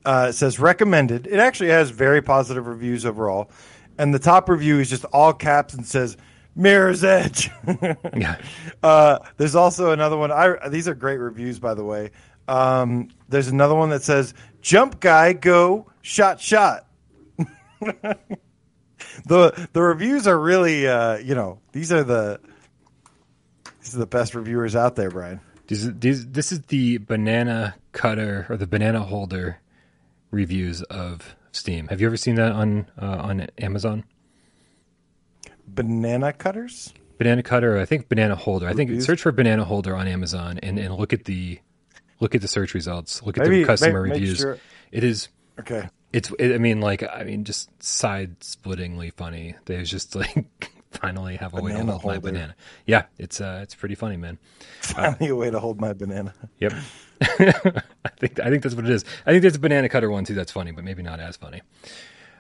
uh, 0.05 0.33
says 0.33 0.59
recommended. 0.59 1.27
It 1.27 1.39
actually 1.39 1.71
has 1.71 1.91
very 1.91 2.23
positive 2.23 2.67
reviews 2.67 3.07
overall, 3.07 3.51
and 3.99 4.13
the 4.13 4.19
top 4.19 4.49
review 4.49 4.81
is 4.81 4.91
just 4.91 5.05
all 5.07 5.33
caps 5.33 5.75
and 5.75 5.87
says 5.87 6.17
Mirror's 6.55 7.05
Edge. 7.05 7.51
yeah. 8.17 8.39
Uh, 8.83 9.19
there's 9.37 9.55
also 9.55 9.93
another 9.93 10.17
one. 10.17 10.31
I 10.31 10.69
these 10.69 10.89
are 10.89 10.95
great 10.95 11.19
reviews, 11.19 11.59
by 11.59 11.75
the 11.75 11.85
way. 11.85 12.11
Um, 12.49 13.09
there's 13.29 13.49
another 13.49 13.75
one 13.75 13.91
that 13.91 14.03
says 14.03 14.35
"Jump 14.61 15.01
guy, 15.01 15.33
go 15.33 15.91
shot 16.03 16.41
shot." 16.41 16.87
the 19.27 19.69
the 19.73 19.83
reviews 19.83 20.27
are 20.27 20.39
really, 20.39 20.87
uh, 20.87 21.19
you 21.19 21.35
know, 21.35 21.61
these 21.73 21.93
are 21.93 22.05
the 22.05 22.41
these 23.81 23.95
are 23.95 23.99
the 23.99 24.07
best 24.07 24.35
reviewers 24.35 24.77
out 24.77 24.97
there, 24.97 25.11
Brian. 25.11 25.41
These, 25.69 25.99
these, 25.99 26.27
this 26.31 26.53
is 26.53 26.63
the 26.63 26.99
banana 26.99 27.77
cutter 27.93 28.47
or 28.49 28.57
the 28.57 28.67
banana 28.67 29.01
holder 29.01 29.61
reviews 30.31 30.83
of 30.83 31.37
Steam. 31.53 31.89
Have 31.89 32.01
you 32.01 32.07
ever 32.07 32.17
seen 32.17 32.35
that 32.37 32.53
on 32.53 32.87
uh, 33.01 33.07
on 33.07 33.47
Amazon? 33.59 34.05
banana 35.75 36.33
cutters. 36.33 36.93
Banana 37.19 37.43
cutter, 37.43 37.79
I 37.79 37.85
think 37.85 38.09
banana 38.09 38.35
holder. 38.35 38.69
I 38.69 38.75
think 38.75 39.01
search 39.03 39.23
for 39.23 39.33
banana 39.33 39.65
holder 39.65 39.95
on 39.95 40.09
Amazon 40.09 40.59
and, 40.63 40.79
and 40.79 40.95
look 40.95 41.13
at 41.13 41.25
the 41.25 41.61
look 42.21 42.35
at 42.35 42.41
the 42.41 42.49
search 42.49 42.75
results. 42.75 43.23
Look 43.23 43.39
at 43.39 43.45
maybe, 43.45 43.61
the 43.61 43.67
customer 43.67 44.03
make, 44.03 44.15
reviews. 44.15 44.39
Sure. 44.39 44.59
It 44.91 45.05
is 45.05 45.29
okay. 45.61 45.89
It's 46.13 46.31
it, 46.39 46.55
I 46.55 46.59
mean 46.59 46.81
like 46.81 47.03
I 47.03 47.23
mean 47.25 47.45
just 47.45 47.71
side 47.83 48.41
splittingly 48.41 49.13
funny. 49.13 49.55
They 49.67 49.83
just 49.85 50.17
like 50.17 50.73
finally 50.93 51.37
have 51.37 51.55
a 51.55 51.57
banana 51.57 51.73
way 51.73 51.81
to 51.81 51.91
hold 51.91 52.03
holder. 52.03 52.15
my 52.15 52.21
banana. 52.21 52.57
Yeah, 52.87 53.05
it's 53.19 53.41
uh 53.41 53.61
it's 53.63 53.75
pretty 53.75 53.95
funny, 53.95 54.17
man. 54.17 54.39
Finally 54.81 55.31
uh, 55.31 55.35
a 55.35 55.37
way 55.37 55.51
to 55.51 55.61
hold 55.61 55.81
my 55.81 55.93
banana. 55.93 56.35
Yep. 56.59 56.73
I 57.23 58.09
think 58.19 58.41
I 58.41 58.51
think 58.51 58.63
that's 58.63 58.75
what 58.75 58.85
it 58.85 58.91
is. 58.91 59.05
I 59.27 59.31
think 59.31 59.43
there's 59.43 59.57
a 59.57 59.61
banana 59.61 59.89
cutter 59.89 60.11
one 60.11 60.25
too 60.25 60.35
that's 60.35 60.53
funny, 60.53 60.73
but 60.73 60.85
maybe 60.85 61.03
not 61.03 61.21
as 61.21 61.37
funny. 61.37 61.63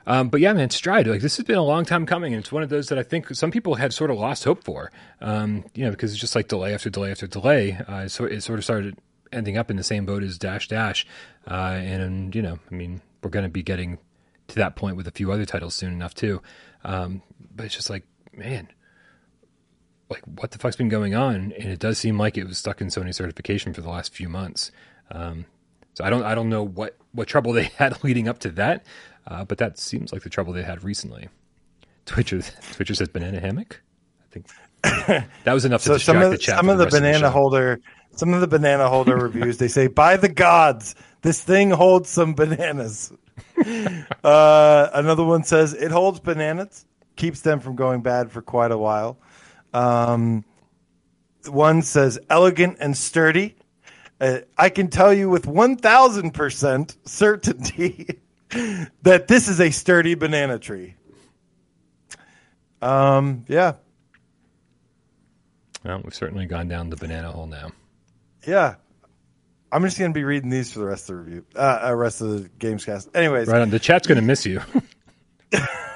Um, 0.06 0.28
but 0.28 0.40
yeah, 0.40 0.52
man, 0.52 0.70
Stride, 0.70 1.06
like 1.06 1.20
this 1.20 1.36
has 1.36 1.46
been 1.46 1.56
a 1.56 1.62
long 1.62 1.84
time 1.84 2.06
coming, 2.06 2.34
and 2.34 2.40
it's 2.40 2.50
one 2.50 2.62
of 2.62 2.68
those 2.68 2.88
that 2.88 2.98
I 2.98 3.02
think 3.02 3.28
some 3.34 3.50
people 3.50 3.76
had 3.76 3.92
sort 3.92 4.10
of 4.10 4.18
lost 4.18 4.44
hope 4.44 4.64
for. 4.64 4.90
Um, 5.20 5.64
you 5.74 5.84
know, 5.84 5.90
because 5.90 6.12
it's 6.12 6.20
just 6.20 6.34
like 6.34 6.48
delay 6.48 6.74
after 6.74 6.90
delay 6.90 7.10
after 7.10 7.26
delay. 7.26 7.78
Uh, 7.86 8.08
so 8.08 8.24
it 8.24 8.40
sort 8.40 8.58
of 8.58 8.64
started 8.64 8.98
ending 9.32 9.56
up 9.56 9.70
in 9.70 9.76
the 9.76 9.84
same 9.84 10.04
boat 10.04 10.22
as 10.22 10.38
Dash 10.38 10.68
Dash, 10.68 11.06
uh, 11.48 11.54
and 11.54 12.34
you 12.34 12.42
know, 12.42 12.58
I 12.70 12.74
mean, 12.74 13.00
we're 13.22 13.30
going 13.30 13.44
to 13.44 13.48
be 13.48 13.62
getting 13.62 13.98
to 14.48 14.56
that 14.56 14.76
point 14.76 14.96
with 14.96 15.06
a 15.06 15.12
few 15.12 15.30
other 15.32 15.44
titles 15.44 15.74
soon 15.74 15.92
enough 15.92 16.14
too. 16.14 16.42
Um, 16.84 17.22
but 17.54 17.66
it's 17.66 17.74
just 17.74 17.90
like, 17.90 18.04
man, 18.32 18.68
like 20.10 20.22
what 20.24 20.50
the 20.50 20.58
fuck's 20.58 20.76
been 20.76 20.88
going 20.88 21.14
on? 21.14 21.52
And 21.58 21.70
it 21.70 21.78
does 21.78 21.98
seem 21.98 22.18
like 22.18 22.36
it 22.36 22.44
was 22.46 22.58
stuck 22.58 22.80
in 22.80 22.88
Sony 22.88 23.14
certification 23.14 23.72
for 23.72 23.80
the 23.80 23.90
last 23.90 24.14
few 24.14 24.28
months. 24.28 24.70
Um, 25.10 25.46
so 25.94 26.04
I 26.04 26.10
don't, 26.10 26.24
I 26.24 26.34
don't 26.34 26.48
know 26.48 26.62
what 26.62 26.96
what 27.12 27.28
trouble 27.28 27.52
they 27.52 27.64
had 27.78 28.02
leading 28.04 28.28
up 28.28 28.38
to 28.40 28.50
that. 28.50 28.86
Uh, 29.26 29.44
but 29.44 29.58
that 29.58 29.78
seems 29.78 30.12
like 30.12 30.22
the 30.22 30.30
trouble 30.30 30.52
they 30.52 30.62
had 30.62 30.82
recently. 30.82 31.28
Twitcher, 32.06 32.42
Twitcher 32.72 32.94
says 32.94 33.08
banana 33.08 33.40
hammock. 33.40 33.82
I 34.20 34.32
think 34.32 34.46
that 35.44 35.52
was 35.52 35.64
enough 35.64 35.82
to 35.82 35.86
so 35.86 35.94
distract 35.94 36.18
some 36.18 36.26
of, 36.26 36.30
the 36.32 36.38
chat. 36.38 36.56
Some 36.56 36.68
of 36.68 36.78
the, 36.78 36.86
the 36.86 36.90
banana 36.90 37.20
the 37.20 37.30
holder, 37.30 37.80
some 38.12 38.34
of 38.34 38.40
the 38.40 38.48
banana 38.48 38.88
holder 38.88 39.16
reviews, 39.16 39.58
they 39.58 39.68
say, 39.68 39.86
"By 39.86 40.16
the 40.16 40.28
gods, 40.28 40.96
this 41.22 41.42
thing 41.42 41.70
holds 41.70 42.08
some 42.08 42.34
bananas." 42.34 43.12
uh, 44.24 44.88
another 44.92 45.24
one 45.24 45.44
says 45.44 45.72
it 45.72 45.92
holds 45.92 46.18
bananas, 46.18 46.84
keeps 47.16 47.40
them 47.40 47.60
from 47.60 47.76
going 47.76 48.02
bad 48.02 48.30
for 48.30 48.42
quite 48.42 48.70
a 48.70 48.78
while. 48.78 49.18
Um, 49.72 50.44
one 51.46 51.82
says 51.82 52.18
elegant 52.30 52.78
and 52.80 52.96
sturdy. 52.96 53.56
Uh, 54.20 54.38
I 54.56 54.68
can 54.68 54.88
tell 54.88 55.12
you 55.12 55.28
with 55.28 55.46
one 55.46 55.76
thousand 55.76 56.32
percent 56.32 56.96
certainty 57.04 58.20
that 59.02 59.28
this 59.28 59.48
is 59.48 59.60
a 59.60 59.70
sturdy 59.70 60.14
banana 60.14 60.58
tree. 60.58 60.94
Um, 62.80 63.44
yeah. 63.48 63.74
Well, 65.84 66.00
we've 66.04 66.14
certainly 66.14 66.46
gone 66.46 66.68
down 66.68 66.90
the 66.90 66.96
banana 66.96 67.32
hole 67.32 67.46
now. 67.46 67.72
Yeah. 68.46 68.76
I'm 69.70 69.82
just 69.84 69.98
going 69.98 70.12
to 70.12 70.14
be 70.14 70.24
reading 70.24 70.50
these 70.50 70.72
for 70.72 70.80
the 70.80 70.84
rest 70.84 71.08
of 71.08 71.16
the 71.16 71.22
review, 71.22 71.44
uh, 71.56 71.88
uh 71.88 71.94
rest 71.94 72.20
of 72.20 72.42
the 72.42 72.48
games 72.58 72.84
cast. 72.84 73.08
Anyways, 73.16 73.48
right 73.48 73.62
on. 73.62 73.70
The 73.70 73.78
chat's 73.78 74.06
going 74.06 74.16
to 74.16 74.22
miss 74.22 74.44
you. 74.44 74.60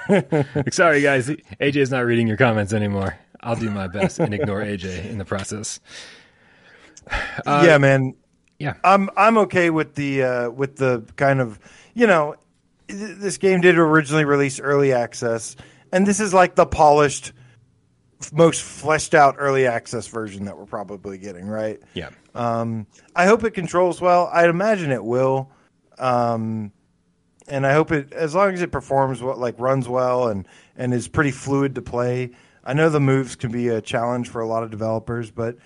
Sorry, 0.70 1.00
guys. 1.02 1.28
AJ 1.28 1.76
is 1.76 1.90
not 1.90 2.00
reading 2.00 2.26
your 2.26 2.36
comments 2.36 2.72
anymore. 2.72 3.18
I'll 3.40 3.56
do 3.56 3.70
my 3.70 3.86
best 3.86 4.18
and 4.18 4.34
ignore 4.34 4.62
AJ 4.62 5.06
in 5.06 5.18
the 5.18 5.24
process. 5.24 5.80
Uh, 7.46 7.62
yeah, 7.64 7.78
man. 7.78 8.14
Yeah, 8.58 8.74
I'm 8.82 9.10
I'm 9.16 9.38
okay 9.38 9.70
with 9.70 9.94
the 9.94 10.22
uh, 10.22 10.50
with 10.50 10.76
the 10.76 11.04
kind 11.16 11.40
of 11.40 11.58
you 11.94 12.06
know 12.06 12.36
this 12.88 13.38
game 13.38 13.60
did 13.60 13.78
originally 13.78 14.24
release 14.24 14.60
early 14.60 14.92
access, 14.92 15.56
and 15.92 16.06
this 16.06 16.20
is 16.20 16.32
like 16.32 16.54
the 16.54 16.66
polished, 16.66 17.32
most 18.32 18.62
fleshed 18.62 19.14
out 19.14 19.36
early 19.38 19.66
access 19.66 20.06
version 20.08 20.46
that 20.46 20.56
we're 20.56 20.66
probably 20.66 21.18
getting, 21.18 21.46
right? 21.46 21.80
Yeah. 21.94 22.10
Um, 22.34 22.86
I 23.14 23.26
hope 23.26 23.44
it 23.44 23.52
controls 23.52 24.00
well. 24.00 24.30
I'd 24.32 24.50
imagine 24.50 24.90
it 24.90 25.04
will. 25.04 25.50
Um, 25.98 26.72
and 27.48 27.66
I 27.66 27.72
hope 27.72 27.92
it, 27.92 28.12
as 28.12 28.34
long 28.34 28.54
as 28.54 28.62
it 28.62 28.72
performs 28.72 29.22
what 29.22 29.38
like 29.38 29.58
runs 29.58 29.88
well 29.88 30.28
and 30.28 30.46
and 30.76 30.92
is 30.92 31.08
pretty 31.08 31.30
fluid 31.30 31.74
to 31.76 31.82
play. 31.82 32.30
I 32.64 32.72
know 32.72 32.90
the 32.90 33.00
moves 33.00 33.36
can 33.36 33.52
be 33.52 33.68
a 33.68 33.80
challenge 33.80 34.28
for 34.28 34.40
a 34.40 34.46
lot 34.46 34.64
of 34.64 34.70
developers, 34.70 35.30
but 35.30 35.56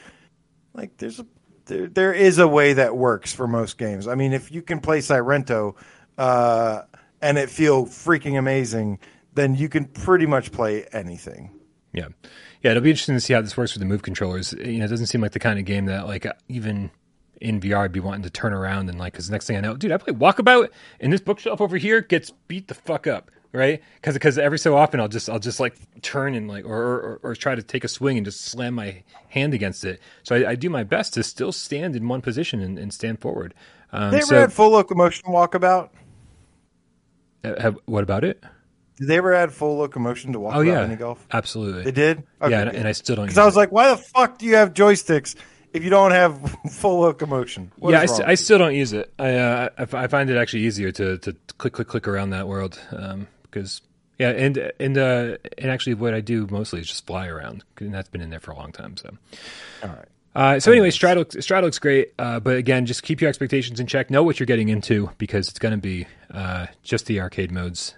like 0.75 0.97
there's 0.99 1.19
a 1.19 1.27
there, 1.67 1.87
there 1.87 2.13
is 2.13 2.39
a 2.39 2.49
way 2.49 2.75
that 2.75 2.97
works 2.97 3.33
for 3.33 3.47
most 3.47 3.79
games. 3.79 4.07
I 4.09 4.15
mean, 4.15 4.33
if 4.33 4.53
you 4.53 4.61
can 4.61 4.81
play 4.81 4.99
Sairento, 4.99 5.77
uh, 6.19 6.83
and 7.23 7.39
it 7.39 7.51
feel 7.51 7.87
freaking 7.87 8.39
amazing, 8.39 8.99
then 9.35 9.55
you 9.55 9.69
can 9.69 9.85
pretty 9.87 10.27
much 10.27 10.53
play 10.53 10.85
anything. 10.93 11.51
Yeah, 11.93 12.09
yeah. 12.63 12.73
It'll 12.73 12.83
be 12.83 12.91
interesting 12.91 13.17
to 13.17 13.21
see 13.21 13.35
how 13.35 13.41
this 13.41 13.57
works 13.57 13.75
with 13.75 13.81
the 13.81 13.87
move 13.87 14.03
controllers. 14.03 14.53
You 14.53 14.79
know, 14.79 14.85
it 14.85 14.89
doesn't 14.89 15.07
seem 15.07 15.21
like 15.21 15.33
the 15.33 15.41
kind 15.41 15.59
of 15.59 15.65
game 15.65 15.87
that 15.87 16.07
like 16.07 16.27
even 16.49 16.91
in 17.41 17.61
VR 17.61 17.85
I'd 17.85 17.93
be 17.93 18.01
wanting 18.01 18.23
to 18.23 18.31
turn 18.31 18.53
around 18.53 18.89
and 18.89 18.99
like 18.99 19.13
because 19.13 19.27
the 19.27 19.33
next 19.33 19.47
thing 19.47 19.57
I 19.57 19.61
know, 19.61 19.77
dude, 19.77 19.93
I 19.93 19.97
play 19.97 20.13
Walkabout 20.13 20.69
and 21.01 21.13
this 21.13 21.21
bookshelf 21.21 21.61
over 21.61 21.77
here 21.77 22.01
gets 22.01 22.31
beat 22.49 22.69
the 22.69 22.75
fuck 22.75 23.07
up, 23.07 23.31
right? 23.53 23.83
Because 23.97 24.15
because 24.15 24.39
every 24.39 24.59
so 24.59 24.77
often 24.77 25.01
I'll 25.01 25.09
just 25.09 25.29
I'll 25.31 25.39
just 25.39 25.59
like 25.59 25.75
turn 26.03 26.35
and 26.35 26.49
like 26.49 26.65
or, 26.65 26.77
or, 26.77 27.21
or 27.23 27.35
try 27.35 27.55
to 27.55 27.63
take 27.63 27.85
a 27.85 27.89
swing 27.89 28.19
and 28.19 28.25
just 28.25 28.43
slam 28.43 28.75
my 28.75 29.03
hand 29.29 29.55
against 29.55 29.85
it. 29.85 30.01
So 30.23 30.37
I, 30.37 30.51
I 30.51 30.55
do 30.55 30.69
my 30.69 30.85
best 30.85 31.15
to 31.15 31.23
still 31.23 31.53
stand 31.53 31.97
in 31.97 32.07
one 32.09 32.21
position 32.21 32.61
and, 32.61 32.79
and 32.79 32.93
stand 32.93 33.21
forward. 33.21 33.55
Um, 33.93 34.11
they 34.11 34.19
ever 34.19 34.27
so, 34.27 34.41
had 34.41 34.53
full 34.53 34.71
locomotion 34.71 35.29
walkabout? 35.29 35.91
Have, 37.43 37.79
what 37.87 38.03
about 38.03 38.23
it? 38.23 38.45
Did 38.99 39.09
they 39.09 39.17
ever 39.17 39.33
add 39.33 39.51
full 39.51 39.79
locomotion 39.79 40.35
to 40.35 40.41
walk 40.41 40.55
oh, 40.55 40.61
yeah. 40.61 40.83
mini 40.83 40.97
golf? 40.97 41.27
Absolutely. 41.33 41.85
They 41.85 41.91
did? 41.91 42.23
Okay, 42.43 42.51
yeah, 42.51 42.61
and, 42.61 42.77
and, 42.77 42.87
I 42.87 42.93
still 42.93 43.17
don't 43.17 43.25
Because 43.25 43.39
I 43.39 43.47
was 43.47 43.57
like, 43.57 43.73
why 43.73 43.89
the 43.89 43.97
fuck 43.97 44.37
do 44.37 44.45
you 44.45 44.57
have 44.57 44.75
joysticks 44.75 45.37
if 45.73 45.85
you 45.85 45.91
don't 45.91 46.11
have 46.11 46.57
full 46.71 47.01
locomotion? 47.01 47.73
What 47.77 47.93
yeah, 47.93 48.01
I, 48.01 48.07
st- 48.07 48.29
I, 48.29 48.35
still 48.35 48.59
don't 48.59 48.75
use 48.75 48.93
it. 48.93 49.13
I, 49.19 49.35
uh, 49.35 49.69
I, 49.79 50.07
find 50.07 50.31
it 50.31 50.37
actually 50.37 50.63
easier 50.63 50.93
to, 50.93 51.19
to 51.19 51.37
click, 51.59 51.75
click, 51.75 51.89
click 51.89 52.09
around 52.09 52.31
that 52.31 52.49
world 52.49 52.81
um, 52.93 53.29
because 53.43 53.83
Yeah, 54.21 54.31
and 54.31 54.73
and 54.79 54.99
uh, 54.99 55.37
and 55.57 55.71
actually, 55.71 55.95
what 55.95 56.13
I 56.13 56.21
do 56.21 56.47
mostly 56.51 56.81
is 56.81 56.89
just 56.89 57.07
fly 57.07 57.27
around, 57.27 57.65
and 57.79 57.95
that's 57.95 58.11
been 58.11 58.21
in 58.21 58.29
there 58.29 58.39
for 58.39 58.51
a 58.51 58.57
long 58.57 58.71
time. 58.71 58.99
So, 58.99 59.17
All 59.83 59.89
right. 59.89 60.09
uh, 60.35 60.61
so 60.61 60.73
anyway, 60.73 60.91
Stride 60.91 61.17
looks, 61.17 61.51
looks 61.51 61.79
great, 61.79 62.13
uh, 62.19 62.39
but 62.39 62.57
again, 62.57 62.85
just 62.85 63.03
keep 63.03 63.23
your 63.23 63.31
expectations 63.31 63.81
in 63.81 63.87
check. 63.87 64.11
Know 64.11 64.23
what 64.23 64.39
you're 64.39 64.47
getting 64.47 64.69
into 64.69 65.11
because 65.17 65.49
it's 65.49 65.59
going 65.59 65.73
to 65.73 65.81
be 65.81 66.07
uh, 66.31 66.67
just 66.83 67.07
the 67.07 67.19
arcade 67.21 67.51
modes 67.51 67.95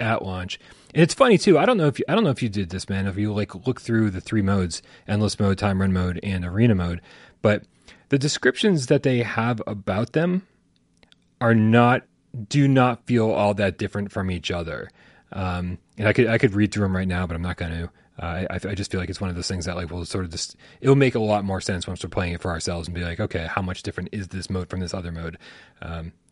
at 0.00 0.24
launch. 0.24 0.58
And 0.94 1.02
it's 1.02 1.14
funny 1.14 1.38
too. 1.38 1.58
I 1.58 1.66
don't 1.66 1.76
know 1.76 1.86
if 1.86 1.98
you, 1.98 2.04
I 2.08 2.14
don't 2.14 2.24
know 2.24 2.30
if 2.30 2.42
you 2.42 2.48
did 2.48 2.70
this, 2.70 2.88
man. 2.88 3.06
If 3.06 3.16
you 3.16 3.32
like 3.32 3.66
look 3.66 3.80
through 3.80 4.10
the 4.10 4.20
three 4.20 4.42
modes: 4.42 4.82
endless 5.06 5.38
mode, 5.38 5.58
time 5.58 5.80
run 5.80 5.92
mode, 5.92 6.18
and 6.22 6.44
arena 6.44 6.74
mode, 6.74 7.00
but 7.42 7.64
the 8.08 8.18
descriptions 8.18 8.86
that 8.86 9.02
they 9.02 9.22
have 9.22 9.62
about 9.66 10.12
them 10.12 10.46
are 11.40 11.54
not 11.54 12.02
do 12.48 12.68
not 12.68 13.06
feel 13.06 13.30
all 13.30 13.54
that 13.54 13.78
different 13.78 14.12
from 14.12 14.30
each 14.30 14.50
other. 14.50 14.88
Um, 15.32 15.78
and 15.96 16.08
I 16.08 16.12
could 16.12 16.26
I 16.26 16.38
could 16.38 16.54
read 16.54 16.72
through 16.72 16.84
them 16.84 16.96
right 16.96 17.08
now, 17.08 17.26
but 17.26 17.34
I'm 17.34 17.42
not 17.42 17.56
going 17.56 17.72
to. 17.72 17.90
Uh, 18.18 18.46
I, 18.50 18.54
I 18.54 18.74
just 18.74 18.90
feel 18.90 19.00
like 19.00 19.08
it's 19.08 19.20
one 19.20 19.30
of 19.30 19.36
those 19.36 19.48
things 19.48 19.64
that 19.64 19.76
like 19.76 19.90
will 19.90 20.04
sort 20.04 20.24
of 20.24 20.30
just 20.30 20.56
it'll 20.80 20.96
make 20.96 21.14
a 21.14 21.20
lot 21.20 21.44
more 21.44 21.60
sense 21.60 21.86
once 21.86 22.02
we're 22.02 22.10
playing 22.10 22.34
it 22.34 22.42
for 22.42 22.50
ourselves 22.50 22.86
and 22.86 22.94
be 22.94 23.02
like, 23.02 23.18
okay, 23.18 23.46
how 23.46 23.62
much 23.62 23.82
different 23.82 24.10
is 24.12 24.28
this 24.28 24.50
mode 24.50 24.68
from 24.68 24.80
this 24.80 24.92
other 24.92 25.10
mode? 25.10 25.38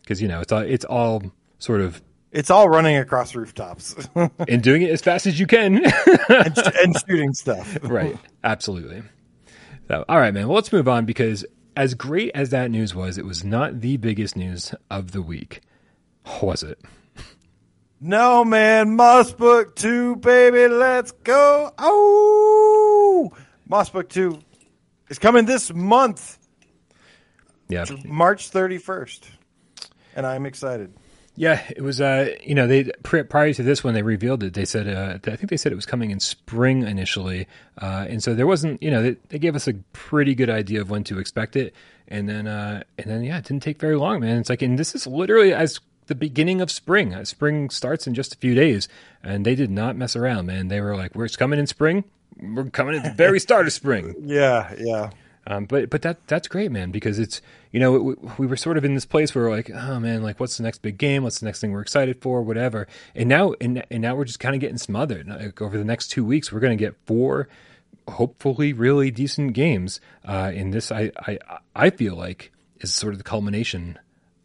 Because 0.02 0.20
you 0.20 0.28
know 0.28 0.40
it's 0.40 0.52
all 0.52 0.61
it's 0.61 0.84
all 0.84 1.22
sort 1.59 1.80
of 1.80 2.02
It's 2.31 2.51
all 2.51 2.68
running 2.68 2.97
across 2.97 3.35
rooftops 3.35 3.97
and 4.49 4.62
doing 4.62 4.83
it 4.83 4.91
as 4.91 5.01
fast 5.01 5.26
as 5.26 5.41
you 5.41 5.47
can. 5.47 5.76
and, 6.29 6.59
and 6.83 6.97
shooting 7.07 7.33
stuff. 7.33 7.79
right. 7.83 8.18
Absolutely. 8.45 9.03
So, 9.89 10.05
all 10.09 10.18
right, 10.18 10.35
man. 10.35 10.47
Well, 10.49 10.57
let's 10.57 10.72
move 10.72 10.89
on 10.89 11.07
because 11.07 11.47
as 11.76 11.95
great 11.95 12.31
as 12.35 12.51
that 12.51 12.70
news 12.70 12.95
was, 12.95 13.16
it 13.16 13.24
was 13.24 13.45
not 13.45 13.81
the 13.81 13.97
biggest 13.97 14.37
news 14.37 14.74
of 14.91 15.12
the 15.12 15.22
week, 15.22 15.62
was 16.43 16.62
it? 16.62 16.79
No, 18.01 18.45
man. 18.45 18.95
Moss 18.95 19.33
Book 19.33 19.74
2, 19.76 20.16
baby. 20.16 20.68
Let's 20.68 21.12
go. 21.12 21.72
Oh! 21.79 23.33
Moss 23.66 23.91
Book 23.91 24.09
2 24.09 24.39
is 25.09 25.18
coming 25.18 25.47
this 25.47 25.72
month, 25.72 26.39
Yeah. 27.68 27.87
March 28.05 28.51
31st. 28.51 29.24
And 30.14 30.26
I'm 30.26 30.47
excited. 30.47 30.93
Yeah, 31.39 31.62
it 31.70 31.82
was. 31.82 32.01
Uh, 32.01 32.34
you 32.43 32.57
know, 32.57 32.66
they 32.66 32.91
prior 33.05 33.53
to 33.53 33.62
this 33.62 33.84
when 33.84 33.95
they 33.95 34.03
revealed 34.03 34.43
it, 34.43 34.55
they 34.55 34.64
said 34.64 34.89
uh, 34.89 35.18
I 35.30 35.36
think 35.36 35.51
they 35.51 35.57
said 35.57 35.70
it 35.70 35.76
was 35.76 35.86
coming 35.86 36.11
in 36.11 36.18
spring 36.18 36.82
initially, 36.82 37.47
uh, 37.80 38.07
and 38.09 38.20
so 38.20 38.34
there 38.34 38.47
wasn't. 38.47 38.82
You 38.82 38.91
know, 38.91 39.03
they, 39.03 39.16
they 39.28 39.39
gave 39.39 39.55
us 39.55 39.68
a 39.68 39.74
pretty 39.93 40.34
good 40.34 40.51
idea 40.51 40.80
of 40.80 40.91
when 40.91 41.05
to 41.05 41.20
expect 41.20 41.55
it, 41.55 41.74
and 42.09 42.28
then 42.28 42.49
uh, 42.49 42.82
and 42.99 43.09
then 43.09 43.22
yeah, 43.22 43.39
it 43.39 43.45
didn't 43.45 43.62
take 43.62 43.78
very 43.78 43.95
long, 43.95 44.18
man. 44.18 44.39
It's 44.39 44.51
like, 44.51 44.62
and 44.62 44.76
this 44.76 44.97
is 44.97 45.07
literally 45.07 45.55
as 45.55 45.78
the 46.09 46.16
beginning 46.16 46.61
of 46.61 46.72
spring. 46.72 47.14
Uh, 47.14 47.24
Spring 47.24 47.70
starts 47.70 48.09
in 48.09 48.14
just 48.14 48.34
a 48.34 48.39
few 48.39 48.57
days, 48.57 48.89
and 49.22 49.47
they 49.47 49.55
did 49.55 49.70
not 49.70 49.95
mess 49.95 50.16
around, 50.16 50.47
man. 50.47 50.66
They 50.66 50.80
were 50.80 50.97
like, 50.97 51.14
"We're 51.14 51.28
coming 51.28 51.61
in 51.61 51.68
spring. 51.68 52.03
We're 52.36 52.70
coming 52.70 52.97
at 52.97 53.05
the 53.05 53.12
very 53.12 53.39
start 53.39 53.68
of 53.68 53.72
spring." 53.72 54.16
Yeah, 54.24 54.74
yeah. 54.76 55.11
Um, 55.47 55.66
but 55.66 55.89
but 55.89 56.03
that 56.03 56.26
that's 56.26 56.49
great, 56.49 56.72
man, 56.72 56.91
because 56.91 57.20
it's 57.20 57.41
you 57.72 57.80
know 57.80 57.92
we, 57.92 58.14
we 58.38 58.46
were 58.46 58.56
sort 58.56 58.76
of 58.76 58.84
in 58.84 58.94
this 58.94 59.04
place 59.04 59.34
where 59.34 59.44
we're 59.44 59.56
like, 59.56 59.70
oh 59.70 60.00
man, 60.00 60.22
like 60.22 60.40
what's 60.40 60.56
the 60.56 60.62
next 60.62 60.82
big 60.82 60.98
game? 60.98 61.22
What's 61.22 61.40
the 61.40 61.46
next 61.46 61.60
thing 61.60 61.72
we're 61.72 61.80
excited 61.80 62.20
for? 62.20 62.42
Whatever. 62.42 62.86
And 63.14 63.28
now 63.28 63.54
and 63.60 63.84
and 63.90 64.02
now 64.02 64.14
we're 64.14 64.24
just 64.24 64.40
kind 64.40 64.54
of 64.54 64.60
getting 64.60 64.78
smothered. 64.78 65.28
Like 65.28 65.60
over 65.60 65.76
the 65.76 65.84
next 65.84 66.08
two 66.08 66.24
weeks, 66.24 66.52
we're 66.52 66.60
going 66.60 66.76
to 66.76 66.82
get 66.82 66.96
four, 67.06 67.48
hopefully, 68.08 68.72
really 68.72 69.10
decent 69.10 69.52
games. 69.52 70.00
Uh, 70.26 70.52
and 70.54 70.72
this, 70.72 70.90
I 70.90 71.12
I 71.26 71.38
I 71.74 71.90
feel 71.90 72.16
like 72.16 72.52
is 72.80 72.94
sort 72.94 73.12
of 73.12 73.18
the 73.18 73.24
culmination 73.24 73.98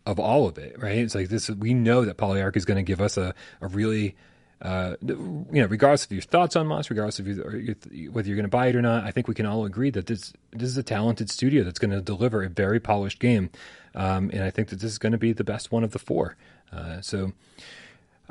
of 0.06 0.20
all 0.20 0.48
of 0.48 0.58
it, 0.58 0.82
right? 0.82 0.98
It's 0.98 1.16
like 1.16 1.30
this. 1.30 1.50
We 1.50 1.74
know 1.74 2.06
that 2.06 2.18
Polyarc 2.18 2.58
is 2.58 2.66
going 2.66 2.78
to 2.78 2.84
give 2.84 3.02
us 3.02 3.18
a 3.18 3.34
a 3.62 3.68
really 3.68 4.16
uh, 4.64 4.96
you 5.02 5.46
know, 5.52 5.66
regardless 5.66 6.06
of 6.06 6.12
your 6.14 6.22
thoughts 6.22 6.56
on 6.56 6.66
Moss, 6.68 6.90
regardless 6.90 7.20
of 7.20 7.28
whether 7.28 7.58
you're 7.60 8.16
going 8.38 8.44
to 8.44 8.48
buy 8.48 8.68
it 8.68 8.76
or 8.76 8.82
not, 8.82 9.04
I 9.04 9.12
think 9.12 9.28
we 9.28 9.36
can 9.36 9.46
all 9.46 9.66
agree 9.66 9.90
that 9.92 10.08
this 10.08 10.34
this 10.52 10.70
is 10.70 10.78
a 10.78 10.84
talented 10.84 11.30
studio 11.30 11.64
that's 11.64 11.80
going 11.80 11.92
to 11.92 12.02
deliver 12.02 12.44
a 12.44 12.50
very 12.50 12.80
polished 12.80 13.20
game, 13.20 13.50
um, 13.94 14.30
and 14.34 14.42
I 14.44 14.50
think 14.50 14.70
that 14.70 14.78
this 14.80 14.92
is 14.92 14.98
going 14.98 15.12
to 15.12 15.18
be 15.18 15.34
the 15.34 15.44
best 15.44 15.72
one 15.72 15.84
of 15.84 15.92
the 15.92 16.00
four. 16.00 16.38
Uh, 16.72 17.02
so, 17.02 17.34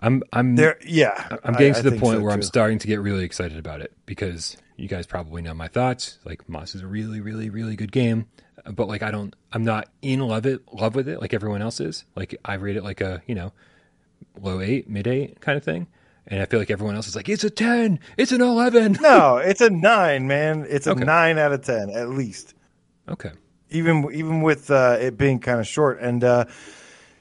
I'm 0.00 0.22
I'm 0.32 0.56
There, 0.56 0.78
yeah. 0.86 1.36
I'm 1.44 1.52
getting 1.52 1.74
I- 1.74 1.82
to 1.82 1.90
the 1.90 1.98
point 1.98 2.18
so, 2.18 2.22
where 2.24 2.32
I'm 2.32 2.42
starting 2.42 2.78
to 2.78 2.86
get 2.86 3.00
really 3.00 3.24
excited 3.24 3.58
about 3.58 3.82
it 3.82 3.92
because 4.06 4.56
you 4.76 4.88
guys 4.88 5.06
probably 5.06 5.42
know 5.42 5.52
my 5.54 5.68
thoughts. 5.68 6.18
Like 6.24 6.48
Moss 6.48 6.74
is 6.74 6.80
a 6.80 6.86
really, 6.86 7.20
really, 7.20 7.50
really 7.50 7.76
good 7.76 7.92
game, 7.92 8.26
but 8.70 8.88
like 8.88 9.02
I 9.02 9.10
don't, 9.10 9.36
I'm 9.52 9.64
not 9.64 9.88
in 10.00 10.20
love 10.20 10.46
it, 10.46 10.62
love 10.72 10.94
with 10.94 11.08
it 11.08 11.20
like 11.20 11.34
everyone 11.34 11.60
else 11.60 11.78
is. 11.78 12.04
Like 12.16 12.34
I 12.42 12.54
rate 12.54 12.76
it 12.76 12.82
like 12.82 13.02
a 13.02 13.22
you 13.26 13.34
know 13.34 13.52
low 14.40 14.60
eight, 14.62 14.88
mid 14.88 15.06
eight 15.06 15.40
kind 15.40 15.58
of 15.58 15.62
thing, 15.62 15.86
and 16.26 16.40
I 16.42 16.46
feel 16.46 16.60
like 16.60 16.70
everyone 16.70 16.94
else 16.96 17.08
is 17.08 17.16
like 17.16 17.28
it's 17.28 17.44
a 17.44 17.50
ten, 17.50 17.98
it's 18.16 18.32
an 18.32 18.40
eleven. 18.40 18.96
No, 19.00 19.36
it's 19.38 19.60
a 19.60 19.70
nine, 19.70 20.26
man. 20.26 20.66
It's 20.68 20.86
a 20.86 20.92
Okay. 20.92 21.04
nine 21.04 21.38
out 21.38 21.52
of 21.52 21.62
ten 21.64 21.90
at 21.90 22.08
least. 22.10 22.54
Okay, 23.08 23.30
Even 23.70 24.08
even 24.12 24.42
with 24.42 24.70
uh, 24.70 24.96
it 25.00 25.16
being 25.18 25.38
kind 25.40 25.58
of 25.60 25.66
short, 25.66 26.00
and 26.00 26.22
uh, 26.22 26.44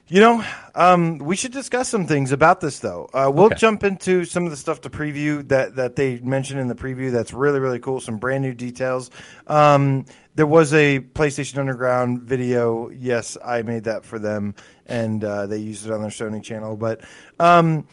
you 0.08 0.20
know, 0.20 0.44
um, 0.74 1.18
we 1.18 1.36
should 1.36 1.52
discuss 1.52 1.88
some 1.88 2.06
things 2.06 2.30
about 2.32 2.60
this 2.60 2.78
though. 2.80 3.08
Uh, 3.14 3.30
we'll 3.34 3.46
Okay. 3.46 3.56
jump 3.56 3.82
into 3.82 4.24
some 4.24 4.44
of 4.44 4.50
the 4.50 4.56
stuff 4.56 4.80
to 4.82 4.90
preview 4.90 5.46
that 5.48 5.74
that 5.76 5.96
they 5.96 6.18
mentioned 6.20 6.60
in 6.60 6.68
the 6.68 6.74
preview. 6.74 7.10
That's 7.10 7.32
really 7.32 7.58
really 7.60 7.80
cool. 7.80 8.00
Some 8.00 8.18
brand 8.18 8.42
new 8.42 8.54
details. 8.54 9.10
Um, 9.48 10.04
there 10.34 10.46
was 10.46 10.72
a 10.72 11.00
PlayStation 11.00 11.58
Underground 11.58 12.22
video. 12.22 12.88
Yes, 12.90 13.36
I 13.44 13.62
made 13.62 13.84
that 13.84 14.04
for 14.04 14.18
them, 14.18 14.54
and 14.86 15.24
uh, 15.24 15.46
they 15.46 15.58
used 15.58 15.84
it 15.84 15.92
on 15.92 16.00
their 16.00 16.10
Sony 16.10 16.42
channel. 16.42 16.76
But 16.76 17.00
um, 17.40 17.86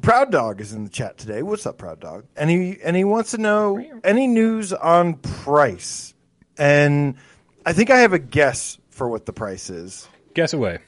Proud 0.00 0.30
Dog 0.30 0.60
is 0.60 0.72
in 0.72 0.84
the 0.84 0.90
chat 0.90 1.18
today. 1.18 1.42
What's 1.42 1.66
up, 1.66 1.78
Proud 1.78 2.00
Dog? 2.00 2.24
And 2.36 2.48
he 2.48 2.78
and 2.82 2.96
he 2.96 3.04
wants 3.04 3.32
to 3.32 3.38
know 3.38 3.84
any 4.04 4.26
news 4.26 4.72
on 4.72 5.14
price. 5.14 6.14
And 6.56 7.16
I 7.66 7.72
think 7.72 7.90
I 7.90 7.98
have 7.98 8.12
a 8.12 8.18
guess 8.18 8.78
for 8.90 9.08
what 9.08 9.26
the 9.26 9.32
price 9.32 9.70
is. 9.70 10.08
guess 10.34 10.52
away. 10.52 10.78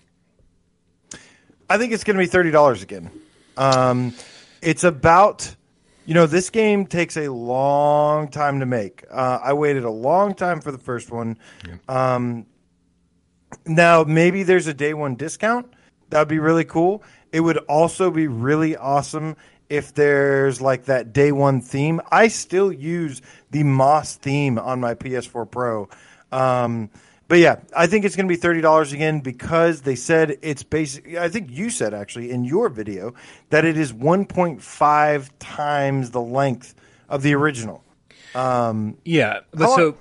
I 1.69 1.79
think 1.79 1.93
it's 1.93 2.05
going 2.05 2.17
to 2.17 2.23
be 2.23 2.27
thirty 2.27 2.51
dollars 2.51 2.83
again. 2.83 3.11
Um, 3.57 4.15
it's 4.63 4.85
about, 4.85 5.55
you 6.07 6.15
know, 6.15 6.27
this 6.27 6.51
game 6.51 6.87
takes 6.87 7.17
a 7.17 7.29
long 7.29 8.29
time 8.29 8.61
to 8.61 8.67
make. 8.67 9.05
Uh, 9.11 9.39
I 9.43 9.53
waited 9.53 9.85
a 9.85 9.91
long 9.91 10.35
time 10.35 10.61
for 10.61 10.73
the 10.73 10.79
first 10.79 11.11
one. 11.11 11.37
Um, 11.89 12.47
now 13.67 14.05
maybe 14.05 14.45
there's 14.45 14.67
a 14.69 14.75
day 14.75 14.95
one 14.95 15.17
discount. 15.17 15.73
That 16.11 16.21
would 16.21 16.29
be 16.29 16.39
really 16.39 16.65
cool. 16.65 17.03
It 17.33 17.41
would 17.41 17.59
also 17.59 18.11
be 18.11 18.26
really 18.26 18.76
awesome 18.76 19.37
if 19.68 19.95
there's 19.95 20.61
like 20.61 20.87
that 20.87 21.12
day 21.12 21.33
one 21.33 21.61
theme. 21.61 22.01
I 22.11 22.28
still 22.28 22.72
use 22.72 23.22
the 23.51 23.62
Moss 23.62 24.16
theme 24.16 24.59
on 24.59 24.81
my 24.81 24.95
PS4 24.95 25.51
Pro. 25.51 25.89
Um, 26.33 26.91
but 27.28 27.39
yeah, 27.39 27.61
I 27.74 27.87
think 27.87 28.05
it's 28.05 28.16
going 28.16 28.26
to 28.26 28.28
be 28.28 28.41
thirty 28.41 28.61
dollars 28.61 28.93
again 28.93 29.20
because 29.20 29.83
they 29.83 29.95
said 29.95 30.39
it's 30.43 30.64
basic. 30.64 31.16
I 31.16 31.28
think 31.28 31.49
you 31.51 31.70
said 31.70 31.95
actually 31.95 32.33
in 32.33 32.45
your 32.45 32.68
video 32.68 33.14
that 33.51 33.64
it 33.64 33.78
is 33.78 33.93
one 33.93 34.26
point 34.26 34.61
five 34.61 35.31
times 35.39 36.11
the 36.11 36.20
length 36.20 36.74
of 37.09 37.22
the 37.22 37.37
original. 37.37 37.85
Yeah, 39.05 39.41
but 39.53 39.76
so, 39.76 39.97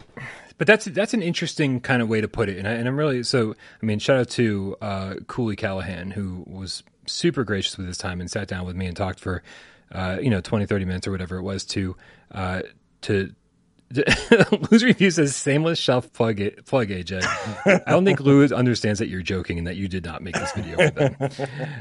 but 0.57 0.65
that's 0.65 0.85
that's 0.85 1.13
an 1.13 1.21
interesting 1.21 1.81
kind 1.81 2.01
of 2.01 2.09
way 2.09 2.19
to 2.19 2.27
put 2.27 2.49
it, 2.49 2.57
and, 2.57 2.67
I, 2.67 2.71
and 2.71 2.87
I'm 2.87 2.97
really 2.97 3.21
so. 3.21 3.53
I 3.79 3.85
mean, 3.85 3.99
shout 3.99 4.17
out 4.17 4.29
to 4.29 4.75
uh, 4.81 5.13
Cooley 5.27 5.55
Callahan 5.55 6.09
who 6.09 6.43
was 6.47 6.81
super 7.09 7.43
gracious 7.43 7.77
with 7.77 7.87
his 7.87 7.97
time 7.97 8.19
and 8.19 8.29
sat 8.29 8.47
down 8.47 8.65
with 8.65 8.75
me 8.75 8.85
and 8.85 8.95
talked 8.95 9.19
for, 9.19 9.43
uh, 9.91 10.17
you 10.21 10.29
know, 10.29 10.41
20, 10.41 10.65
30 10.65 10.85
minutes 10.85 11.07
or 11.07 11.11
whatever 11.11 11.37
it 11.37 11.43
was 11.43 11.65
to, 11.65 11.95
uh, 12.31 12.61
to. 13.01 13.33
Lose 14.69 14.83
review 14.83 15.09
says 15.09 15.35
shameless 15.35 15.79
shelf 15.79 16.13
plug 16.13 16.39
it, 16.39 16.63
plug 16.67 16.89
AJ. 16.89 17.23
I 17.65 17.91
don't 17.91 18.05
think 18.05 18.19
Lou 18.19 18.45
understands 18.45 18.99
that 18.99 19.07
you're 19.07 19.23
joking 19.23 19.57
and 19.57 19.65
that 19.65 19.77
you 19.77 19.87
did 19.87 20.05
not 20.05 20.21
make 20.21 20.35
this 20.35 20.51
video 20.51 20.91
them. 20.91 21.15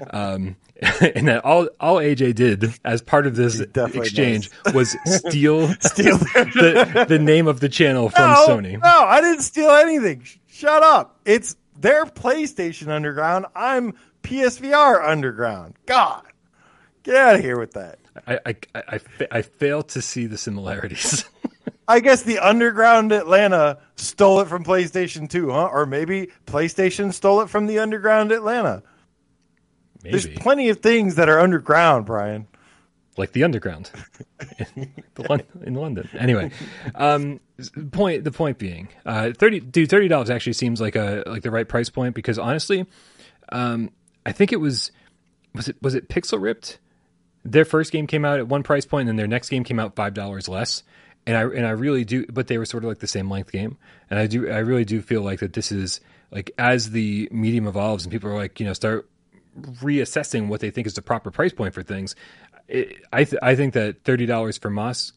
Um, 0.09 0.57
and 1.15 1.27
that 1.27 1.45
all 1.45 1.69
all 1.81 1.97
AJ 1.97 2.35
did 2.37 2.73
as 2.85 3.03
part 3.03 3.27
of 3.27 3.35
this 3.35 3.61
exchange 3.61 4.51
was 4.75 4.97
steal 5.05 5.69
Steal 5.81 6.19
the, 6.19 7.05
the 7.09 7.19
name 7.19 7.49
of 7.49 7.61
the 7.61 7.69
channel 7.69 8.11
from 8.11 8.31
no, 8.31 8.47
Sony. 8.47 8.81
No, 8.83 9.05
I 9.05 9.21
didn't 9.21 9.43
steal 9.43 9.71
anything. 9.71 10.25
Shut 10.47 10.83
up. 10.83 11.19
It's 11.25 11.57
their 11.77 12.05
PlayStation 12.05 12.89
Underground. 12.89 13.47
I'm 13.55 13.95
PSVR 14.29 15.09
Underground. 15.09 15.75
God, 15.87 16.23
get 17.03 17.17
out 17.17 17.35
of 17.37 17.41
here 17.41 17.59
with 17.59 17.73
that. 17.73 17.99
I, 18.27 18.39
I, 18.45 18.57
I, 18.75 19.01
I, 19.31 19.43
fail 19.43 19.83
to 19.85 20.03
see 20.03 20.27
the 20.27 20.37
similarities. 20.37 21.25
I 21.89 22.01
guess 22.01 22.23
the 22.23 22.39
Underground 22.39 23.13
Atlanta 23.13 23.79
stole 23.97 24.41
it 24.41 24.49
from 24.49 24.65
PlayStation 24.65 25.31
2, 25.31 25.51
huh? 25.51 25.69
Or 25.73 25.87
maybe 25.87 26.29
PlayStation 26.47 27.15
stole 27.15 27.41
it 27.41 27.49
from 27.49 27.67
the 27.67 27.79
Underground 27.79 28.31
Atlanta. 28.31 28.83
There's 30.03 30.27
plenty 30.27 30.69
of 30.69 30.81
things 30.81 31.15
that 31.15 31.29
are 31.29 31.41
underground, 31.41 32.07
Brian. 32.07 32.47
like 33.17 33.33
the 33.33 33.43
underground 33.43 33.91
the 34.77 35.23
Lon- 35.29 35.43
in 35.65 35.75
London. 35.75 36.09
Anyway, 36.17 36.53
um, 36.95 37.41
point 37.91 38.23
the 38.23 38.31
point 38.31 38.59
being, 38.59 38.89
uh, 39.05 39.33
thirty 39.33 39.59
dude, 39.59 39.91
thirty 39.91 40.07
dollars 40.07 40.31
actually 40.31 40.53
seems 40.53 40.81
like 40.81 40.95
a 40.95 41.25
like 41.27 41.43
the 41.43 41.51
right 41.51 41.69
price 41.69 41.91
point 41.91 42.15
because 42.15 42.39
honestly, 42.39 42.87
um, 43.51 43.91
I 44.29 44.33
think 44.33 44.53
it 44.53 44.61
was 44.61 44.93
was 45.55 45.69
it 45.69 45.77
was 45.81 45.95
it 45.95 46.09
Pixel 46.09 46.41
Ripped 46.41 46.79
their 47.45 47.65
first 47.65 47.93
game 47.93 48.07
came 48.07 48.25
out 48.25 48.39
at 48.39 48.49
one 48.49 48.63
price 48.63 48.85
point, 48.85 49.09
and 49.09 49.09
then 49.09 49.17
their 49.17 49.27
next 49.27 49.49
game 49.49 49.65
came 49.65 49.81
out 49.81 49.97
five 49.97 50.15
dollars 50.15 50.49
less. 50.49 50.83
And 51.27 51.37
I 51.37 51.43
and 51.43 51.67
I 51.67 51.71
really 51.71 52.05
do, 52.05 52.27
but 52.27 52.47
they 52.47 52.59
were 52.59 52.65
sort 52.65 52.85
of 52.85 52.89
like 52.89 52.99
the 52.99 53.07
same 53.07 53.31
length 53.31 53.53
game, 53.53 53.77
and 54.11 54.19
I 54.19 54.27
do 54.27 54.51
I 54.51 54.59
really 54.59 54.85
do 54.85 55.03
feel 55.03 55.23
like 55.23 55.41
that 55.41 55.53
this 55.53 55.73
is 55.73 56.01
like 56.31 56.51
as 56.59 56.91
the 56.91 57.29
medium 57.31 57.67
evolves 57.67 58.05
and 58.05 58.13
people 58.13 58.31
are 58.31 58.37
like 58.37 58.61
you 58.61 58.67
know 58.67 58.73
start 58.73 59.09
reassessing 59.59 60.49
what 60.49 60.61
they 60.61 60.71
think 60.71 60.87
is 60.87 60.95
the 60.95 61.03
proper 61.03 61.31
price 61.31 61.53
point 61.53 61.75
for 61.75 61.83
things. 61.83 62.15
It, 62.67 62.97
I 63.13 63.25
th- 63.25 63.43
I 63.43 63.57
think 63.57 63.75
that 63.75 64.05
thirty 64.05 64.27
dollars 64.27 64.57
for 64.57 64.71
Moss 64.71 65.13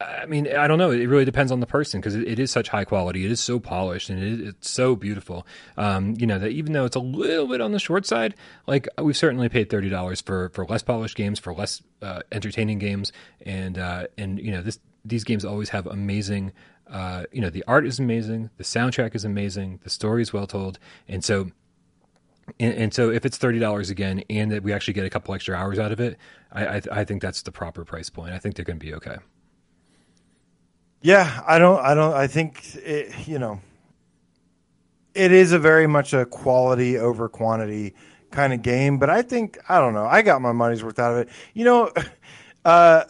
I 0.00 0.24
mean, 0.24 0.48
I 0.48 0.66
don't 0.66 0.78
know. 0.78 0.90
It 0.90 1.06
really 1.06 1.26
depends 1.26 1.52
on 1.52 1.60
the 1.60 1.66
person 1.66 2.00
because 2.00 2.14
it, 2.14 2.26
it 2.26 2.38
is 2.38 2.50
such 2.50 2.68
high 2.68 2.84
quality. 2.84 3.26
It 3.26 3.30
is 3.30 3.40
so 3.40 3.60
polished 3.60 4.08
and 4.08 4.22
it, 4.22 4.48
it's 4.48 4.70
so 4.70 4.96
beautiful. 4.96 5.46
Um, 5.76 6.14
you 6.18 6.26
know 6.26 6.38
that 6.38 6.50
even 6.50 6.72
though 6.72 6.86
it's 6.86 6.96
a 6.96 7.00
little 7.00 7.46
bit 7.46 7.60
on 7.60 7.72
the 7.72 7.78
short 7.78 8.06
side, 8.06 8.34
like 8.66 8.88
we've 8.98 9.16
certainly 9.16 9.50
paid 9.50 9.68
thirty 9.68 9.90
dollars 9.90 10.20
for 10.22 10.48
for 10.50 10.64
less 10.64 10.82
polished 10.82 11.16
games, 11.16 11.38
for 11.38 11.52
less 11.52 11.82
uh, 12.00 12.20
entertaining 12.32 12.78
games, 12.78 13.12
and 13.44 13.78
uh, 13.78 14.06
and 14.16 14.38
you 14.40 14.50
know 14.50 14.62
this 14.62 14.78
these 15.04 15.24
games 15.24 15.44
always 15.44 15.68
have 15.70 15.86
amazing. 15.86 16.52
Uh, 16.90 17.24
you 17.30 17.40
know 17.40 17.50
the 17.50 17.62
art 17.68 17.86
is 17.86 17.98
amazing, 17.98 18.50
the 18.56 18.64
soundtrack 18.64 19.14
is 19.14 19.24
amazing, 19.24 19.80
the 19.84 19.90
story 19.90 20.22
is 20.22 20.32
well 20.32 20.46
told, 20.46 20.78
and 21.08 21.22
so 21.22 21.50
and, 22.58 22.74
and, 22.74 22.94
so 22.94 23.10
if 23.10 23.24
it's 23.24 23.36
thirty 23.36 23.58
dollars 23.58 23.90
again, 23.90 24.24
and 24.28 24.50
that 24.50 24.62
we 24.62 24.72
actually 24.72 24.94
get 24.94 25.04
a 25.04 25.10
couple 25.10 25.34
extra 25.34 25.54
hours 25.54 25.78
out 25.78 25.92
of 25.92 26.00
it, 26.00 26.16
I, 26.50 26.66
I, 26.66 26.82
I 26.90 27.04
think 27.04 27.22
that's 27.22 27.42
the 27.42 27.52
proper 27.52 27.84
price 27.84 28.10
point. 28.10 28.32
I 28.32 28.38
think 28.38 28.56
they're 28.56 28.64
going 28.64 28.78
to 28.78 28.84
be 28.84 28.94
okay. 28.94 29.18
Yeah, 31.02 31.42
I 31.46 31.58
don't. 31.58 31.80
I 31.80 31.94
don't. 31.94 32.12
I 32.12 32.26
think 32.26 32.74
it, 32.76 33.26
you 33.26 33.38
know, 33.38 33.60
it 35.14 35.32
is 35.32 35.52
a 35.52 35.58
very 35.58 35.86
much 35.86 36.12
a 36.12 36.26
quality 36.26 36.98
over 36.98 37.28
quantity 37.28 37.94
kind 38.30 38.52
of 38.52 38.62
game. 38.62 38.98
But 38.98 39.08
I 39.08 39.22
think 39.22 39.58
I 39.68 39.78
don't 39.78 39.94
know. 39.94 40.04
I 40.04 40.22
got 40.22 40.42
my 40.42 40.52
money's 40.52 40.84
worth 40.84 40.98
out 40.98 41.12
of 41.12 41.18
it. 41.18 41.28
You 41.54 41.64
know, 41.64 41.92
uh, 42.66 43.04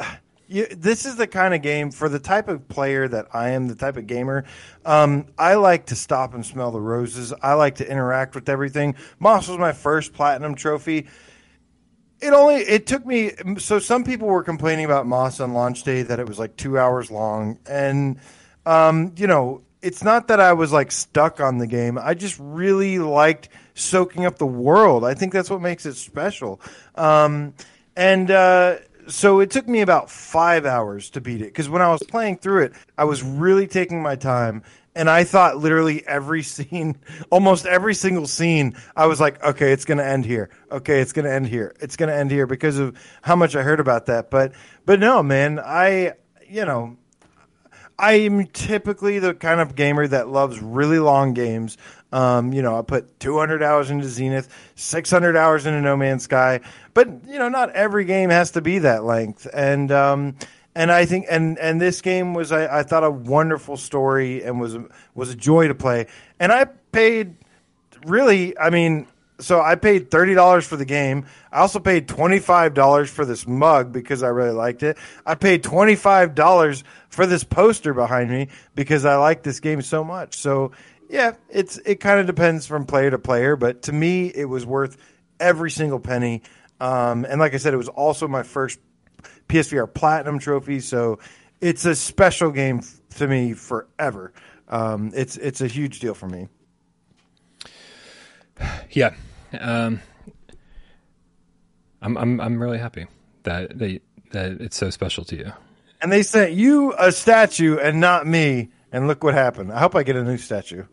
you, 0.46 0.66
this 0.66 1.04
is 1.04 1.16
the 1.16 1.26
kind 1.26 1.52
of 1.52 1.62
game 1.62 1.90
for 1.90 2.08
the 2.08 2.20
type 2.20 2.48
of 2.48 2.68
player 2.68 3.08
that 3.08 3.26
I 3.32 3.50
am, 3.50 3.66
the 3.66 3.74
type 3.74 3.96
of 3.96 4.06
gamer. 4.06 4.44
Um, 4.84 5.26
I 5.36 5.54
like 5.54 5.86
to 5.86 5.96
stop 5.96 6.34
and 6.34 6.46
smell 6.46 6.70
the 6.70 6.80
roses. 6.80 7.32
I 7.42 7.54
like 7.54 7.76
to 7.76 7.90
interact 7.90 8.36
with 8.36 8.48
everything. 8.48 8.94
Moss 9.18 9.48
was 9.48 9.58
my 9.58 9.72
first 9.72 10.12
platinum 10.12 10.54
trophy. 10.54 11.08
It 12.20 12.32
only 12.32 12.56
it 12.56 12.86
took 12.86 13.06
me 13.06 13.32
so 13.58 13.78
some 13.78 14.04
people 14.04 14.28
were 14.28 14.42
complaining 14.42 14.84
about 14.84 15.06
Moss 15.06 15.40
on 15.40 15.54
launch 15.54 15.82
day 15.84 16.02
that 16.02 16.20
it 16.20 16.28
was 16.28 16.38
like 16.38 16.56
two 16.56 16.78
hours 16.78 17.10
long, 17.10 17.58
and 17.66 18.18
um, 18.66 19.12
you 19.16 19.26
know 19.26 19.62
it's 19.82 20.02
not 20.02 20.28
that 20.28 20.40
I 20.40 20.52
was 20.52 20.72
like 20.72 20.92
stuck 20.92 21.40
on 21.40 21.58
the 21.58 21.66
game. 21.66 21.98
I 21.98 22.14
just 22.14 22.36
really 22.38 22.98
liked 22.98 23.48
soaking 23.74 24.26
up 24.26 24.38
the 24.38 24.46
world. 24.46 25.04
I 25.04 25.14
think 25.14 25.32
that's 25.32 25.50
what 25.50 25.60
makes 25.60 25.86
it 25.86 25.94
special. 25.94 26.60
Um, 26.94 27.54
and 27.96 28.30
uh, 28.30 28.76
so 29.08 29.40
it 29.40 29.50
took 29.50 29.66
me 29.68 29.80
about 29.80 30.10
five 30.10 30.66
hours 30.66 31.10
to 31.10 31.20
beat 31.20 31.40
it 31.40 31.46
because 31.46 31.68
when 31.68 31.82
I 31.82 31.90
was 31.90 32.02
playing 32.02 32.38
through 32.38 32.64
it, 32.64 32.72
I 32.98 33.04
was 33.04 33.22
really 33.22 33.66
taking 33.66 34.02
my 34.02 34.16
time 34.16 34.62
and 34.94 35.08
I 35.08 35.24
thought 35.24 35.56
literally 35.56 36.06
every 36.06 36.42
scene, 36.44 36.96
almost 37.30 37.66
every 37.66 37.94
single 37.94 38.26
scene, 38.26 38.76
I 38.96 39.06
was 39.06 39.20
like, 39.20 39.42
okay, 39.42 39.72
it's 39.72 39.84
going 39.84 39.98
to 39.98 40.06
end 40.06 40.24
here. 40.24 40.50
Okay, 40.70 41.00
it's 41.00 41.12
going 41.12 41.24
to 41.24 41.32
end 41.32 41.46
here. 41.46 41.74
It's 41.80 41.96
going 41.96 42.08
to 42.08 42.14
end 42.14 42.30
here 42.30 42.46
because 42.46 42.78
of 42.78 42.98
how 43.22 43.36
much 43.36 43.56
I 43.56 43.62
heard 43.62 43.80
about 43.80 44.06
that. 44.06 44.30
But, 44.30 44.52
but 44.86 45.00
no, 45.00 45.22
man, 45.22 45.58
I, 45.58 46.14
you 46.48 46.64
know, 46.64 46.96
I 48.00 48.12
am 48.12 48.46
typically 48.46 49.18
the 49.18 49.34
kind 49.34 49.60
of 49.60 49.74
gamer 49.74 50.06
that 50.06 50.28
loves 50.28 50.58
really 50.60 50.98
long 50.98 51.34
games. 51.34 51.76
Um, 52.12 52.52
you 52.52 52.62
know, 52.62 52.78
I 52.78 52.82
put 52.82 53.20
200 53.20 53.62
hours 53.62 53.90
into 53.90 54.08
Zenith, 54.08 54.48
600 54.74 55.36
hours 55.36 55.66
into 55.66 55.82
No 55.82 55.96
Man's 55.98 56.24
Sky, 56.24 56.60
but 56.94 57.08
you 57.28 57.38
know, 57.38 57.50
not 57.50 57.70
every 57.70 58.06
game 58.06 58.30
has 58.30 58.52
to 58.52 58.62
be 58.62 58.78
that 58.78 59.04
length. 59.04 59.46
And 59.52 59.92
um, 59.92 60.36
and 60.74 60.90
I 60.90 61.04
think 61.04 61.26
and 61.28 61.58
and 61.58 61.80
this 61.80 62.00
game 62.00 62.34
was 62.34 62.52
I, 62.52 62.80
I 62.80 62.82
thought 62.82 63.04
a 63.04 63.10
wonderful 63.10 63.76
story 63.76 64.42
and 64.44 64.60
was 64.60 64.76
was 65.14 65.30
a 65.30 65.36
joy 65.36 65.68
to 65.68 65.74
play. 65.74 66.06
And 66.38 66.52
I 66.52 66.66
paid 66.92 67.36
really, 68.04 68.56
I 68.58 68.70
mean, 68.70 69.06
so 69.40 69.60
I 69.60 69.74
paid 69.74 70.10
thirty 70.10 70.34
dollars 70.34 70.66
for 70.66 70.76
the 70.76 70.84
game. 70.84 71.26
I 71.50 71.60
also 71.60 71.80
paid 71.80 72.06
twenty 72.06 72.38
five 72.38 72.74
dollars 72.74 73.10
for 73.10 73.24
this 73.24 73.46
mug 73.46 73.92
because 73.92 74.22
I 74.22 74.28
really 74.28 74.52
liked 74.52 74.82
it. 74.82 74.96
I 75.26 75.34
paid 75.34 75.62
twenty 75.62 75.96
five 75.96 76.34
dollars 76.34 76.84
for 77.08 77.26
this 77.26 77.42
poster 77.42 77.92
behind 77.92 78.30
me 78.30 78.48
because 78.74 79.04
I 79.04 79.16
like 79.16 79.42
this 79.42 79.60
game 79.60 79.82
so 79.82 80.04
much. 80.04 80.36
So 80.36 80.72
yeah, 81.08 81.32
it's 81.48 81.78
it 81.78 81.96
kind 81.96 82.20
of 82.20 82.26
depends 82.26 82.66
from 82.66 82.86
player 82.86 83.10
to 83.10 83.18
player, 83.18 83.56
but 83.56 83.82
to 83.82 83.92
me, 83.92 84.28
it 84.28 84.44
was 84.44 84.64
worth 84.64 84.96
every 85.40 85.70
single 85.70 85.98
penny. 85.98 86.42
Um, 86.80 87.24
and 87.24 87.40
like 87.40 87.54
I 87.54 87.56
said, 87.56 87.74
it 87.74 87.78
was 87.78 87.88
also 87.88 88.28
my 88.28 88.42
first 88.42 88.78
PSVR 89.50 89.92
Platinum 89.92 90.38
trophy. 90.38 90.80
So 90.80 91.18
it's 91.60 91.84
a 91.84 91.94
special 91.94 92.50
game 92.50 92.82
to 93.16 93.26
me 93.26 93.52
forever. 93.54 94.32
Um, 94.68 95.10
it's 95.14 95.36
it's 95.36 95.60
a 95.60 95.66
huge 95.66 96.00
deal 96.00 96.14
for 96.14 96.28
me. 96.28 96.48
Yeah, 98.90 99.14
um, 99.58 100.00
I'm 102.02 102.18
I'm 102.18 102.40
I'm 102.40 102.60
really 102.60 102.78
happy 102.78 103.06
that 103.44 103.78
they 103.78 104.00
that 104.32 104.60
it's 104.60 104.76
so 104.76 104.90
special 104.90 105.24
to 105.26 105.36
you. 105.36 105.52
And 106.02 106.10
they 106.10 106.22
sent 106.22 106.52
you 106.52 106.92
a 106.98 107.12
statue 107.12 107.78
and 107.78 108.00
not 108.00 108.26
me. 108.26 108.70
And 108.92 109.06
look 109.06 109.22
what 109.22 109.34
happened. 109.34 109.72
I 109.72 109.78
hope 109.78 109.94
I 109.94 110.02
get 110.02 110.16
a 110.16 110.24
new 110.24 110.36
statue. 110.36 110.84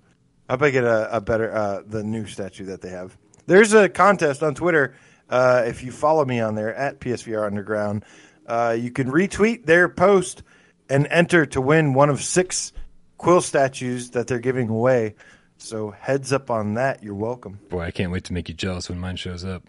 I 0.47 0.53
hope 0.53 0.61
I 0.61 0.69
get 0.69 0.83
a, 0.83 1.17
a 1.17 1.19
better 1.19 1.51
uh, 1.51 1.81
the 1.85 2.03
new 2.03 2.27
statue 2.27 2.65
that 2.65 2.81
they 2.81 2.89
have. 2.89 3.17
There's 3.47 3.73
a 3.73 3.89
contest 3.89 4.43
on 4.43 4.53
Twitter. 4.53 4.95
Uh, 5.29 5.63
if 5.65 5.83
you 5.83 5.91
follow 5.91 6.23
me 6.23 6.39
on 6.39 6.55
there 6.55 6.73
at 6.75 6.99
PSVR 6.99 7.45
Underground, 7.45 8.05
uh, 8.47 8.75
you 8.79 8.91
can 8.91 9.11
retweet 9.11 9.65
their 9.65 9.89
post 9.89 10.43
and 10.89 11.07
enter 11.09 11.45
to 11.47 11.61
win 11.61 11.93
one 11.93 12.09
of 12.09 12.21
six 12.21 12.71
quill 13.17 13.41
statues 13.41 14.11
that 14.11 14.27
they're 14.27 14.39
giving 14.39 14.69
away. 14.69 15.15
So 15.57 15.91
heads 15.91 16.31
up 16.31 16.51
on 16.51 16.75
that. 16.75 17.03
You're 17.03 17.15
welcome. 17.15 17.59
Boy, 17.69 17.81
I 17.81 17.91
can't 17.91 18.11
wait 18.11 18.25
to 18.25 18.33
make 18.33 18.47
you 18.47 18.55
jealous 18.55 18.89
when 18.89 18.99
mine 18.99 19.15
shows 19.15 19.43
up. 19.43 19.63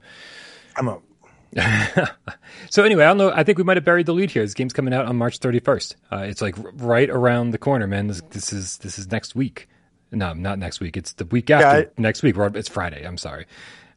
I'm 0.76 0.89
up. 0.89 1.03
so 2.70 2.85
anyway, 2.85 3.05
I 3.05 3.09
don't 3.09 3.18
know. 3.18 3.33
I 3.33 3.43
think 3.43 3.57
we 3.57 3.64
might 3.64 3.79
have 3.79 3.85
buried 3.85 4.07
the 4.07 4.12
lead 4.12 4.31
here. 4.31 4.43
This 4.43 4.55
game's 4.55 4.74
coming 4.74 4.93
out 4.93 5.07
on 5.07 5.16
March 5.16 5.41
31st. 5.41 5.95
Uh, 6.12 6.16
it's 6.18 6.43
like 6.43 6.57
right 6.74 7.09
around 7.09 7.51
the 7.51 7.59
corner, 7.59 7.87
man. 7.87 8.07
This, 8.07 8.20
this, 8.31 8.53
is 8.53 8.79
this 8.79 8.99
is 8.99 9.11
next 9.11 9.35
week. 9.35 9.68
No, 10.12 10.35
not 10.35 10.59
next 10.59 10.81
week. 10.81 10.97
It's 10.97 11.14
the 11.14 11.24
week 11.24 11.51
after 11.51 11.81
yeah, 11.81 11.85
I, 11.87 12.01
next 12.01 12.22
week. 12.22 12.37
It's 12.37 12.68
Friday. 12.68 13.05
I'm 13.05 13.18
sorry. 13.18 13.47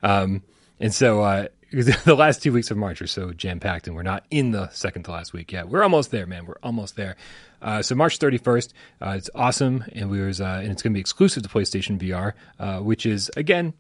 Um, 0.02 0.44
and 0.80 0.94
so 0.94 1.22
uh, 1.22 1.48
the 2.04 2.16
last 2.16 2.44
two 2.44 2.52
weeks 2.52 2.70
of 2.70 2.76
March 2.76 3.02
are 3.02 3.08
so 3.08 3.32
jam 3.32 3.62
packed, 3.62 3.88
and 3.88 3.96
we're 3.96 4.04
not 4.04 4.26
in 4.30 4.52
the 4.52 4.68
second 4.72 5.04
to 5.04 5.12
last 5.12 5.32
week 5.32 5.54
yet. 5.54 5.70
We're 5.70 5.84
almost 5.84 6.12
there, 6.12 6.28
man. 6.28 6.46
We're 6.46 6.58
almost 6.62 6.98
there. 6.98 7.16
Uh, 7.62 7.82
so 7.82 7.96
March 7.96 8.20
31st, 8.20 8.74
uh, 9.02 9.10
it's 9.12 9.30
awesome, 9.34 9.86
and 9.94 10.10
we 10.10 10.20
was 10.20 10.42
uh, 10.42 10.60
and 10.62 10.70
it's 10.70 10.82
going 10.82 10.92
to 10.92 10.96
be 10.96 11.00
exclusive 11.00 11.44
to 11.44 11.50
PlayStation 11.50 11.98
VR, 11.98 12.34
uh, 12.60 12.80
which 12.82 13.06
is 13.06 13.32
again, 13.38 13.74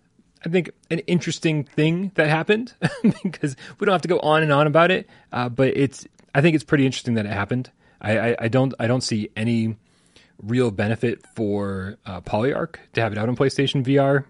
I 0.45 0.47
think 0.47 0.69
an 0.89 0.99
interesting 0.99 1.65
thing 1.65 2.13
that 2.15 2.29
happened 2.29 2.73
because 3.23 3.57
we 3.77 3.85
don't 3.85 3.93
have 3.93 4.03
to 4.03 4.07
go 4.07 4.19
on 4.19 4.41
and 4.41 4.53
on 4.53 4.67
about 4.67 4.89
it, 4.89 5.09
uh, 5.33 5.49
but 5.49 5.75
it's 5.75 6.07
I 6.33 6.39
think 6.39 6.55
it's 6.55 6.63
pretty 6.63 6.85
interesting 6.85 7.15
that 7.15 7.25
it 7.25 7.33
happened. 7.33 7.71
I, 7.99 8.19
I, 8.19 8.35
I 8.39 8.47
don't 8.47 8.73
I 8.79 8.87
don't 8.87 9.01
see 9.01 9.31
any 9.35 9.75
real 10.41 10.71
benefit 10.71 11.25
for 11.35 11.97
uh, 12.05 12.21
Polyarc 12.21 12.77
to 12.93 13.01
have 13.01 13.11
it 13.11 13.17
out 13.17 13.27
on 13.27 13.35
PlayStation 13.35 13.83
VR 13.83 14.23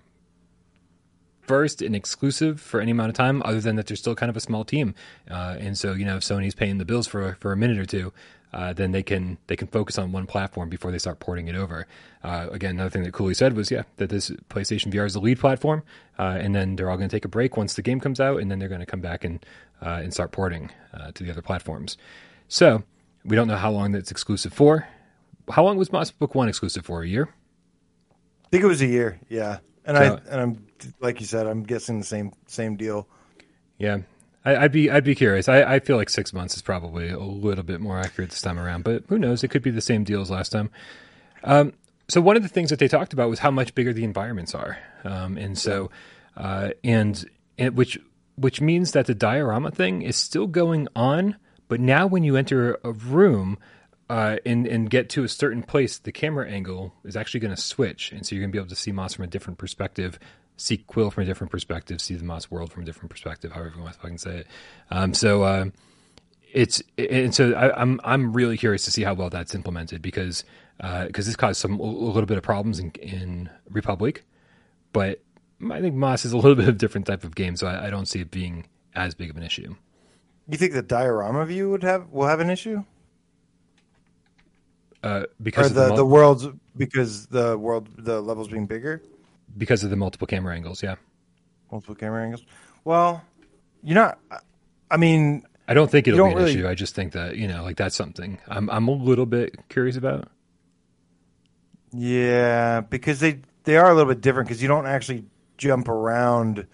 first 1.52 1.82
and 1.82 1.94
exclusive 1.94 2.62
for 2.62 2.80
any 2.80 2.92
amount 2.92 3.10
of 3.10 3.16
time, 3.16 3.42
other 3.44 3.60
than 3.60 3.76
that 3.76 3.86
they're 3.86 3.98
still 3.98 4.16
kind 4.16 4.30
of 4.30 4.38
a 4.38 4.40
small 4.40 4.64
team. 4.64 4.96
Uh, 5.30 5.58
and 5.60 5.78
so, 5.78 5.92
you 5.92 6.06
know, 6.06 6.16
if 6.16 6.24
Sony's 6.24 6.56
paying 6.56 6.78
the 6.78 6.86
bills 6.86 7.08
for 7.08 7.36
for 7.42 7.52
a 7.52 7.58
minute 7.58 7.78
or 7.78 7.86
two, 7.86 8.14
uh, 8.54 8.72
then 8.72 8.94
they 8.94 9.04
can 9.04 9.38
they 9.48 9.58
can 9.58 9.68
focus 9.68 9.98
on 9.98 10.14
one 10.14 10.26
platform 10.26 10.70
before 10.70 10.92
they 10.92 10.98
start 10.98 11.20
porting 11.20 11.50
it 11.50 11.56
over. 11.56 11.88
Uh, 12.24 12.48
again, 12.54 12.72
another 12.72 12.90
thing 12.90 13.04
that 13.04 13.12
Cooley 13.12 13.34
said 13.34 13.54
was, 13.58 13.70
yeah, 13.70 13.84
that 13.98 14.10
this 14.10 14.32
PlayStation 14.50 14.94
VR 14.94 15.06
is 15.06 15.14
the 15.14 15.20
lead 15.20 15.40
platform, 15.40 15.84
uh, 16.18 16.38
and 16.40 16.56
then 16.56 16.78
they're 16.78 16.90
all 16.90 16.96
going 16.96 17.10
to 17.10 17.14
take 17.14 17.26
a 17.26 17.28
break 17.28 17.58
once 17.58 17.74
the 17.74 17.82
game 17.82 18.00
comes 18.00 18.22
out, 18.22 18.40
and 18.40 18.50
then 18.50 18.58
they're 18.58 18.70
going 18.70 18.80
to 18.80 18.86
come 18.86 19.02
back 19.02 19.26
and 19.26 19.46
uh, 19.82 20.00
and 20.02 20.14
start 20.14 20.32
porting 20.32 20.70
uh, 20.94 21.12
to 21.12 21.22
the 21.26 21.32
other 21.32 21.42
platforms. 21.42 21.98
So 22.48 22.84
we 23.26 23.36
don't 23.36 23.50
know 23.50 23.58
how 23.58 23.72
long 23.72 23.92
that's 23.92 24.10
exclusive 24.10 24.54
for. 24.54 24.88
How 25.50 25.66
long 25.66 25.76
was 25.76 25.92
Moss 25.92 26.12
Book 26.12 26.34
One 26.34 26.48
exclusive 26.48 26.86
for? 26.86 27.04
A 27.04 27.08
year? 27.10 27.28
I 28.46 28.48
think 28.52 28.64
it 28.64 28.68
was 28.68 28.82
a 28.82 28.88
year. 28.88 29.20
Yeah, 29.28 29.60
and 29.86 29.98
so, 29.98 30.04
I 30.04 30.32
and 30.32 30.42
I'm 30.42 30.68
like 31.00 31.20
you 31.20 31.26
said, 31.26 31.48
I'm 31.48 31.64
guessing 31.64 32.00
the 32.00 32.06
same 32.06 32.34
same 32.48 32.76
deal. 32.76 33.08
Yeah, 33.78 34.00
I, 34.46 34.60
would 34.60 34.72
be 34.72 34.90
I'd 34.90 35.04
be 35.04 35.16
curious. 35.16 35.50
I, 35.50 35.64
I 35.64 35.80
feel 35.80 35.98
like 35.98 36.10
six 36.10 36.34
months 36.34 36.56
is 36.56 36.62
probably 36.62 37.10
a 37.10 37.20
little 37.20 37.64
bit 37.64 37.82
more 37.82 37.98
accurate 37.98 38.32
this 38.32 38.42
time 38.42 38.60
around, 38.60 38.84
but 38.84 39.04
who 39.08 39.18
knows? 39.18 39.44
It 39.44 39.50
could 39.50 39.64
be 39.64 39.72
the 39.72 39.82
same 39.82 40.04
deal 40.04 40.22
as 40.22 40.30
last 40.30 40.50
time. 40.50 40.70
Um, 41.44 41.74
so 42.08 42.22
one 42.22 42.36
of 42.36 42.44
the 42.44 42.50
things 42.50 42.70
that 42.70 42.80
they 42.80 42.88
talked 42.88 43.14
about 43.14 43.30
was 43.30 43.40
how 43.40 43.52
much 43.52 43.74
bigger 43.74 43.94
the 43.94 44.04
environments 44.04 44.54
are, 44.54 44.78
um, 45.04 45.38
and 45.38 45.58
so 45.58 45.90
uh, 46.36 46.70
and, 46.84 47.24
and 47.58 47.76
which 47.76 48.00
which 48.36 48.62
means 48.62 48.92
that 48.92 49.06
the 49.06 49.16
diorama 49.16 49.72
thing 49.72 50.02
is 50.02 50.16
still 50.16 50.48
going 50.48 50.88
on, 50.96 51.36
but 51.68 51.80
now 51.80 52.08
when 52.08 52.24
you 52.24 52.36
enter 52.36 52.78
a 52.84 52.92
room, 52.92 53.58
uh, 54.12 54.38
and 54.46 54.68
and 54.68 54.90
get 54.90 55.10
to 55.10 55.24
a 55.24 55.28
certain 55.28 55.64
place, 55.64 55.98
the 55.98 56.12
camera 56.12 56.50
angle 56.50 56.94
is 57.06 57.16
actually 57.16 57.40
going 57.40 57.56
to 57.56 57.62
switch, 57.62 58.12
and 58.12 58.26
so 58.26 58.36
you're 58.36 58.42
going 58.42 58.52
to 58.52 58.56
be 58.56 58.60
able 58.60 58.70
to 58.70 58.76
see 58.76 58.92
Moss 58.92 59.14
from 59.14 59.26
a 59.26 59.28
different 59.28 59.58
perspective 59.58 60.20
see 60.62 60.78
Quill 60.78 61.12
from 61.12 61.24
a 61.24 61.26
different 61.26 61.52
perspective, 61.52 62.00
see 62.00 62.16
the 62.16 62.24
Moss 62.24 62.52
world 62.52 62.72
from 62.72 62.84
a 62.84 62.86
different 62.86 63.10
perspective, 63.10 63.52
however 63.52 63.74
you 63.76 63.82
want 63.82 63.94
to 63.94 64.00
fucking 64.00 64.18
say 64.18 64.38
it. 64.40 64.48
Um, 64.90 65.14
so 65.14 65.44
uh, 65.44 65.66
it's 66.54 66.82
and 66.98 67.34
so 67.34 67.54
I, 67.54 67.80
I'm 67.80 68.00
I'm 68.04 68.34
really 68.34 68.58
curious 68.58 68.86
to 68.86 68.92
see 68.92 69.04
how 69.04 69.14
well 69.14 69.30
that's 69.30 69.56
implemented 69.56 70.02
because 70.02 70.44
because 70.78 71.26
this 71.26 71.36
caused 71.36 71.60
some 71.60 71.80
a 71.80 71.84
little 71.84 72.26
bit 72.26 72.38
of 72.38 72.44
problems 72.44 72.80
in, 72.80 72.92
in 73.02 73.50
République, 73.72 74.20
but 74.94 75.22
I 75.70 75.82
think 75.82 75.96
Moss 75.96 76.26
is 76.26 76.34
a 76.34 76.38
little 76.38 76.56
bit 76.56 76.68
of 76.68 76.76
a 76.76 76.78
different 76.78 77.08
type 77.08 77.24
of 77.24 77.36
game, 77.36 77.56
so 77.56 77.68
I, 77.68 77.88
I 77.88 77.90
don't 77.90 78.08
see 78.08 78.20
it 78.20 78.32
being 78.32 78.68
as 78.94 79.14
big 79.14 79.30
of 79.30 79.38
an 79.38 79.44
issue. 79.44 79.76
You 80.50 80.58
think 80.58 80.74
the 80.74 80.82
diorama 80.82 81.46
view 81.46 81.70
would 81.70 81.84
have 81.84 82.10
will 82.10 82.28
have 82.28 82.40
an 82.40 82.50
issue? 82.50 82.84
Uh, 85.04 85.24
because 85.42 85.72
or 85.72 85.74
the, 85.74 85.82
of 85.82 85.90
the, 85.90 85.96
the 85.98 86.06
world's 86.06 86.48
because 86.78 87.26
the 87.28 87.58
world 87.58 87.88
the 87.98 88.22
levels 88.22 88.48
being 88.48 88.68
bigger, 88.68 89.02
because 89.58 89.84
of 89.84 89.90
the 89.90 89.96
multiple 89.96 90.28
camera 90.28 90.54
angles, 90.54 90.84
yeah. 90.84 90.96
multiple 91.72 91.96
camera 91.96 92.24
angles. 92.24 92.44
Well, 92.84 93.24
you're 93.84 93.96
not. 93.96 94.20
I 94.90 94.98
mean, 94.98 95.44
I 95.68 95.74
don't 95.74 95.90
think 95.90 96.08
it'll 96.08 96.26
be 96.26 96.32
an 96.32 96.38
really- 96.38 96.52
issue. 96.52 96.68
I 96.68 96.76
just 96.76 96.94
think 96.94 97.14
that 97.14 97.38
you 97.38 97.48
know, 97.48 97.64
like 97.64 97.78
that's 97.78 97.96
something 97.96 98.40
I'm 98.48 98.70
I'm 98.70 98.88
a 98.88 98.92
little 98.92 99.26
bit 99.26 99.56
curious 99.70 99.98
about. 99.98 100.28
yeah, 101.94 102.82
because 102.82 103.20
they 103.20 103.42
they 103.64 103.78
are 103.78 103.90
a 103.90 103.94
little 103.96 104.12
bit 104.12 104.22
different 104.22 104.50
because 104.50 104.62
you 104.62 104.68
don't 104.68 104.86
actually 104.86 105.26
jump 105.58 105.88
around. 105.88 106.68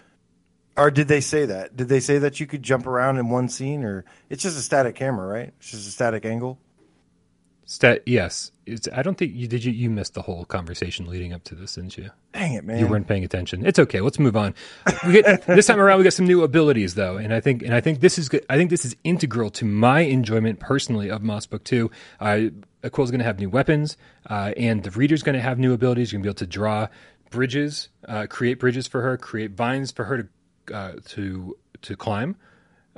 Or 0.75 0.91
did 0.91 1.07
they 1.07 1.21
say 1.21 1.45
that? 1.45 1.75
Did 1.75 1.89
they 1.89 1.99
say 1.99 2.19
that 2.19 2.39
you 2.39 2.45
could 2.45 2.61
jump 2.61 2.85
around 2.85 3.17
in 3.17 3.29
one 3.29 3.49
scene, 3.49 3.83
or 3.83 4.05
it's 4.29 4.43
just 4.43 4.57
a 4.57 4.61
static 4.61 4.95
camera, 4.95 5.25
right? 5.25 5.53
It's 5.59 5.71
just 5.71 5.87
a 5.87 5.91
static 5.91 6.23
angle. 6.25 6.59
Stat, 7.69 8.01
yes, 8.05 8.53
it's, 8.65 8.87
I 8.93 9.01
don't 9.01 9.17
think 9.17 9.35
you 9.35 9.45
did. 9.45 9.65
You 9.65 9.73
you 9.73 9.89
missed 9.89 10.13
the 10.13 10.21
whole 10.21 10.45
conversation 10.45 11.05
leading 11.05 11.33
up 11.33 11.43
to 11.43 11.55
this, 11.55 11.75
didn't 11.75 11.97
you? 11.97 12.11
Dang 12.31 12.53
it, 12.53 12.63
man! 12.63 12.79
You 12.79 12.87
weren't 12.87 13.09
paying 13.09 13.25
attention. 13.25 13.65
It's 13.65 13.77
okay. 13.77 13.99
Let's 13.99 14.19
move 14.19 14.37
on. 14.37 14.55
We 15.05 15.21
get, 15.21 15.45
this 15.47 15.65
time 15.67 15.81
around, 15.81 15.97
we 15.97 16.05
got 16.05 16.13
some 16.13 16.25
new 16.25 16.43
abilities 16.43 16.95
though, 16.95 17.17
and 17.17 17.33
I 17.33 17.41
think 17.41 17.63
and 17.63 17.75
I 17.75 17.81
think 17.81 17.99
this 17.99 18.17
is 18.17 18.29
good. 18.29 18.45
I 18.49 18.55
think 18.55 18.69
this 18.69 18.85
is 18.85 18.95
integral 19.03 19.49
to 19.49 19.65
my 19.65 19.99
enjoyment 19.99 20.61
personally 20.61 21.11
of 21.11 21.23
Moss 21.23 21.45
Book 21.45 21.65
Two. 21.65 21.91
Uh, 22.21 22.43
Quill's 22.89 23.11
going 23.11 23.19
to 23.19 23.25
have 23.25 23.37
new 23.37 23.49
weapons, 23.49 23.97
uh, 24.29 24.53
and 24.55 24.81
the 24.83 24.91
reader's 24.91 25.21
going 25.21 25.35
to 25.35 25.41
have 25.41 25.59
new 25.59 25.73
abilities. 25.73 26.13
You're 26.13 26.19
going 26.21 26.23
to 26.23 26.27
be 26.27 26.45
able 26.45 26.47
to 26.47 26.47
draw 26.47 26.87
bridges, 27.31 27.89
uh, 28.07 28.27
create 28.29 28.59
bridges 28.59 28.87
for 28.87 29.01
her, 29.01 29.17
create 29.17 29.51
vines 29.51 29.91
for 29.91 30.05
her 30.05 30.23
to 30.23 30.73
uh, 30.73 30.93
to 31.07 31.57
to 31.81 31.97
climb. 31.97 32.37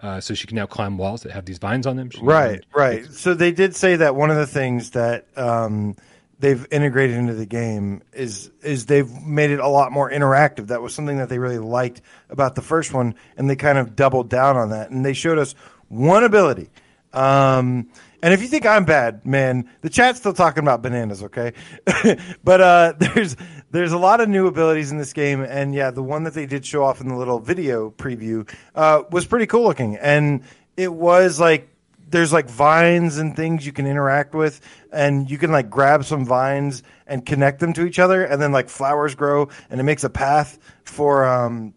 Uh, 0.01 0.21
so 0.21 0.33
she 0.33 0.47
can 0.47 0.55
now 0.55 0.65
climb 0.65 0.97
walls 0.97 1.23
that 1.23 1.31
have 1.31 1.45
these 1.45 1.57
vines 1.57 1.85
on 1.85 1.97
them. 1.97 2.09
Right, 2.21 2.63
right. 2.73 3.05
So 3.11 3.33
they 3.33 3.51
did 3.51 3.75
say 3.75 3.97
that 3.97 4.15
one 4.15 4.29
of 4.29 4.37
the 4.37 4.47
things 4.47 4.91
that 4.91 5.25
um, 5.35 5.97
they've 6.39 6.65
integrated 6.71 7.17
into 7.17 7.33
the 7.33 7.45
game 7.45 8.01
is 8.13 8.49
is 8.61 8.85
they've 8.85 9.11
made 9.23 9.51
it 9.51 9.59
a 9.59 9.67
lot 9.67 9.91
more 9.91 10.09
interactive. 10.09 10.67
That 10.67 10.81
was 10.81 10.93
something 10.93 11.17
that 11.17 11.29
they 11.29 11.37
really 11.37 11.59
liked 11.59 12.01
about 12.29 12.55
the 12.55 12.61
first 12.61 12.93
one, 12.93 13.15
and 13.37 13.49
they 13.49 13.55
kind 13.55 13.77
of 13.77 13.95
doubled 13.95 14.29
down 14.29 14.55
on 14.55 14.69
that. 14.69 14.89
And 14.89 15.05
they 15.05 15.13
showed 15.13 15.37
us 15.37 15.53
one 15.89 16.23
ability. 16.23 16.69
Um, 17.11 17.89
and 18.21 18.33
if 18.33 18.41
you 18.41 18.47
think 18.47 18.65
I'm 18.65 18.85
bad, 18.85 19.25
man, 19.25 19.69
the 19.81 19.89
chat's 19.89 20.19
still 20.19 20.33
talking 20.33 20.63
about 20.63 20.81
bananas, 20.81 21.23
okay? 21.23 21.53
but 22.43 22.61
uh, 22.61 22.93
there's 22.99 23.35
there's 23.71 23.91
a 23.91 23.97
lot 23.97 24.19
of 24.21 24.29
new 24.29 24.47
abilities 24.47 24.91
in 24.91 24.97
this 24.97 25.13
game, 25.13 25.41
and 25.41 25.73
yeah, 25.73 25.91
the 25.91 26.03
one 26.03 26.23
that 26.23 26.33
they 26.33 26.45
did 26.45 26.65
show 26.65 26.83
off 26.83 27.01
in 27.01 27.07
the 27.07 27.15
little 27.15 27.39
video 27.39 27.91
preview 27.91 28.49
uh, 28.75 29.03
was 29.11 29.25
pretty 29.25 29.45
cool 29.45 29.63
looking, 29.63 29.95
and 29.97 30.43
it 30.75 30.91
was 30.93 31.39
like 31.39 31.69
there's 32.09 32.33
like 32.33 32.49
vines 32.49 33.17
and 33.17 33.35
things 33.35 33.65
you 33.65 33.71
can 33.71 33.85
interact 33.85 34.33
with, 34.33 34.61
and 34.91 35.29
you 35.29 35.37
can 35.37 35.51
like 35.51 35.69
grab 35.69 36.03
some 36.03 36.25
vines 36.25 36.83
and 37.07 37.25
connect 37.25 37.59
them 37.59 37.73
to 37.73 37.85
each 37.85 37.99
other, 37.99 38.23
and 38.23 38.41
then 38.41 38.51
like 38.51 38.69
flowers 38.69 39.15
grow, 39.15 39.47
and 39.69 39.79
it 39.79 39.83
makes 39.83 40.03
a 40.03 40.09
path 40.09 40.59
for 40.83 41.25
um, 41.25 41.73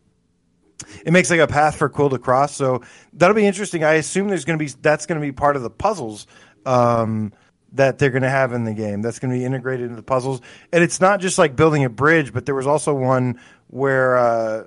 it 1.04 1.12
makes 1.12 1.30
like 1.30 1.40
a 1.40 1.46
path 1.46 1.76
for 1.76 1.88
Quill 1.88 2.10
to 2.10 2.18
cross. 2.18 2.54
So 2.54 2.82
that'll 3.14 3.36
be 3.36 3.46
interesting. 3.46 3.84
I 3.84 3.94
assume 3.94 4.28
there's 4.28 4.44
going 4.44 4.58
to 4.58 4.64
be 4.64 4.70
that's 4.80 5.06
going 5.06 5.20
to 5.20 5.26
be 5.26 5.32
part 5.32 5.56
of 5.56 5.62
the 5.62 5.70
puzzles 5.70 6.26
um, 6.66 7.32
that 7.72 7.98
they're 7.98 8.10
going 8.10 8.22
to 8.22 8.30
have 8.30 8.52
in 8.52 8.64
the 8.64 8.74
game. 8.74 9.02
That's 9.02 9.18
going 9.18 9.32
to 9.32 9.38
be 9.38 9.44
integrated 9.44 9.84
into 9.84 9.96
the 9.96 10.02
puzzles, 10.02 10.40
and 10.72 10.82
it's 10.84 11.00
not 11.00 11.20
just 11.20 11.38
like 11.38 11.56
building 11.56 11.84
a 11.84 11.90
bridge, 11.90 12.32
but 12.32 12.46
there 12.46 12.54
was 12.54 12.66
also 12.66 12.94
one 12.94 13.40
where. 13.68 14.16
Uh, 14.16 14.64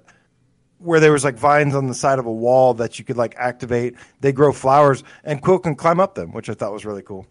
where 0.79 0.99
there 0.99 1.13
was 1.13 1.23
like 1.23 1.35
vines 1.35 1.73
on 1.73 1.87
the 1.87 1.95
side 1.95 2.19
of 2.19 2.27
a 2.27 2.31
wall 2.31 2.75
that 2.75 2.99
you 2.99 3.05
could 3.05 3.17
like 3.17 3.33
activate. 3.37 3.95
They 4.19 4.31
grow 4.31 4.51
flowers, 4.51 5.03
and 5.23 5.41
Quill 5.41 5.57
can 5.57 5.73
climb 5.73 5.99
up 5.99 6.13
them, 6.13 6.31
which 6.31 6.49
I 6.49 6.53
thought 6.53 6.73
was 6.73 6.85
really 6.85 7.01
cool. 7.01 7.25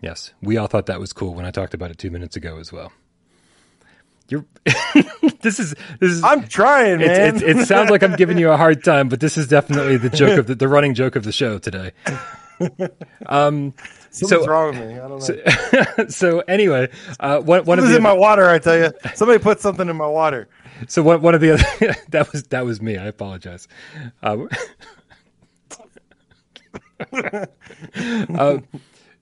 Yes, 0.00 0.34
we 0.42 0.58
all 0.58 0.66
thought 0.66 0.86
that 0.86 1.00
was 1.00 1.12
cool 1.12 1.34
when 1.34 1.44
I 1.44 1.50
talked 1.50 1.74
about 1.74 1.90
it 1.90 1.98
two 1.98 2.10
minutes 2.10 2.36
ago 2.36 2.58
as 2.58 2.70
well. 2.70 2.92
You're 4.28 4.44
this 5.42 5.60
is 5.60 5.74
this 6.00 6.10
is 6.10 6.24
I'm 6.24 6.46
trying, 6.48 6.98
man. 6.98 7.36
it's, 7.36 7.42
it 7.42 7.66
sounds 7.66 7.90
like 7.90 8.02
I'm 8.02 8.16
giving 8.16 8.38
you 8.38 8.50
a 8.50 8.56
hard 8.56 8.82
time, 8.82 9.08
but 9.08 9.20
this 9.20 9.36
is 9.36 9.48
definitely 9.48 9.98
the 9.98 10.08
joke 10.08 10.38
of 10.38 10.46
the, 10.46 10.54
the 10.54 10.68
running 10.68 10.94
joke 10.94 11.16
of 11.16 11.24
the 11.24 11.32
show 11.32 11.58
today. 11.58 11.92
Um, 13.26 13.74
Something's 14.10 14.44
so- 14.44 14.46
wrong 14.46 14.68
with 14.68 14.88
me. 14.88 14.94
I 14.94 15.08
don't 15.08 15.98
know. 15.98 16.06
so 16.08 16.38
anyway, 16.46 16.88
uh, 17.18 17.40
one, 17.40 17.64
one 17.64 17.80
of 17.80 17.88
the 17.88 17.96
in 17.96 18.02
my 18.02 18.12
water. 18.12 18.48
I 18.48 18.60
tell 18.60 18.78
you, 18.78 18.92
somebody 19.16 19.40
put 19.40 19.60
something 19.60 19.88
in 19.88 19.96
my 19.96 20.06
water. 20.06 20.48
so 20.86 21.02
one, 21.02 21.20
one 21.20 21.34
of 21.34 21.40
the 21.40 21.54
other 21.54 21.96
that 22.10 22.30
was 22.30 22.44
that 22.44 22.64
was 22.64 22.80
me. 22.80 22.96
I 22.96 23.06
apologize. 23.06 23.66
Um, 24.22 24.48
um, 28.38 28.64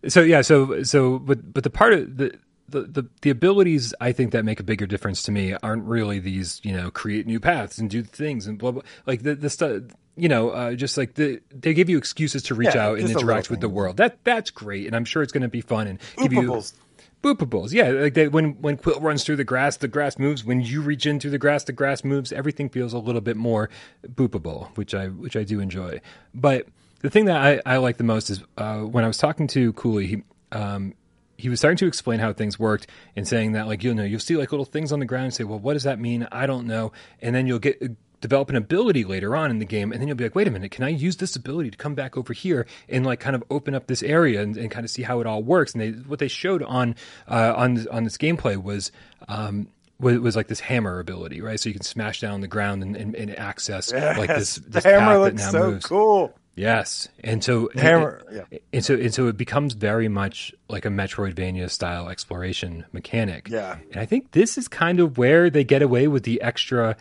so 0.08 0.20
yeah, 0.20 0.42
so 0.42 0.82
so 0.82 1.18
but 1.18 1.54
but 1.54 1.64
the 1.64 1.70
part 1.70 1.94
of 1.94 2.16
the, 2.18 2.38
the 2.72 2.82
the 2.82 3.08
the 3.20 3.30
abilities 3.30 3.94
I 4.00 4.12
think 4.12 4.32
that 4.32 4.44
make 4.44 4.58
a 4.60 4.64
bigger 4.64 4.86
difference 4.86 5.22
to 5.24 5.32
me 5.32 5.54
aren't 5.62 5.84
really 5.84 6.18
these 6.18 6.60
you 6.64 6.72
know 6.76 6.90
create 6.90 7.26
new 7.26 7.38
paths 7.40 7.78
and 7.78 7.88
do 7.88 8.02
things 8.02 8.46
and 8.46 8.58
blah 8.58 8.72
blah 8.72 8.82
like 9.06 9.22
the 9.22 9.34
the 9.36 9.48
stuff 9.50 9.82
you 10.16 10.28
know 10.28 10.50
uh, 10.50 10.74
just 10.74 10.98
like 10.98 11.14
the 11.14 11.40
they 11.50 11.72
give 11.74 11.88
you 11.88 11.96
excuses 11.98 12.42
to 12.44 12.54
reach 12.54 12.74
Yeah, 12.74 12.88
out 12.88 12.98
and 12.98 13.08
interact 13.08 13.50
with 13.50 13.60
the 13.60 13.68
world 13.68 13.96
that 13.98 14.18
that's 14.24 14.50
great 14.50 14.86
and 14.86 14.96
I'm 14.96 15.04
sure 15.04 15.22
it's 15.22 15.32
going 15.32 15.42
to 15.42 15.48
be 15.48 15.60
fun 15.60 15.86
and 15.86 15.98
give 16.18 16.32
you 16.32 16.42
Oopables. 16.42 16.74
Boopables, 17.22 17.72
yeah, 17.72 17.88
like 17.90 18.14
they, 18.14 18.26
when 18.26 18.60
when 18.60 18.76
Quill 18.76 18.98
runs 18.98 19.22
through 19.22 19.36
the 19.36 19.44
grass, 19.44 19.76
the 19.76 19.86
grass 19.86 20.18
moves. 20.18 20.44
When 20.44 20.60
you 20.60 20.82
reach 20.82 21.06
in 21.06 21.20
through 21.20 21.30
the 21.30 21.38
grass, 21.38 21.62
the 21.62 21.72
grass 21.72 22.02
moves. 22.02 22.32
Everything 22.32 22.68
feels 22.68 22.92
a 22.92 22.98
little 22.98 23.20
bit 23.20 23.36
more 23.36 23.70
boopable, 24.04 24.76
which 24.76 24.92
I 24.92 25.06
which 25.06 25.36
I 25.36 25.44
do 25.44 25.60
enjoy. 25.60 26.00
But 26.34 26.66
the 27.00 27.10
thing 27.10 27.26
that 27.26 27.36
I, 27.36 27.60
I 27.64 27.76
like 27.76 27.96
the 27.96 28.02
most 28.02 28.28
is 28.28 28.42
uh, 28.58 28.78
when 28.80 29.04
I 29.04 29.06
was 29.06 29.18
talking 29.18 29.46
to 29.48 29.72
Cooley, 29.74 30.06
he 30.08 30.22
um, 30.50 30.94
he 31.42 31.48
was 31.48 31.58
starting 31.58 31.76
to 31.78 31.86
explain 31.86 32.20
how 32.20 32.32
things 32.32 32.56
worked 32.56 32.86
and 33.16 33.26
saying 33.26 33.52
that 33.52 33.66
like 33.66 33.82
you'll 33.82 33.96
know 33.96 34.04
you'll 34.04 34.20
see 34.20 34.36
like 34.36 34.52
little 34.52 34.64
things 34.64 34.92
on 34.92 35.00
the 35.00 35.06
ground 35.06 35.24
and 35.24 35.34
say, 35.34 35.42
well, 35.42 35.58
what 35.58 35.72
does 35.72 35.82
that 35.82 35.98
mean? 35.98 36.28
I 36.30 36.46
don't 36.46 36.68
know, 36.68 36.92
and 37.20 37.34
then 37.34 37.48
you'll 37.48 37.58
get 37.58 37.82
develop 38.20 38.48
an 38.48 38.54
ability 38.54 39.04
later 39.04 39.34
on 39.34 39.50
in 39.50 39.58
the 39.58 39.64
game, 39.64 39.90
and 39.90 40.00
then 40.00 40.06
you'll 40.06 40.16
be 40.16 40.22
like, 40.22 40.36
wait 40.36 40.46
a 40.46 40.50
minute, 40.50 40.70
can 40.70 40.84
I 40.84 40.88
use 40.90 41.16
this 41.16 41.34
ability 41.34 41.72
to 41.72 41.76
come 41.76 41.96
back 41.96 42.16
over 42.16 42.32
here 42.32 42.66
and 42.88 43.04
like 43.04 43.18
kind 43.18 43.34
of 43.34 43.42
open 43.50 43.74
up 43.74 43.88
this 43.88 44.04
area 44.04 44.40
and, 44.40 44.56
and 44.56 44.70
kind 44.70 44.84
of 44.84 44.90
see 44.90 45.02
how 45.02 45.20
it 45.20 45.26
all 45.26 45.42
works? 45.42 45.72
And 45.72 45.82
they 45.82 45.90
what 45.90 46.20
they 46.20 46.28
showed 46.28 46.62
on 46.62 46.94
uh, 47.28 47.52
on 47.56 47.86
on 47.88 48.04
this 48.04 48.16
gameplay 48.16 48.56
was. 48.56 48.92
Um, 49.28 49.68
was, 50.00 50.18
was 50.18 50.34
like 50.34 50.48
this 50.48 50.58
hammer 50.58 50.98
ability, 50.98 51.40
right? 51.40 51.60
So 51.60 51.68
you 51.68 51.74
can 51.74 51.84
smash 51.84 52.18
down 52.20 52.32
on 52.32 52.40
the 52.40 52.48
ground 52.48 52.82
and, 52.82 52.96
and, 52.96 53.14
and 53.14 53.38
access 53.38 53.92
like 53.92 54.26
this, 54.26 54.56
this 54.66 54.82
the 54.82 54.90
hammer 54.90 55.16
looks 55.16 55.48
so 55.48 55.70
moves. 55.70 55.86
cool. 55.86 56.34
Yes, 56.54 57.08
and 57.24 57.42
so 57.42 57.70
hammer, 57.74 58.22
and, 58.28 58.46
yeah. 58.50 58.58
and 58.74 58.84
so 58.84 58.94
and 58.94 59.14
so 59.14 59.26
it 59.28 59.38
becomes 59.38 59.72
very 59.72 60.08
much 60.08 60.54
like 60.68 60.84
a 60.84 60.90
Metroidvania 60.90 61.70
style 61.70 62.08
exploration 62.08 62.84
mechanic. 62.92 63.48
Yeah. 63.48 63.78
and 63.90 64.00
I 64.00 64.04
think 64.04 64.32
this 64.32 64.58
is 64.58 64.68
kind 64.68 65.00
of 65.00 65.16
where 65.16 65.48
they 65.48 65.64
get 65.64 65.80
away 65.80 66.08
with 66.08 66.24
the 66.24 66.42
extra 66.42 66.96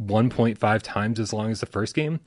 1.5 0.00 0.82
times 0.82 1.18
as 1.18 1.32
long 1.32 1.50
as 1.50 1.60
the 1.60 1.66
first 1.66 1.94
game, 1.94 2.20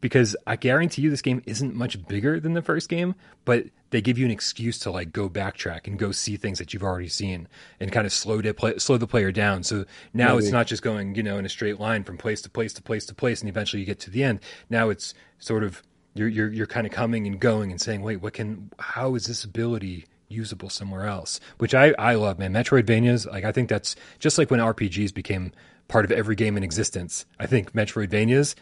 because 0.00 0.36
I 0.46 0.54
guarantee 0.54 1.02
you 1.02 1.10
this 1.10 1.22
game 1.22 1.42
isn't 1.46 1.74
much 1.74 2.06
bigger 2.06 2.38
than 2.38 2.52
the 2.52 2.62
first 2.62 2.88
game, 2.88 3.16
but 3.44 3.64
they 3.90 4.00
give 4.00 4.16
you 4.16 4.24
an 4.24 4.30
excuse 4.30 4.78
to 4.80 4.92
like 4.92 5.12
go 5.12 5.28
backtrack 5.28 5.88
and 5.88 5.98
go 5.98 6.12
see 6.12 6.36
things 6.36 6.58
that 6.58 6.72
you've 6.72 6.84
already 6.84 7.08
seen 7.08 7.48
and 7.80 7.90
kind 7.90 8.06
of 8.06 8.12
slow 8.12 8.40
to 8.40 8.54
play, 8.54 8.78
slow 8.78 8.98
the 8.98 9.06
player 9.08 9.32
down. 9.32 9.64
So 9.64 9.84
now 10.12 10.36
it's 10.36 10.50
not 10.50 10.68
just 10.68 10.82
going 10.82 11.16
you 11.16 11.22
know 11.24 11.38
in 11.38 11.46
a 11.46 11.48
straight 11.48 11.80
line 11.80 12.04
from 12.04 12.18
place 12.18 12.40
to 12.42 12.50
place 12.50 12.72
to 12.74 12.82
place 12.82 13.06
to 13.06 13.14
place, 13.14 13.40
and 13.40 13.48
eventually 13.48 13.80
you 13.80 13.86
get 13.86 13.98
to 14.00 14.10
the 14.10 14.22
end. 14.22 14.38
Now 14.70 14.90
it's 14.90 15.14
sort 15.38 15.64
of 15.64 15.82
you're 16.14 16.28
you're 16.28 16.52
you're 16.52 16.66
kind 16.66 16.86
of 16.86 16.92
coming 16.92 17.26
and 17.26 17.40
going 17.40 17.70
and 17.70 17.80
saying, 17.80 18.02
wait, 18.02 18.22
what 18.22 18.32
can 18.32 18.70
how 18.78 19.14
is 19.14 19.26
this 19.26 19.44
ability 19.44 20.06
usable 20.28 20.70
somewhere 20.70 21.06
else? 21.06 21.40
Which 21.58 21.74
I 21.74 21.94
I 21.98 22.14
love, 22.14 22.38
man. 22.38 22.52
Metroidvanias, 22.52 23.30
like 23.30 23.44
I 23.44 23.52
think 23.52 23.68
that's 23.68 23.96
just 24.18 24.38
like 24.38 24.50
when 24.50 24.60
RPGs 24.60 25.12
became 25.12 25.52
part 25.88 26.04
of 26.04 26.12
every 26.12 26.36
game 26.36 26.56
in 26.56 26.62
existence. 26.62 27.26
I 27.38 27.46
think 27.46 27.72
Metroidvanias 27.72 28.54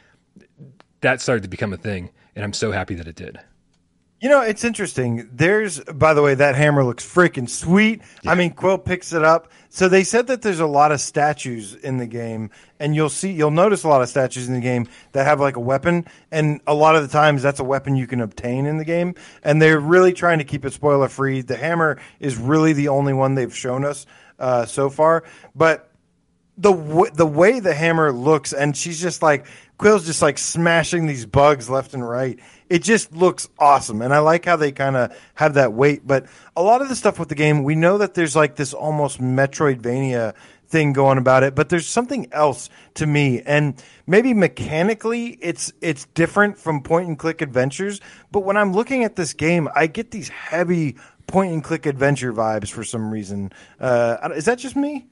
that 1.03 1.21
started 1.21 1.43
to 1.43 1.49
become 1.49 1.73
a 1.73 1.77
thing, 1.77 2.11
and 2.35 2.45
I'm 2.45 2.53
so 2.53 2.73
happy 2.73 2.95
that 2.95 3.07
it 3.07 3.17
did. 3.17 3.39
You 4.23 4.29
know, 4.29 4.41
it's 4.41 4.63
interesting. 4.63 5.29
There's, 5.33 5.81
by 5.81 6.15
the 6.15 6.23
way, 6.23 6.37
that 6.37 6.55
hammer 6.55 6.85
looks 6.85 7.05
freaking 7.05 7.49
sweet. 7.49 8.03
I 8.25 8.37
mean, 8.37 8.53
Quill 8.53 8.79
picks 8.79 9.13
it 9.13 9.25
up. 9.25 9.51
So 9.69 9.89
they 9.89 10.05
said 10.05 10.29
that 10.29 10.43
there's 10.43 10.61
a 10.61 10.67
lot 10.67 10.93
of 10.93 11.01
statues 11.01 11.75
in 11.75 11.97
the 11.97 12.07
game, 12.07 12.51
and 12.79 12.95
you'll 12.95 13.09
see, 13.09 13.33
you'll 13.33 13.51
notice 13.51 13.83
a 13.83 13.89
lot 13.89 14.01
of 14.01 14.09
statues 14.09 14.47
in 14.47 14.55
the 14.55 14.61
game 14.61 14.87
that 15.11 15.27
have 15.27 15.41
like 15.41 15.57
a 15.57 15.61
weapon, 15.61 16.07
and 16.31 16.61
a 16.69 16.75
lot 16.75 16.95
of 16.95 17.03
the 17.03 17.09
times 17.09 17.43
that's 17.43 17.59
a 17.59 17.65
weapon 17.65 17.97
you 17.97 18.07
can 18.07 18.21
obtain 18.21 18.65
in 18.65 18.77
the 18.77 18.85
game. 18.85 19.17
And 19.43 19.61
they're 19.61 19.81
really 19.81 20.13
trying 20.13 20.39
to 20.39 20.45
keep 20.45 20.65
it 20.65 20.73
spoiler 20.73 21.09
free. 21.09 21.41
The 21.41 21.57
hammer 21.57 22.01
is 22.21 22.37
really 22.37 22.75
the 22.75 22.89
only 22.89 23.15
one 23.15 23.35
they've 23.35 23.57
shown 23.57 23.85
us 23.85 24.07
uh, 24.39 24.67
so 24.67 24.89
far, 24.89 25.25
but 25.57 25.91
the 26.59 26.73
w- 26.73 27.11
the 27.13 27.27
way 27.27 27.59
the 27.59 27.75
hammer 27.75 28.13
looks, 28.13 28.53
and 28.53 28.77
she's 28.77 29.01
just 29.01 29.21
like 29.21 29.47
Quill's 29.83 30.07
just 30.07 30.23
like 30.23 30.39
smashing 30.39 31.07
these 31.07 31.27
bugs 31.27 31.69
left 31.69 31.93
and 31.93 32.09
right. 32.09 32.39
It 32.71 32.85
just 32.85 33.13
looks 33.13 33.49
awesome, 33.59 34.01
and 34.01 34.15
I 34.15 34.21
like 34.21 34.45
how 34.45 34.55
they 34.55 34.71
kind 34.71 34.95
of 34.95 35.13
have 35.35 35.55
that 35.55 35.73
weight. 35.73 36.07
But 36.07 36.27
a 36.57 36.63
lot 36.63 36.83
of 36.83 36.89
the 36.89 36.95
stuff 36.95 37.19
with 37.19 37.29
the 37.29 37.35
game, 37.35 37.65
we 37.65 37.75
know 37.75 37.99
that 37.99 38.15
there's 38.15 38.37
like 38.37 38.55
this 38.55 38.73
almost 38.73 39.21
Metroidvania 39.21 40.35
thing 40.69 40.93
going 40.93 41.19
about 41.19 41.43
it, 41.43 41.57
but 41.57 41.69
there's 41.69 41.89
something 41.89 42.29
else 42.31 42.71
to 42.95 43.07
me, 43.07 43.43
and 43.43 43.83
maybe 44.07 44.33
mechanically 44.35 45.37
it's 45.41 45.73
it's 45.81 46.05
different 46.15 46.59
from 46.59 46.85
point 46.85 47.09
and 47.09 47.19
click 47.19 47.43
adventures. 47.43 48.01
But 48.31 48.45
when 48.45 48.57
I'm 48.57 48.73
looking 48.73 49.03
at 49.03 49.17
this 49.17 49.35
game, 49.35 49.69
I 49.75 49.89
get 49.89 50.13
these 50.13 50.29
heavy 50.29 50.95
point 51.27 51.53
and 51.53 51.65
click 51.65 51.87
adventure 51.87 52.33
vibes 52.33 52.71
for 52.71 52.85
some 52.85 53.11
reason. 53.11 53.51
Uh, 53.81 54.31
is 54.37 54.45
that 54.45 54.59
just 54.59 54.77
me? 54.77 55.09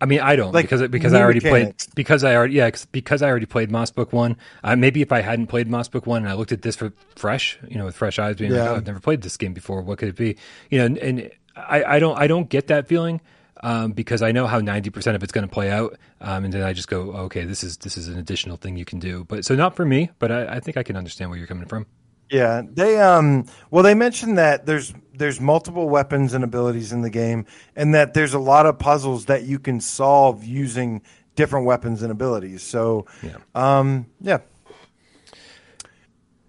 I 0.00 0.06
mean, 0.06 0.20
I 0.20 0.34
don't 0.34 0.52
Like, 0.52 0.64
because 0.64 0.88
because 0.88 1.12
I 1.12 1.20
already 1.20 1.40
mechanics. 1.40 1.86
played 1.86 1.94
because 1.94 2.24
I 2.24 2.34
already 2.34 2.54
yeah 2.54 2.70
because 2.90 3.20
I 3.22 3.28
already 3.28 3.46
played 3.46 3.70
Moss 3.70 3.90
Book 3.90 4.12
one. 4.12 4.36
Uh, 4.64 4.74
maybe 4.76 5.02
if 5.02 5.12
I 5.12 5.20
hadn't 5.20 5.48
played 5.48 5.68
Moss 5.68 5.88
Book 5.88 6.06
one 6.06 6.22
and 6.22 6.28
I 6.28 6.34
looked 6.34 6.52
at 6.52 6.62
this 6.62 6.76
for 6.76 6.92
fresh, 7.16 7.58
you 7.68 7.76
know, 7.76 7.84
with 7.84 7.96
fresh 7.96 8.18
eyes, 8.18 8.36
being 8.36 8.52
like, 8.52 8.60
oh, 8.68 8.76
I've 8.76 8.86
never 8.86 9.00
played 9.00 9.22
this 9.22 9.36
game 9.36 9.52
before. 9.52 9.82
What 9.82 9.98
could 9.98 10.08
it 10.08 10.16
be? 10.16 10.36
You 10.70 10.78
know, 10.78 10.86
and, 10.86 10.98
and 10.98 11.30
I, 11.56 11.84
I 11.84 11.98
don't 11.98 12.18
I 12.18 12.26
don't 12.28 12.48
get 12.48 12.68
that 12.68 12.88
feeling 12.88 13.20
um, 13.62 13.92
because 13.92 14.22
I 14.22 14.32
know 14.32 14.46
how 14.46 14.58
ninety 14.60 14.88
percent 14.88 15.16
of 15.16 15.22
it's 15.22 15.32
going 15.32 15.46
to 15.46 15.52
play 15.52 15.70
out, 15.70 15.98
um, 16.22 16.44
and 16.44 16.52
then 16.54 16.62
I 16.62 16.72
just 16.72 16.88
go, 16.88 17.12
okay, 17.26 17.44
this 17.44 17.62
is 17.62 17.76
this 17.76 17.98
is 17.98 18.08
an 18.08 18.18
additional 18.18 18.56
thing 18.56 18.76
you 18.76 18.86
can 18.86 19.00
do. 19.00 19.24
But 19.24 19.44
so 19.44 19.54
not 19.54 19.76
for 19.76 19.84
me, 19.84 20.10
but 20.18 20.32
I, 20.32 20.46
I 20.56 20.60
think 20.60 20.78
I 20.78 20.82
can 20.82 20.96
understand 20.96 21.28
where 21.30 21.38
you're 21.38 21.46
coming 21.48 21.66
from. 21.66 21.84
Yeah, 22.30 22.62
they 22.64 22.98
um 23.00 23.46
well 23.70 23.82
they 23.82 23.94
mentioned 23.94 24.38
that 24.38 24.64
there's 24.64 24.94
there's 25.12 25.40
multiple 25.40 25.88
weapons 25.88 26.32
and 26.32 26.44
abilities 26.44 26.92
in 26.92 27.02
the 27.02 27.10
game 27.10 27.44
and 27.76 27.94
that 27.94 28.14
there's 28.14 28.34
a 28.34 28.38
lot 28.38 28.66
of 28.66 28.78
puzzles 28.78 29.26
that 29.26 29.42
you 29.42 29.58
can 29.58 29.80
solve 29.80 30.44
using 30.44 31.02
different 31.34 31.66
weapons 31.66 32.02
and 32.02 32.12
abilities. 32.12 32.62
So 32.62 33.06
Yeah. 33.22 33.36
um 33.54 34.06
yeah. 34.20 34.38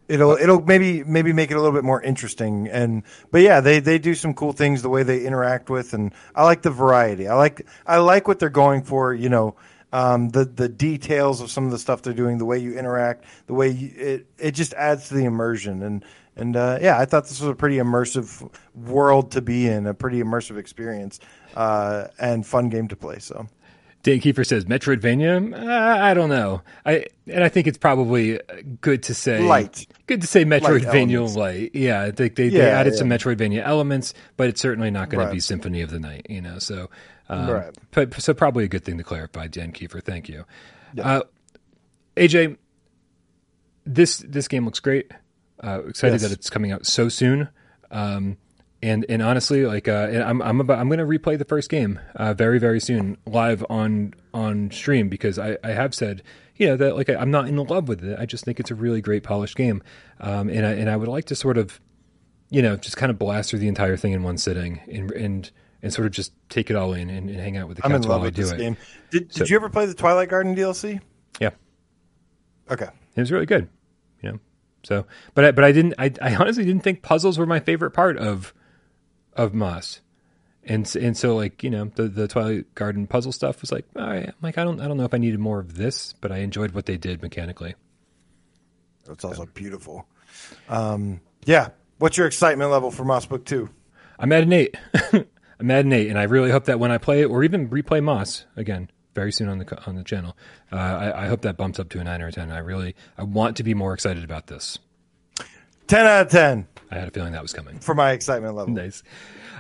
It'll 0.08 0.34
it'll 0.34 0.62
maybe 0.62 1.04
maybe 1.06 1.32
make 1.32 1.52
it 1.52 1.54
a 1.54 1.58
little 1.58 1.72
bit 1.72 1.86
more 1.86 2.02
interesting 2.02 2.68
and 2.68 3.04
but 3.32 3.42
yeah 3.42 3.62
they 3.62 3.80
they 3.80 3.98
do 3.98 4.14
some 4.14 4.34
cool 4.34 4.52
things 4.52 4.82
the 4.82 4.90
way 4.90 5.04
they 5.04 5.26
interact 5.26 5.70
with 5.70 5.94
and 5.94 6.14
I 6.36 6.44
like 6.44 6.64
the 6.64 6.70
variety 6.70 7.30
I 7.30 7.36
like 7.36 7.66
I 7.88 7.98
like 8.00 8.28
what 8.28 8.38
they're 8.38 8.50
going 8.50 8.84
for 8.84 9.14
you 9.14 9.30
know 9.30 9.56
um, 9.94 10.30
the 10.30 10.46
the 10.46 10.70
details 10.70 11.42
of 11.42 11.52
some 11.52 11.66
of 11.66 11.72
the 11.72 11.80
stuff 11.80 12.02
they're 12.02 12.14
doing 12.14 12.38
the 12.38 12.46
way 12.46 12.58
you 12.58 12.78
interact 12.78 13.26
the 13.48 13.54
way 13.54 13.68
you, 13.70 13.92
it 13.96 14.28
it 14.38 14.52
just 14.52 14.74
adds 14.76 15.08
to 15.10 15.14
the 15.16 15.26
immersion 15.26 15.82
and 15.84 16.06
and 16.36 16.56
uh, 16.56 16.80
yeah 16.82 16.98
I 16.98 17.06
thought 17.06 17.24
this 17.28 17.42
was 17.42 17.50
a 17.50 17.56
pretty 17.56 17.78
immersive 17.78 18.50
world 18.76 19.32
to 19.32 19.42
be 19.42 19.68
in 19.68 19.86
a 19.88 19.94
pretty 19.94 20.22
immersive 20.22 20.58
experience 20.58 21.20
uh, 21.56 22.08
and 22.20 22.46
fun 22.46 22.70
game 22.70 22.88
to 22.88 22.96
play 22.96 23.20
so 23.20 23.48
Dan 24.04 24.20
Kiefer 24.20 24.44
says 24.44 24.66
Metroidvania. 24.66 25.54
Uh, 25.54 26.04
I 26.04 26.16
don't 26.16 26.30
know. 26.30 26.64
I 26.88 27.06
and 27.28 27.44
I 27.44 27.50
think 27.50 27.68
it's 27.68 27.78
probably 27.78 28.40
good 28.82 29.04
to 29.04 29.14
say 29.14 29.42
Light. 29.44 29.86
Good 30.08 30.22
to 30.22 30.28
say 30.28 30.44
Metroidvania 30.44 31.14
elements. 31.18 31.36
light. 31.36 31.72
Yeah, 31.76 32.02
I 32.02 32.10
think 32.10 32.36
they, 32.36 32.50
they 32.50 32.58
Yeah, 32.58 32.80
added 32.80 32.94
yeah. 32.94 32.98
some 33.00 33.10
Metroidvania 33.10 33.62
elements, 33.64 34.16
but 34.38 34.50
it's 34.50 34.60
certainly 34.60 34.90
not 34.90 35.10
going 35.10 35.20
Right. 35.20 35.28
to 35.28 35.34
be 35.36 35.40
Symphony 35.40 35.82
of 35.84 35.92
the 35.92 36.00
Night. 36.00 36.26
You 36.30 36.42
know, 36.42 36.58
so 36.58 36.90
um, 37.32 37.50
Right. 37.50 37.76
but, 37.92 38.22
so 38.22 38.34
probably 38.34 38.64
a 38.64 38.68
good 38.68 38.84
thing 38.84 38.98
to 38.98 39.04
clarify, 39.04 39.48
Dan 39.48 39.72
Kiefer. 39.72 40.04
Thank 40.04 40.30
you, 40.30 40.46
uh, 41.02 41.22
AJ. 42.18 42.58
This 43.86 44.18
this 44.20 44.48
game 44.48 44.66
looks 44.66 44.80
great. 44.80 45.12
Uh, 45.64 45.82
excited 45.88 46.14
Yes. 46.16 46.22
that 46.24 46.32
it's 46.32 46.50
coming 46.50 46.72
out 46.72 46.86
so 46.86 47.10
soon. 47.10 47.50
Um, 47.90 48.38
and 48.84 49.06
and 49.10 49.22
honestly, 49.22 49.66
like 49.66 49.88
uh, 49.88 50.08
and 50.12 50.24
I'm 50.24 50.42
I'm 50.42 50.60
about 50.60 50.80
I'm 50.80 50.88
going 50.90 51.00
to 51.00 51.06
replay 51.06 51.38
the 51.38 51.46
first 51.46 51.70
game 51.70 52.00
uh, 52.16 52.34
very 52.34 52.60
very 52.60 52.80
soon 52.80 53.18
live 53.26 53.64
on 53.70 54.14
on 54.34 54.72
stream 54.72 55.08
because 55.10 55.38
I, 55.40 55.58
I 55.64 55.70
have 55.72 55.94
said 55.94 56.24
you 56.56 56.68
know 56.68 56.78
that 56.78 56.96
like 56.96 57.10
I, 57.10 57.16
I'm 57.16 57.32
not 57.32 57.48
in 57.48 57.58
love 57.58 57.88
with 57.88 58.04
it. 58.04 58.18
I 58.20 58.26
just 58.26 58.44
think 58.46 58.60
it's 58.60 58.72
a 58.72 58.76
really 58.76 59.02
great 59.02 59.24
polished 59.24 59.56
game, 59.56 59.84
um, 60.20 60.50
and 60.50 60.66
I 60.66 60.72
and 60.72 60.90
I 60.90 60.96
would 60.98 61.08
like 61.08 61.26
to 61.26 61.36
sort 61.36 61.58
of 61.60 61.80
you 62.50 62.62
know 62.62 62.76
just 62.76 62.98
kind 62.98 63.10
of 63.12 63.20
blast 63.20 63.50
through 63.52 63.60
the 63.60 63.68
entire 63.68 63.98
thing 63.98 64.14
in 64.14 64.24
one 64.24 64.38
sitting 64.38 64.80
and 64.92 65.12
and 65.12 65.52
and 65.84 65.94
sort 65.94 66.06
of 66.06 66.12
just 66.12 66.34
take 66.50 66.70
it 66.70 66.76
all 66.76 66.94
in 66.94 67.10
and, 67.10 67.30
and 67.30 67.40
hang 67.40 67.58
out 67.58 67.68
with 67.68 67.78
the 67.78 67.86
I'm 67.86 67.92
in 67.92 67.98
cats 68.02 68.08
love 68.08 68.20
while 68.20 68.22
I 68.22 68.28
with 68.28 68.36
do 68.36 68.42
this 68.44 68.52
it. 68.52 68.58
game 68.58 68.78
did, 69.10 69.28
did 69.30 69.36
So- 69.36 69.46
you 69.46 69.56
ever 69.56 69.70
play 69.70 69.86
the 69.86 69.94
Twilight 69.94 70.30
Garden 70.30 70.56
DLC 70.56 71.00
Yeah, 71.40 71.52
okay 72.70 72.88
it 73.16 73.20
was 73.20 73.32
really 73.32 73.46
good. 73.46 73.68
You 74.22 74.32
know, 74.34 74.40
so 74.84 75.06
but 75.34 75.46
I, 75.46 75.52
but 75.52 75.64
I 75.64 75.72
didn't 75.72 75.96
I, 75.98 76.12
I 76.22 76.36
honestly 76.36 76.64
didn't 76.64 76.84
think 76.84 77.02
puzzles 77.02 77.38
were 77.38 77.46
my 77.46 77.60
favorite 77.60 77.92
part 77.92 78.18
of 78.18 78.54
of 79.34 79.54
Moss. 79.54 80.02
And 80.64 80.86
s- 80.86 80.96
and 80.96 81.18
so 81.18 81.36
like 81.36 81.64
you 81.64 81.72
know 81.72 81.86
the 81.96 82.08
the 82.08 82.28
Twilight 82.28 82.74
Garden 82.76 83.08
puzzle 83.08 83.32
stuff 83.32 83.62
was 83.62 83.72
like 83.72 83.86
all 83.96 84.06
right 84.06 84.28
I'm 84.28 84.34
like 84.44 84.58
I 84.60 84.64
don't 84.64 84.80
I 84.80 84.88
don't 84.88 84.98
know 84.98 85.06
if 85.06 85.14
I 85.14 85.18
needed 85.18 85.40
more 85.40 85.60
of 85.60 85.76
this 85.76 86.14
but 86.22 86.32
I 86.32 86.38
enjoyed 86.40 86.72
what 86.72 86.86
they 86.86 86.98
did 86.98 87.22
mechanically. 87.24 87.74
it's 89.10 89.26
also 89.26 89.48
beautiful 89.48 90.06
um, 90.70 91.20
yeah 91.46 91.70
what's 91.98 92.16
your 92.18 92.28
excitement 92.28 92.70
level 92.72 92.92
for 92.92 93.04
Moss 93.04 93.26
Book 93.26 93.44
2 93.46 93.68
I'm 94.20 94.32
at 94.32 94.44
an 94.44 94.54
eight. 94.54 94.78
I'm 95.62 95.72
at 95.72 95.86
eight, 95.94 96.10
and 96.10 96.20
I 96.20 96.24
really 96.24 96.52
hope 96.52 96.66
that 96.66 96.80
when 96.80 96.92
I 96.92 96.98
play 96.98 97.22
it 97.22 97.26
or 97.26 97.44
even 97.44 97.70
replay 97.70 98.04
Moss 98.04 98.46
again 98.56 98.90
very 99.14 99.32
soon 99.32 99.48
on 99.48 99.60
the 99.60 99.84
on 99.86 99.96
the 99.96 100.04
channel, 100.04 100.36
uh, 100.72 100.76
I, 100.76 101.26
I 101.26 101.28
hope 101.28 101.42
that 101.42 101.58
bumps 101.58 101.80
up 101.80 101.90
to 101.90 102.00
a 102.00 102.04
nine 102.04 102.22
or 102.22 102.28
a 102.28 102.32
ten. 102.32 102.52
I 102.52 102.60
really 102.60 102.96
I 103.18 103.24
want 103.24 103.58
to 103.58 103.64
be 103.64 103.74
more 103.74 103.94
excited 103.94 104.24
about 104.24 104.48
this. 104.48 104.80
10 105.88 106.06
out 106.06 106.22
of 106.22 106.32
10 106.32 106.68
I 106.90 106.96
had 106.96 107.10
a 107.10 107.12
feeling 107.12 107.34
that 107.34 107.42
was 107.42 107.52
coming. 107.52 107.80
for 107.80 107.94
my 107.94 108.12
excitement 108.12 108.56
level 108.56 108.74
Nice. 108.74 109.04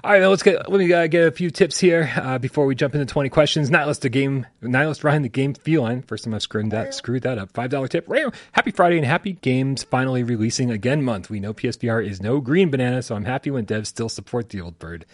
All 0.03 0.11
right, 0.11 0.21
now 0.21 0.29
let's 0.29 0.41
get 0.41 0.69
let 0.71 0.79
me 0.79 0.91
uh, 0.91 1.05
get 1.07 1.27
a 1.27 1.31
few 1.31 1.51
tips 1.51 1.77
here 1.77 2.11
uh, 2.15 2.39
before 2.39 2.65
we 2.65 2.73
jump 2.73 2.95
into 2.95 3.05
twenty 3.05 3.29
questions. 3.29 3.69
Nihilist 3.69 4.01
the 4.01 4.09
game, 4.09 4.47
Nihilist 4.61 5.03
Ryan 5.03 5.21
the 5.21 5.29
game 5.29 5.53
feline. 5.53 6.01
First 6.01 6.23
time 6.23 6.33
I've 6.33 6.41
screwed 6.41 6.71
that 6.71 6.95
screwed 6.95 7.21
that 7.21 7.37
up. 7.37 7.51
Five 7.51 7.69
dollar 7.69 7.87
tip. 7.87 8.05
Rare. 8.07 8.31
Happy 8.53 8.71
Friday 8.71 8.97
and 8.97 9.05
happy 9.05 9.33
games 9.33 9.83
finally 9.83 10.23
releasing 10.23 10.71
again 10.71 11.03
month. 11.03 11.29
We 11.29 11.39
know 11.39 11.53
PSVR 11.53 12.03
is 12.03 12.19
no 12.19 12.41
green 12.41 12.71
banana, 12.71 13.03
so 13.03 13.15
I'm 13.15 13.25
happy 13.25 13.51
when 13.51 13.67
devs 13.67 13.87
still 13.87 14.09
support 14.09 14.49
the 14.49 14.59
old 14.61 14.79
bird. 14.79 15.05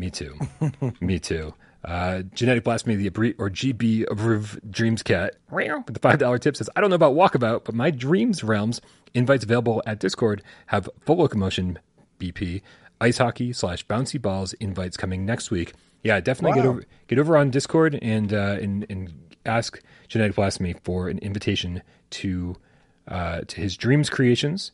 Me 0.00 0.08
too. 0.08 0.34
Me 1.02 1.18
too. 1.18 1.52
Uh, 1.84 2.22
Genetic 2.32 2.64
Blasphemy, 2.64 2.96
the 2.96 3.06
Abri- 3.06 3.34
or 3.38 3.50
GB 3.50 4.06
Abriv 4.06 4.58
Dreams 4.70 5.02
Cat, 5.02 5.34
with 5.50 5.94
the 5.94 6.00
$5 6.00 6.40
tip 6.40 6.56
says, 6.56 6.70
I 6.74 6.80
don't 6.80 6.88
know 6.88 6.96
about 6.96 7.14
Walkabout, 7.14 7.64
but 7.64 7.74
my 7.74 7.90
Dreams 7.90 8.42
Realms 8.42 8.80
invites 9.12 9.44
available 9.44 9.82
at 9.84 10.00
Discord 10.00 10.42
have 10.68 10.88
full 11.00 11.16
locomotion 11.16 11.78
BP, 12.18 12.62
ice 12.98 13.18
hockey 13.18 13.52
slash 13.52 13.86
bouncy 13.86 14.20
balls 14.20 14.54
invites 14.54 14.96
coming 14.96 15.26
next 15.26 15.50
week. 15.50 15.74
Yeah, 16.02 16.18
definitely 16.20 16.58
get 16.62 16.66
over 16.66 16.84
get 17.08 17.18
over 17.18 17.36
on 17.36 17.50
Discord 17.50 17.98
and 18.00 18.32
uh, 18.32 18.56
and 18.58 18.86
and 18.88 19.12
ask 19.44 19.82
Genetic 20.08 20.34
Blasphemy 20.34 20.76
for 20.82 21.08
an 21.08 21.18
invitation 21.18 21.82
to 22.10 22.56
uh, 23.06 23.42
to 23.46 23.60
his 23.60 23.76
Dreams 23.76 24.08
creations 24.08 24.72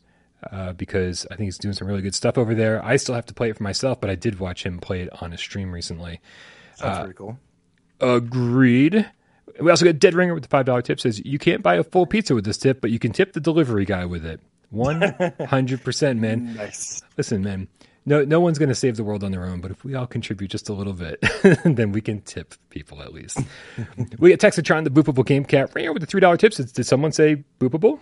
uh, 0.51 0.73
because 0.73 1.25
I 1.31 1.35
think 1.35 1.45
he's 1.47 1.57
doing 1.57 1.73
some 1.73 1.87
really 1.87 2.01
good 2.01 2.15
stuff 2.15 2.37
over 2.37 2.53
there. 2.53 2.83
I 2.83 2.97
still 2.97 3.15
have 3.15 3.25
to 3.27 3.33
play 3.33 3.49
it 3.49 3.57
for 3.57 3.63
myself, 3.63 3.99
but 3.99 4.09
I 4.09 4.15
did 4.15 4.39
watch 4.39 4.65
him 4.65 4.79
play 4.79 5.01
it 5.01 5.09
on 5.21 5.33
a 5.33 5.37
stream 5.37 5.71
recently. 5.71 6.19
Sounds 6.75 6.99
pretty 6.99 7.13
cool. 7.13 7.39
Agreed. 7.99 9.09
We 9.59 9.71
also 9.71 9.85
got 9.85 9.97
Dead 9.97 10.13
Ringer 10.13 10.33
with 10.33 10.43
the 10.43 10.49
five 10.49 10.65
dollar 10.65 10.81
tip 10.81 10.99
says 10.99 11.23
you 11.25 11.39
can't 11.39 11.63
buy 11.63 11.75
a 11.75 11.83
full 11.83 12.05
pizza 12.05 12.35
with 12.35 12.45
this 12.45 12.57
tip, 12.57 12.81
but 12.81 12.91
you 12.91 12.99
can 12.99 13.11
tip 13.11 13.33
the 13.33 13.39
delivery 13.39 13.85
guy 13.85 14.05
with 14.05 14.25
it. 14.25 14.39
One 14.69 15.01
hundred 15.47 15.83
percent, 15.83 16.19
man. 16.19 16.53
Nice. 16.57 17.01
Listen, 17.17 17.41
man. 17.43 17.67
No, 18.05 18.23
no 18.23 18.39
one's 18.39 18.57
going 18.57 18.69
to 18.69 18.75
save 18.75 18.95
the 18.95 19.03
world 19.03 19.21
on 19.21 19.31
their 19.31 19.45
own, 19.45 19.59
but 19.59 19.69
if 19.69 19.83
we 19.83 19.93
all 19.93 20.07
contribute 20.07 20.49
just 20.49 20.69
a 20.69 20.73
little 20.73 20.93
bit, 20.93 21.21
then 21.65 21.91
we 21.91 21.99
can 21.99 22.21
tip 22.21 22.53
people 22.69 23.01
at 23.01 23.13
least. 23.13 23.37
we 24.19 24.29
get 24.29 24.39
Texatron, 24.39 24.85
the 24.85 24.89
boopable 24.89 25.25
game 25.25 25.43
cat, 25.43 25.73
with 25.73 25.99
the 25.99 26.05
three 26.05 26.21
dollar 26.21 26.37
tips. 26.37 26.55
Did 26.57 26.85
someone 26.85 27.11
say 27.11 27.43
boopable? 27.59 27.99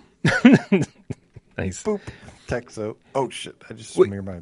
Nice. 1.58 1.84
Boop. 1.84 2.02
Texo. 2.48 2.96
Oh 3.14 3.30
shit! 3.30 3.56
I 3.70 3.74
just 3.74 3.92
smeared 3.94 4.26
my. 4.26 4.42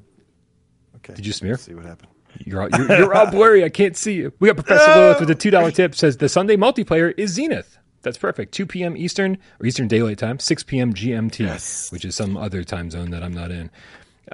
Okay. 0.97 1.14
Did 1.16 1.26
you 1.26 1.34
smear? 1.34 1.53
Let's 1.53 1.64
see 1.64 1.74
what 1.74 1.86
happened. 1.86 2.09
You're 2.39 2.61
all, 2.64 2.70
you're, 2.70 2.97
you're 2.97 3.14
all 3.16 3.30
blurry. 3.30 3.64
I 3.64 3.70
can't 3.70 3.95
see 3.95 4.14
you. 4.14 4.34
We 4.39 4.47
got 4.49 4.55
Professor 4.55 4.91
Lilith 4.99 5.20
with 5.20 5.30
a 5.30 5.36
two 5.36 5.51
dollar 5.51 5.72
tip. 5.72 5.95
Says 5.95 6.18
the 6.18 6.28
Sunday 6.30 6.55
multiplayer 6.57 7.14
is 7.18 7.32
Zenith. 7.32 7.78
That's 8.01 8.18
perfect. 8.18 8.53
Two 8.53 8.66
p.m. 8.66 8.97
Eastern 8.97 9.38
or 9.59 9.66
Eastern 9.66 9.88
Daylight 9.88 10.18
Time, 10.18 10.39
six 10.39 10.64
p.m. 10.64 10.93
GMT, 10.93 11.39
Yes. 11.39 11.91
which 11.91 12.03
is 12.05 12.16
some 12.16 12.36
other 12.36 12.64
time 12.64 12.89
zone 12.89 13.11
that 13.11 13.24
I'm 13.24 13.34
not 13.34 13.51
in. 13.51 13.70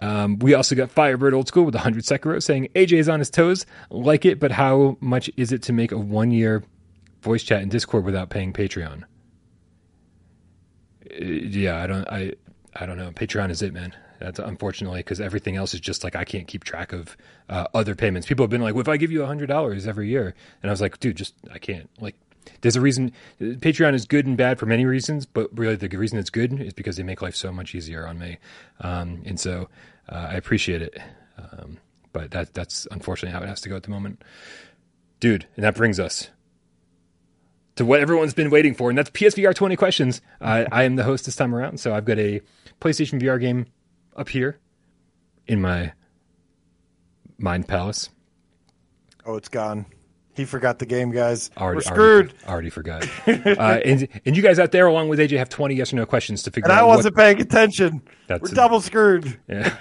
Um, 0.02 0.40
we 0.40 0.54
also 0.54 0.76
got 0.76 0.90
Firebird 0.92 1.34
Old 1.34 1.48
School 1.48 1.66
with 1.66 1.74
100 1.76 2.04
Sekiro 2.04 2.42
saying 2.42 2.70
AJ 2.76 2.94
is 3.00 3.10
on 3.10 3.20
his 3.20 3.30
toes. 3.30 3.66
Like 3.90 4.24
it, 4.24 4.40
but 4.40 4.52
how 4.52 4.98
much 5.02 5.30
is 5.36 5.52
it 5.52 5.62
to 5.64 5.74
make 5.74 5.92
a 5.92 5.98
one 5.98 6.32
year 6.32 6.64
voice 7.22 7.44
chat 7.44 7.62
in 7.62 7.70
Discord 7.70 8.06
without 8.06 8.30
paying 8.30 8.54
Patreon? 8.54 9.04
Uh, 11.12 11.16
Yeah, 11.26 11.82
I 11.82 11.88
don't. 11.88 12.08
I 12.08 12.34
I 12.76 12.86
don't 12.86 12.98
know. 12.98 13.12
Patreon 13.12 13.50
is 13.50 13.62
it, 13.62 13.74
man. 13.74 13.96
That's 14.20 14.40
unfortunately 14.40 15.00
because 15.00 15.22
everything 15.22 15.56
else 15.56 15.74
is 15.74 15.80
just 15.80 16.04
like 16.04 16.16
I 16.16 16.26
can't 16.26 16.48
keep 16.48 16.64
track 16.64 16.92
of 16.92 17.16
uh, 17.48 17.68
other 17.74 17.96
payments. 17.96 18.28
People 18.28 18.44
have 18.44 18.50
been 18.50 18.62
like, 18.62 18.74
"Well, 18.74 18.82
if 18.82 18.90
I 18.90 18.98
give 18.98 19.12
you 19.12 19.26
hundred 19.26 19.48
dollars 19.48 19.88
every 19.88 20.10
year," 20.10 20.36
and 20.62 20.70
I 20.70 20.74
was 20.74 20.82
like, 20.82 21.00
"Dude, 21.00 21.16
just 21.16 21.34
I 21.52 21.58
can't." 21.58 21.90
Like, 22.00 22.16
there's 22.62 22.76
a 22.76 22.82
reason. 22.82 23.14
Patreon 23.40 23.94
is 23.94 24.06
good 24.06 24.26
and 24.26 24.36
bad 24.38 24.60
for 24.60 24.66
many 24.66 24.86
reasons, 24.86 25.26
but 25.26 25.50
really 25.58 25.76
the 25.76 25.88
reason 25.98 26.20
it's 26.20 26.30
good 26.30 26.60
is 26.60 26.74
because 26.74 26.98
they 26.98 27.04
make 27.04 27.22
life 27.22 27.36
so 27.36 27.52
much 27.52 27.74
easier 27.74 28.06
on 28.06 28.20
me, 28.20 28.38
um, 28.82 29.22
and 29.26 29.40
so 29.40 29.70
uh, 30.10 30.28
I 30.32 30.34
appreciate 30.34 30.82
it. 30.82 30.98
Um, 31.38 31.78
but 32.12 32.32
that 32.32 32.54
that's 32.54 32.88
unfortunately 32.92 33.38
how 33.38 33.44
it 33.44 33.48
has 33.48 33.62
to 33.62 33.70
go 33.70 33.76
at 33.76 33.84
the 33.84 33.90
moment. 33.92 34.22
dude, 35.20 35.48
and 35.56 35.64
that 35.64 35.76
brings 35.76 36.00
us 36.00 36.30
to 37.76 37.86
what 37.86 38.02
everyone's 38.02 38.34
been 38.34 38.50
waiting 38.50 38.74
for, 38.74 38.90
and 38.90 38.98
that's 38.98 39.10
PSVR 39.12 39.56
20 39.56 39.78
questions. 39.78 40.22
Uh, 40.42 40.66
I 40.72 40.84
am 40.84 40.98
the 40.98 41.04
host 41.06 41.26
this 41.26 41.36
time 41.38 41.56
around, 41.56 41.80
so 41.80 41.94
I've 41.94 42.04
got 42.06 42.20
a 42.20 42.42
PlayStation 42.80 43.22
VR 43.22 43.40
game 43.40 43.66
up 44.16 44.30
here 44.30 44.60
in 45.48 45.62
my 45.62 45.94
mind 47.38 47.68
palace. 47.68 48.10
Oh, 49.26 49.36
it's 49.36 49.50
gone. 49.50 49.86
He 50.36 50.46
forgot 50.46 50.80
the 50.80 50.86
game, 50.86 51.12
guys. 51.12 51.52
Already, 51.58 51.78
We're 51.78 51.82
screwed. 51.82 52.34
Already, 52.48 52.48
already 52.48 52.70
forgot. 52.70 53.10
uh, 53.28 53.80
and 53.84 54.08
and 54.26 54.38
you 54.38 54.42
guys 54.42 54.58
out 54.58 54.72
there, 54.72 54.88
along 54.88 55.10
with 55.10 55.20
AJ, 55.20 55.38
have 55.38 55.50
20 55.50 55.76
yes 55.76 55.92
or 55.92 55.98
no 55.98 56.06
questions 56.06 56.44
to 56.44 56.52
figure 56.52 56.70
and 56.72 56.80
out. 56.80 56.84
I 56.86 56.88
wasn't 56.88 57.16
what, 57.16 57.22
paying 57.22 57.42
attention. 57.42 58.02
That's 58.28 58.42
We're 58.44 58.52
a- 58.52 58.56
double 58.56 58.80
screwed. 58.82 59.38
Yeah. 59.50 59.76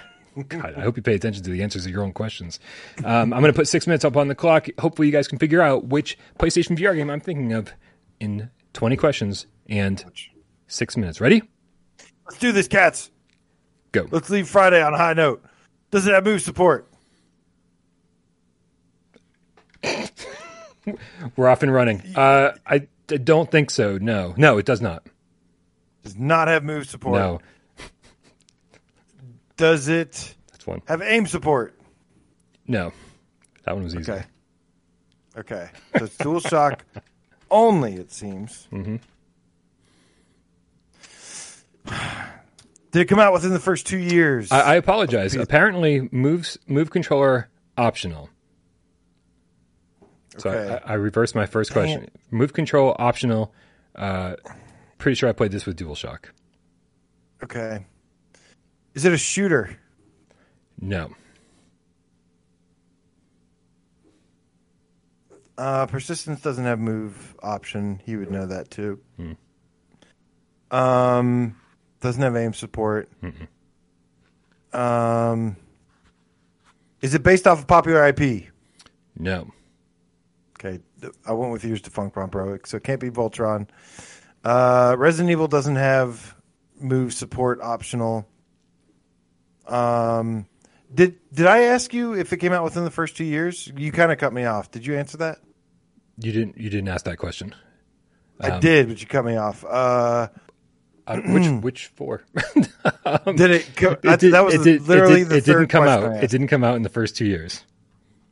God, 0.47 0.75
I 0.77 0.81
hope 0.81 0.95
you 0.95 1.03
pay 1.03 1.15
attention 1.15 1.43
to 1.43 1.49
the 1.49 1.63
answers 1.63 1.85
of 1.85 1.91
your 1.91 2.03
own 2.03 2.13
questions. 2.13 2.59
Um, 3.03 3.33
I'm 3.33 3.41
going 3.41 3.51
to 3.51 3.53
put 3.53 3.67
six 3.67 3.87
minutes 3.87 4.05
up 4.05 4.15
on 4.15 4.27
the 4.29 4.35
clock. 4.35 4.67
Hopefully, 4.79 5.07
you 5.07 5.11
guys 5.11 5.27
can 5.27 5.37
figure 5.39 5.61
out 5.61 5.87
which 5.87 6.17
PlayStation 6.37 6.77
VR 6.77 6.95
game 6.95 7.09
I'm 7.09 7.19
thinking 7.19 7.51
of 7.51 7.73
in 8.19 8.49
20 8.73 8.95
questions 8.95 9.47
and 9.67 10.03
six 10.67 10.95
minutes. 10.95 11.19
Ready? 11.19 11.41
Let's 12.29 12.39
do 12.39 12.51
this, 12.51 12.67
cats. 12.67 13.09
Go. 13.91 14.07
Let's 14.11 14.29
leave 14.29 14.47
Friday 14.47 14.83
on 14.83 14.93
a 14.93 14.97
high 14.97 15.13
note. 15.13 15.43
Does 15.89 16.05
it 16.05 16.13
have 16.13 16.23
move 16.23 16.43
support? 16.43 16.87
We're 21.35 21.47
off 21.47 21.63
and 21.63 21.73
running. 21.73 22.03
Uh, 22.15 22.51
I, 22.67 22.87
don't 23.07 23.49
think 23.49 23.71
so. 23.71 23.97
No. 23.97 24.35
No, 24.37 24.59
it 24.59 24.67
does 24.67 24.79
not. 24.79 25.07
Does 26.03 26.15
not 26.17 26.47
have 26.47 26.63
move 26.63 26.87
support. 26.87 27.19
No. 27.19 27.39
Does 29.57 29.87
it 29.87 30.35
That's 30.51 30.67
one. 30.67 30.83
have 30.87 31.01
aim 31.01 31.25
support? 31.25 31.79
No. 32.67 32.93
That 33.63 33.73
one 33.73 33.83
was 33.85 33.95
easy. 33.95 34.11
Okay. 34.11 34.23
Okay. 35.35 35.69
So 35.97 36.05
it's 36.05 36.17
dual 36.19 36.41
shock 36.41 36.85
only, 37.49 37.95
it 37.95 38.11
seems. 38.11 38.67
Mm-hmm. 38.71 38.97
Did 42.91 43.01
it 43.01 43.05
come 43.05 43.19
out 43.19 43.33
within 43.33 43.51
the 43.53 43.59
first 43.59 43.85
two 43.87 43.97
years? 43.97 44.51
I, 44.51 44.61
I 44.61 44.75
apologize. 44.75 45.35
Apparently, 45.35 46.09
moves 46.11 46.57
move 46.67 46.89
controller 46.89 47.49
optional. 47.77 48.29
So 50.37 50.49
Okay. 50.49 50.79
I, 50.85 50.91
I 50.91 50.95
reversed 50.95 51.35
my 51.35 51.45
first 51.45 51.71
question. 51.71 52.09
Move 52.31 52.53
control 52.53 52.95
optional. 52.97 53.53
Uh, 53.95 54.35
pretty 54.97 55.15
sure 55.15 55.29
I 55.29 55.33
played 55.33 55.51
this 55.51 55.65
with 55.65 55.77
DualShock. 55.77 56.25
okay. 57.43 57.85
Is 58.95 59.05
it 59.05 59.13
a 59.13 59.17
shooter? 59.17 59.77
No. 60.81 61.11
Uh, 65.57 65.85
persistence 65.87 66.41
doesn't 66.41 66.63
have 66.65 66.79
move 66.79 67.35
option. 67.43 68.01
He 68.05 68.15
would 68.15 68.31
know 68.31 68.45
that 68.45 68.71
too. 68.71 68.99
Um, 70.71 71.55
doesn't 72.01 72.21
have 72.21 72.35
aim 72.35 72.53
support. 72.53 73.09
Um, 74.73 75.55
is 77.01 77.13
it 77.13 77.23
based 77.23 77.47
off 77.47 77.59
of 77.59 77.67
popular 77.67 78.05
IP? 78.07 78.45
No. 79.17 79.51
Okay, 80.59 80.79
I 81.25 81.31
went 81.33 81.51
with 81.51 81.63
yours 81.63 81.81
Defunct 81.81 82.15
Ron 82.17 82.29
Pro, 82.29 82.57
so 82.65 82.77
it 82.77 82.83
can't 82.83 82.99
be 82.99 83.09
Voltron. 83.09 83.67
Uh, 84.43 84.95
Resident 84.97 85.31
Evil 85.31 85.47
doesn't 85.47 85.77
have 85.77 86.35
move 86.79 87.13
support 87.13 87.61
optional. 87.61 88.27
Um, 89.67 90.47
did 90.93 91.17
did 91.33 91.45
I 91.45 91.63
ask 91.63 91.93
you 91.93 92.13
if 92.13 92.33
it 92.33 92.37
came 92.37 92.51
out 92.51 92.63
within 92.63 92.83
the 92.83 92.91
first 92.91 93.15
two 93.15 93.23
years? 93.23 93.71
You 93.75 93.91
kind 93.91 94.11
of 94.11 94.17
cut 94.17 94.33
me 94.33 94.45
off. 94.45 94.71
Did 94.71 94.85
you 94.85 94.97
answer 94.97 95.17
that? 95.17 95.39
You 96.17 96.31
didn't. 96.31 96.57
You 96.57 96.69
didn't 96.69 96.89
ask 96.89 97.05
that 97.05 97.17
question. 97.17 97.55
I 98.41 98.59
did, 98.59 98.87
but 98.87 99.01
you 99.01 99.07
cut 99.07 99.25
me 99.25 99.35
off. 99.35 99.65
Uh, 99.65 100.27
Uh, 101.09 101.21
which 101.21 101.47
which 101.63 101.87
four? 101.87 102.23
did 102.35 103.51
it? 103.51 103.67
It 103.81 104.19
did- 104.19 104.33
that 104.33 104.45
was 104.45 104.53
it 104.55 104.63
did- 104.63 104.81
literally 104.83 105.21
it, 105.21 105.29
did, 105.29 105.37
it 105.39 105.45
didn't 105.45 105.67
come 105.67 105.87
out. 105.87 106.23
It 106.23 106.29
didn't 106.29 106.47
come 106.49 106.63
out 106.63 106.75
in 106.75 106.83
the 106.83 106.89
first 106.89 107.15
two 107.17 107.25
years. 107.25 107.63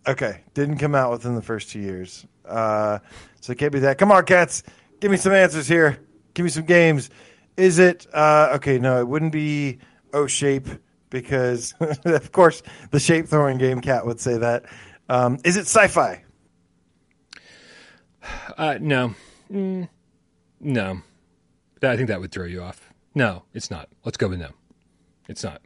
Okay, 0.07 0.41
didn't 0.53 0.78
come 0.78 0.93
out 0.95 1.11
within 1.11 1.36
the 1.36 1.41
first 1.41 1.69
two 1.71 1.80
years. 1.80 2.25
Uh, 2.45 2.99
so 3.41 3.51
it 3.51 3.57
can't 3.57 3.73
be 3.73 3.80
that. 3.80 3.97
Come 3.97 4.11
on, 4.11 4.23
cats, 4.25 4.63
give 5.01 5.11
me 5.11 5.17
some 5.17 5.34
answers 5.34 5.67
here. 5.67 5.97
Give 6.34 6.43
me 6.45 6.49
some 6.49 6.63
games. 6.65 7.09
Is 7.57 7.80
it 7.80 8.05
uh, 8.13 8.51
okay? 8.55 8.78
No, 8.78 8.99
it 9.01 9.07
wouldn't 9.07 9.32
be 9.32 9.80
O 10.13 10.28
Shape 10.28 10.67
because, 11.09 11.73
of 12.05 12.32
course, 12.32 12.61
the 12.91 12.99
shape 12.99 13.28
throwing 13.28 13.57
game 13.57 13.82
cat 13.82 14.05
would 14.05 14.19
say 14.19 14.38
that. 14.38 14.65
Um, 15.09 15.39
is 15.43 15.57
it 15.57 15.61
sci-fi? 15.61 16.23
Uh, 18.57 18.78
no, 18.80 19.15
Mm, 19.51 19.88
no. 20.59 21.01
I 21.84 21.95
think 21.95 22.07
that 22.09 22.19
would 22.19 22.32
throw 22.32 22.45
you 22.45 22.61
off. 22.61 22.93
No, 23.15 23.43
it's 23.53 23.71
not. 23.71 23.89
Let's 24.05 24.17
go 24.17 24.28
with 24.28 24.39
no. 24.39 24.49
It's 25.28 25.43
not. 25.43 25.61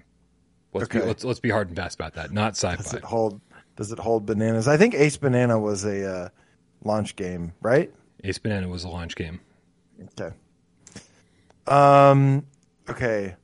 Let's 0.74 0.88
be 0.90 1.00
Okay. 1.00 1.08
let's 1.08 1.24
let's 1.24 1.40
be 1.40 1.50
hard 1.50 1.68
and 1.68 1.76
fast 1.76 1.96
about 1.96 2.14
that. 2.14 2.32
Not 2.32 2.54
sci-fi. 2.54 2.98
it 2.98 3.04
hold? 3.04 3.42
Does 3.76 3.92
it 3.92 4.00
hold 4.00 4.26
bananas? 4.26 4.68
I 4.68 4.78
think 4.78 4.94
Ace 4.94 5.18
Banana 5.18 5.60
was 5.60 5.84
a 5.86 6.10
uh, 6.10 6.30
launch 6.84 7.16
game, 7.16 7.54
right? 7.62 7.92
Ace 8.24 8.38
Banana 8.38 8.68
was 8.68 8.84
a 8.84 8.90
launch 8.90 9.16
game. 9.16 9.40
Okay. 10.20 10.34
Um. 11.68 12.46
Okay. 12.90 13.36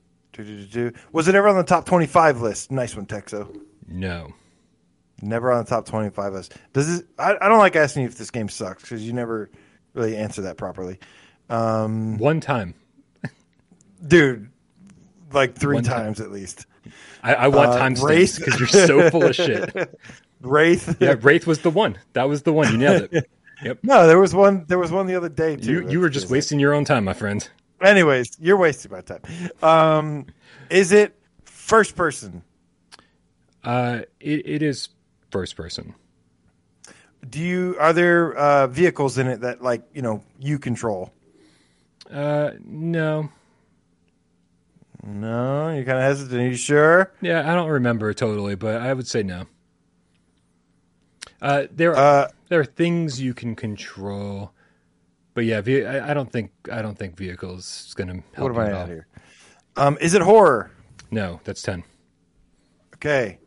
Was 1.12 1.26
it 1.26 1.34
ever 1.34 1.48
on 1.48 1.56
the 1.56 1.64
top 1.64 1.84
twenty-five 1.84 2.40
list? 2.40 2.70
Nice 2.70 2.94
one, 2.96 3.06
Texo. 3.06 3.60
No. 3.86 4.32
Never 5.20 5.50
on 5.50 5.64
the 5.64 5.68
top 5.68 5.84
25 5.84 6.32
list. 6.32 6.54
Does 6.72 7.00
it? 7.00 7.06
I, 7.18 7.34
I 7.40 7.48
don't 7.48 7.58
like 7.58 7.74
asking 7.74 8.02
you 8.02 8.08
if 8.08 8.16
this 8.16 8.30
game 8.30 8.48
sucks 8.48 8.82
because 8.82 9.04
you 9.04 9.12
never 9.12 9.50
really 9.94 10.16
answer 10.16 10.42
that 10.42 10.56
properly, 10.56 11.00
um, 11.50 12.18
One 12.18 12.40
time. 12.40 12.74
dude. 14.06 14.50
Like 15.32 15.56
three 15.56 15.74
One 15.76 15.84
time. 15.84 16.04
times 16.04 16.20
at 16.20 16.30
least. 16.30 16.66
I, 17.22 17.34
I 17.34 17.48
want 17.48 17.70
Uh, 17.72 17.78
timestamps 17.78 18.02
Wraith? 18.02 18.38
because 18.38 18.58
you're 18.58 18.68
so 18.68 19.10
full 19.10 19.24
of 19.26 19.34
shit. 19.34 19.74
Wraith. 20.40 20.96
Yeah, 21.00 21.16
Wraith 21.20 21.46
was 21.46 21.58
the 21.60 21.70
one. 21.70 21.98
That 22.14 22.28
was 22.28 22.42
the 22.42 22.52
one. 22.52 22.72
You 22.72 22.78
nailed 22.78 23.08
it. 23.12 23.30
Yep. 23.60 23.80
No, 23.82 24.06
there 24.06 24.20
was 24.20 24.32
one. 24.36 24.64
There 24.68 24.78
was 24.78 24.92
one 24.92 25.08
the 25.08 25.16
other 25.16 25.28
day 25.28 25.56
too. 25.56 25.72
You 25.82 25.90
you 25.90 25.98
were 26.00 26.08
just 26.08 26.30
wasting 26.30 26.60
your 26.60 26.74
own 26.74 26.84
time, 26.84 27.02
my 27.02 27.12
friend. 27.12 27.46
Anyways, 27.82 28.36
you're 28.38 28.56
wasting 28.56 28.92
my 28.92 29.00
time. 29.00 29.20
Um, 29.64 30.26
is 30.70 30.92
it 30.92 31.18
first 31.44 31.96
person? 31.96 32.44
Uh, 33.64 34.02
it, 34.20 34.46
it 34.46 34.62
is 34.62 34.90
first 35.32 35.56
person. 35.56 35.92
Do 37.28 37.40
you 37.40 37.74
are 37.80 37.92
there 37.92 38.32
uh, 38.36 38.68
vehicles 38.68 39.18
in 39.18 39.26
it 39.26 39.40
that 39.40 39.60
like 39.60 39.82
you 39.92 40.02
know 40.02 40.22
you 40.38 40.60
control? 40.60 41.12
Uh, 42.10 42.52
no. 42.64 43.30
No, 45.04 45.70
you're 45.74 45.84
kind 45.84 45.98
of 45.98 46.04
hesitant. 46.04 46.40
Are 46.40 46.46
you 46.48 46.56
sure? 46.56 47.12
Yeah, 47.20 47.50
I 47.50 47.54
don't 47.54 47.68
remember 47.68 48.12
totally, 48.12 48.54
but 48.56 48.80
I 48.80 48.92
would 48.92 49.06
say 49.06 49.22
no. 49.22 49.44
Uh, 51.40 51.64
there 51.70 51.94
are 51.94 52.24
Uh, 52.24 52.28
there 52.48 52.60
are 52.60 52.64
things 52.64 53.20
you 53.20 53.32
can 53.32 53.54
control, 53.54 54.52
but 55.34 55.44
yeah, 55.44 55.60
ve- 55.60 55.86
I, 55.86 56.10
I 56.10 56.14
don't 56.14 56.30
think 56.32 56.50
I 56.72 56.82
don't 56.82 56.98
think 56.98 57.16
vehicles 57.16 57.86
is 57.88 57.94
going 57.94 58.08
to 58.08 58.14
help 58.34 58.50
what 58.50 58.50
am 58.50 58.56
you 58.56 58.62
I 58.62 58.66
at 58.66 58.74
all. 58.74 58.82
at 58.82 58.88
here? 58.88 59.06
Um, 59.76 59.98
is 60.00 60.14
it 60.14 60.22
horror? 60.22 60.70
No, 61.10 61.40
that's 61.44 61.62
ten. 61.62 61.84
Okay. 62.96 63.38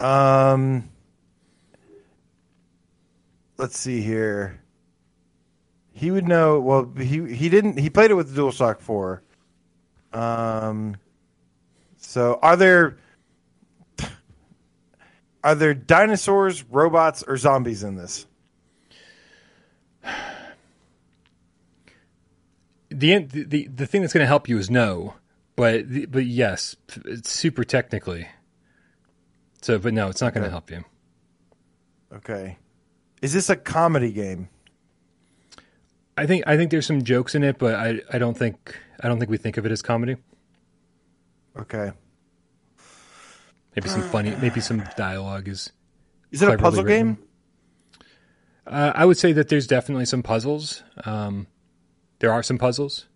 Um, 0.00 0.90
let's 3.58 3.78
see 3.78 4.00
here. 4.00 4.59
He 6.00 6.10
would 6.10 6.26
know. 6.26 6.58
Well, 6.60 6.90
he 6.96 7.34
he 7.34 7.50
didn't. 7.50 7.78
He 7.78 7.90
played 7.90 8.10
it 8.10 8.14
with 8.14 8.34
the 8.34 8.40
DualShock 8.40 8.80
Four. 8.80 9.22
Um, 10.14 10.96
so 11.98 12.38
are 12.40 12.56
there 12.56 12.96
are 15.44 15.54
there 15.54 15.74
dinosaurs, 15.74 16.64
robots, 16.64 17.22
or 17.22 17.36
zombies 17.36 17.84
in 17.84 17.96
this? 17.96 18.24
The 22.88 23.18
the, 23.18 23.66
the 23.68 23.86
thing 23.86 24.00
that's 24.00 24.14
going 24.14 24.22
to 24.22 24.26
help 24.26 24.48
you 24.48 24.56
is 24.56 24.70
no, 24.70 25.16
but 25.54 25.84
but 26.10 26.24
yes, 26.24 26.76
it's 27.04 27.30
super 27.30 27.62
technically. 27.62 28.26
So, 29.60 29.78
but 29.78 29.92
no, 29.92 30.08
it's 30.08 30.22
not 30.22 30.32
going 30.32 30.44
to 30.44 30.48
Okay. 30.48 30.50
help 30.50 30.70
you. 30.70 30.84
Okay. 32.10 32.56
Is 33.20 33.34
this 33.34 33.50
a 33.50 33.56
comedy 33.56 34.12
game? 34.12 34.48
I 36.20 36.26
think 36.26 36.44
I 36.46 36.58
think 36.58 36.70
there's 36.70 36.84
some 36.84 37.02
jokes 37.02 37.34
in 37.34 37.42
it, 37.42 37.58
but 37.58 37.74
I 37.74 38.00
I 38.12 38.18
don't 38.18 38.36
think 38.36 38.78
I 39.00 39.08
don't 39.08 39.18
think 39.18 39.30
we 39.30 39.38
think 39.38 39.56
of 39.56 39.64
it 39.64 39.72
as 39.72 39.80
comedy. 39.80 40.16
Okay. 41.58 41.92
Maybe 43.74 43.88
some 43.88 44.02
funny, 44.02 44.36
maybe 44.36 44.60
some 44.60 44.84
dialogue 44.98 45.48
is. 45.48 45.72
Is 46.30 46.42
it 46.42 46.48
a 46.50 46.58
puzzle 46.58 46.84
written. 46.84 47.14
game? 47.14 47.18
Uh, 48.66 48.92
I 48.94 49.06
would 49.06 49.16
say 49.16 49.32
that 49.32 49.48
there's 49.48 49.66
definitely 49.66 50.04
some 50.04 50.22
puzzles. 50.22 50.82
Um, 51.06 51.46
there 52.18 52.32
are 52.32 52.42
some 52.42 52.58
puzzles. 52.58 53.06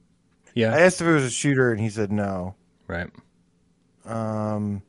Yeah. 0.54 0.74
I 0.74 0.80
asked 0.80 1.02
if 1.02 1.06
it 1.06 1.12
was 1.12 1.24
a 1.24 1.30
shooter, 1.30 1.72
and 1.72 1.80
he 1.80 1.90
said 1.90 2.10
no. 2.10 2.54
right. 2.88 3.10
Um, 4.06 4.82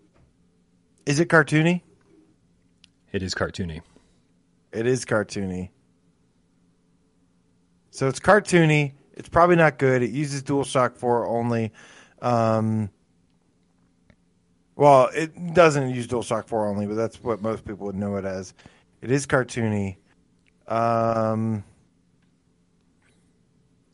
is 1.05 1.20
it 1.20 1.28
cartoony? 1.28 1.82
It 3.11 3.24
is 3.24 3.36
cartoony. 3.36 3.82
It 4.72 4.88
is 4.88 5.03
cartoony. 5.03 5.70
So 7.95 8.09
it's 8.09 8.19
cartoony. 8.19 8.91
It's 9.13 9.29
probably 9.29 9.55
not 9.55 9.77
good. 9.77 10.03
It 10.03 10.11
uses 10.11 10.43
DualShock 10.43 10.97
4 10.97 11.27
only. 11.27 11.71
Um, 12.21 12.89
well, 14.75 15.09
it 15.15 15.53
doesn't 15.53 15.95
use 15.95 16.05
DualShock 16.05 16.49
4 16.49 16.67
only, 16.67 16.87
but 16.87 16.95
that's 16.95 17.23
what 17.23 17.41
most 17.41 17.63
people 17.63 17.85
would 17.85 17.95
know 17.95 18.17
it 18.17 18.25
as. 18.25 18.53
It 19.01 19.11
is 19.11 19.25
cartoony. 19.25 19.95
Um, 20.67 21.63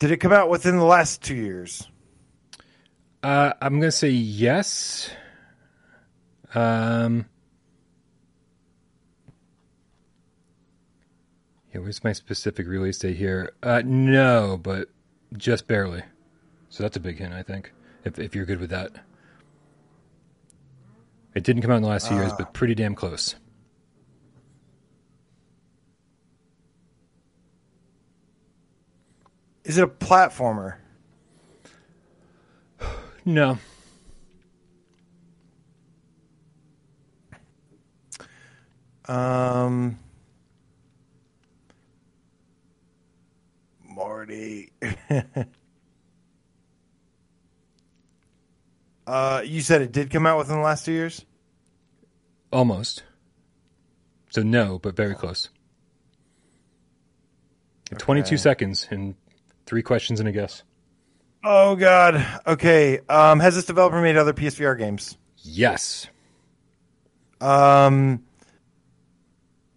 did 0.00 0.10
it 0.10 0.16
come 0.16 0.32
out 0.32 0.50
within 0.50 0.78
the 0.78 0.84
last 0.84 1.22
two 1.22 1.36
years? 1.36 1.88
Uh, 3.22 3.52
I'm 3.62 3.78
gonna 3.78 3.92
say 3.92 4.08
yes. 4.08 5.10
Um, 6.56 7.26
yeah, 11.72 11.80
where's 11.80 12.04
my 12.04 12.12
specific 12.12 12.66
release 12.66 12.98
date 12.98 13.16
here? 13.16 13.52
Uh, 13.62 13.82
no, 13.84 14.58
but 14.62 14.88
just 15.36 15.66
barely. 15.66 16.02
So 16.68 16.82
that's 16.82 16.96
a 16.96 17.00
big 17.00 17.18
hint, 17.18 17.32
I 17.34 17.42
think. 17.42 17.72
If 18.04 18.18
if 18.18 18.34
you're 18.34 18.44
good 18.44 18.60
with 18.60 18.70
that, 18.70 18.90
it 21.34 21.44
didn't 21.44 21.62
come 21.62 21.70
out 21.70 21.76
in 21.76 21.82
the 21.82 21.88
last 21.88 22.08
few 22.08 22.16
years, 22.16 22.32
but 22.36 22.52
pretty 22.52 22.74
damn 22.74 22.94
close. 22.94 23.36
Is 29.64 29.78
it 29.78 29.84
a 29.84 29.88
platformer? 29.88 30.76
No, 33.24 33.56
Um, 39.06 39.98
Marty. 43.94 44.72
uh, 49.06 49.42
you 49.44 49.60
said 49.60 49.82
it 49.82 49.92
did 49.92 50.10
come 50.10 50.26
out 50.26 50.38
within 50.38 50.56
the 50.56 50.62
last 50.62 50.84
two 50.84 50.92
years. 50.92 51.24
almost. 52.52 53.04
So 54.30 54.42
no, 54.42 54.78
but 54.78 54.96
very 54.96 55.14
close. 55.14 55.50
22 57.98 58.38
seconds 58.38 58.86
and 58.90 59.14
three 59.66 59.82
questions 59.82 60.20
and 60.20 60.28
a 60.28 60.32
guess. 60.32 60.62
Oh 61.44 61.76
God. 61.76 62.24
Okay. 62.46 63.00
Um, 63.08 63.40
has 63.40 63.54
this 63.54 63.66
developer 63.66 64.00
made 64.00 64.16
other 64.16 64.32
PSVR 64.32 64.78
games? 64.78 65.18
Yes. 65.38 66.06
Um, 67.40 68.22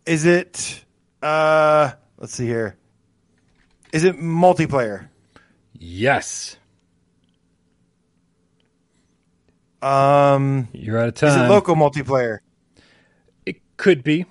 is 0.05 0.25
it? 0.25 0.85
Uh, 1.21 1.91
let's 2.17 2.33
see 2.33 2.45
here. 2.45 2.77
Is 3.93 4.03
it 4.03 4.17
multiplayer? 4.17 5.09
Yes. 5.73 6.57
Um, 9.81 10.67
You're 10.73 10.97
out 10.99 11.09
of 11.09 11.13
time. 11.15 11.29
is 11.29 11.35
it 11.35 11.49
local 11.49 11.75
multiplayer? 11.75 12.39
It 13.45 13.57
could 13.77 14.03
be. 14.03 14.25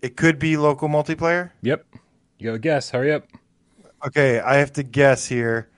It 0.00 0.16
could 0.16 0.38
be 0.38 0.56
local 0.56 0.88
multiplayer. 0.88 1.50
Yep. 1.62 1.86
You 2.38 2.52
go 2.52 2.58
guess. 2.58 2.90
Hurry 2.90 3.12
up. 3.12 3.26
Okay, 4.06 4.40
I 4.40 4.56
have 4.56 4.72
to 4.74 4.82
guess 4.82 5.26
here. 5.26 5.68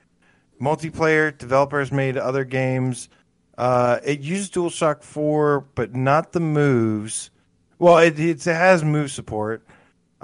Multiplayer 0.61 1.35
developers 1.37 1.91
made 1.91 2.17
other 2.17 2.43
games. 2.43 3.09
Uh, 3.57 3.99
it 4.03 4.21
used 4.21 4.53
DualShock 4.53 5.03
4, 5.03 5.61
but 5.75 5.95
not 5.95 6.33
the 6.33 6.39
moves. 6.39 7.29
Well, 7.77 7.97
it, 7.99 8.19
it 8.19 8.43
has 8.43 8.83
move 8.83 9.11
support. 9.11 9.64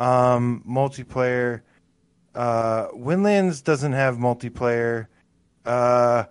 Um, 0.01 0.63
multiplayer. 0.67 1.61
Uh, 2.33 2.87
Windlands 2.93 3.61
doesn't 3.61 3.93
have 3.93 4.15
multiplayer. 4.15 5.05
Uh, 5.63 6.23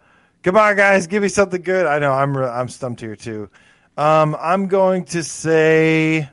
come 0.43 0.57
on, 0.57 0.75
guys, 0.75 1.07
give 1.07 1.23
me 1.23 1.29
something 1.29 1.63
good. 1.63 1.87
I 1.87 2.01
know 2.01 2.13
I'm 2.13 2.37
re- 2.37 2.49
I'm 2.49 2.69
stumped 2.69 3.01
here 3.01 3.15
too. 3.15 3.49
Um, 3.97 4.37
I'm 4.41 4.67
going 4.67 5.05
to 5.07 5.23
say 5.23 6.29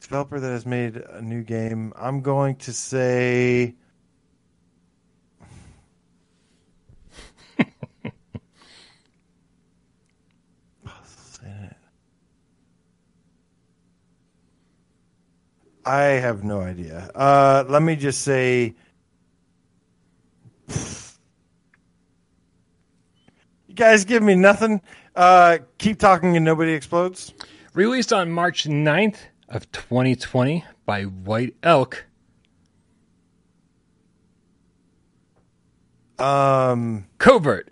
developer 0.00 0.40
that 0.40 0.50
has 0.50 0.66
made 0.66 0.96
a 0.96 1.22
new 1.22 1.44
game. 1.44 1.92
I'm 1.96 2.22
going 2.22 2.56
to 2.56 2.72
say. 2.72 3.76
I 15.90 16.20
have 16.20 16.44
no 16.44 16.60
idea. 16.60 17.10
Uh, 17.16 17.64
let 17.68 17.82
me 17.82 17.96
just 17.96 18.22
say. 18.22 18.76
You 23.66 23.74
guys 23.74 24.04
give 24.04 24.22
me 24.22 24.36
nothing. 24.36 24.82
Uh, 25.16 25.58
keep 25.78 25.98
talking 25.98 26.36
and 26.36 26.44
nobody 26.44 26.74
explodes. 26.74 27.34
Released 27.74 28.12
on 28.12 28.30
March 28.30 28.68
9th 28.68 29.16
of 29.48 29.70
2020 29.72 30.64
by 30.86 31.02
White 31.02 31.56
Elk. 31.64 32.04
Um, 36.20 37.06
Covert. 37.18 37.68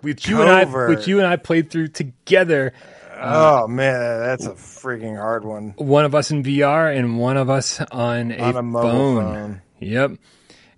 Which 0.00 0.26
you 0.28 0.40
and 0.40 0.50
I 0.50 0.64
Covert. 0.64 0.88
which 0.88 1.06
you 1.06 1.18
and 1.18 1.28
I 1.28 1.36
played 1.36 1.70
through 1.70 1.88
together. 1.88 2.72
Oh 3.20 3.66
man, 3.68 4.20
that's 4.20 4.46
a 4.46 4.52
freaking 4.52 5.16
hard 5.16 5.44
one. 5.44 5.74
One 5.76 6.04
of 6.04 6.14
us 6.14 6.30
in 6.30 6.42
VR 6.42 6.96
and 6.96 7.18
one 7.18 7.36
of 7.36 7.50
us 7.50 7.80
on 7.92 8.32
a, 8.32 8.38
On 8.38 8.56
a 8.56 8.62
mobile 8.62 8.90
phone. 8.90 9.24
phone. 9.24 9.62
Yep. 9.80 10.12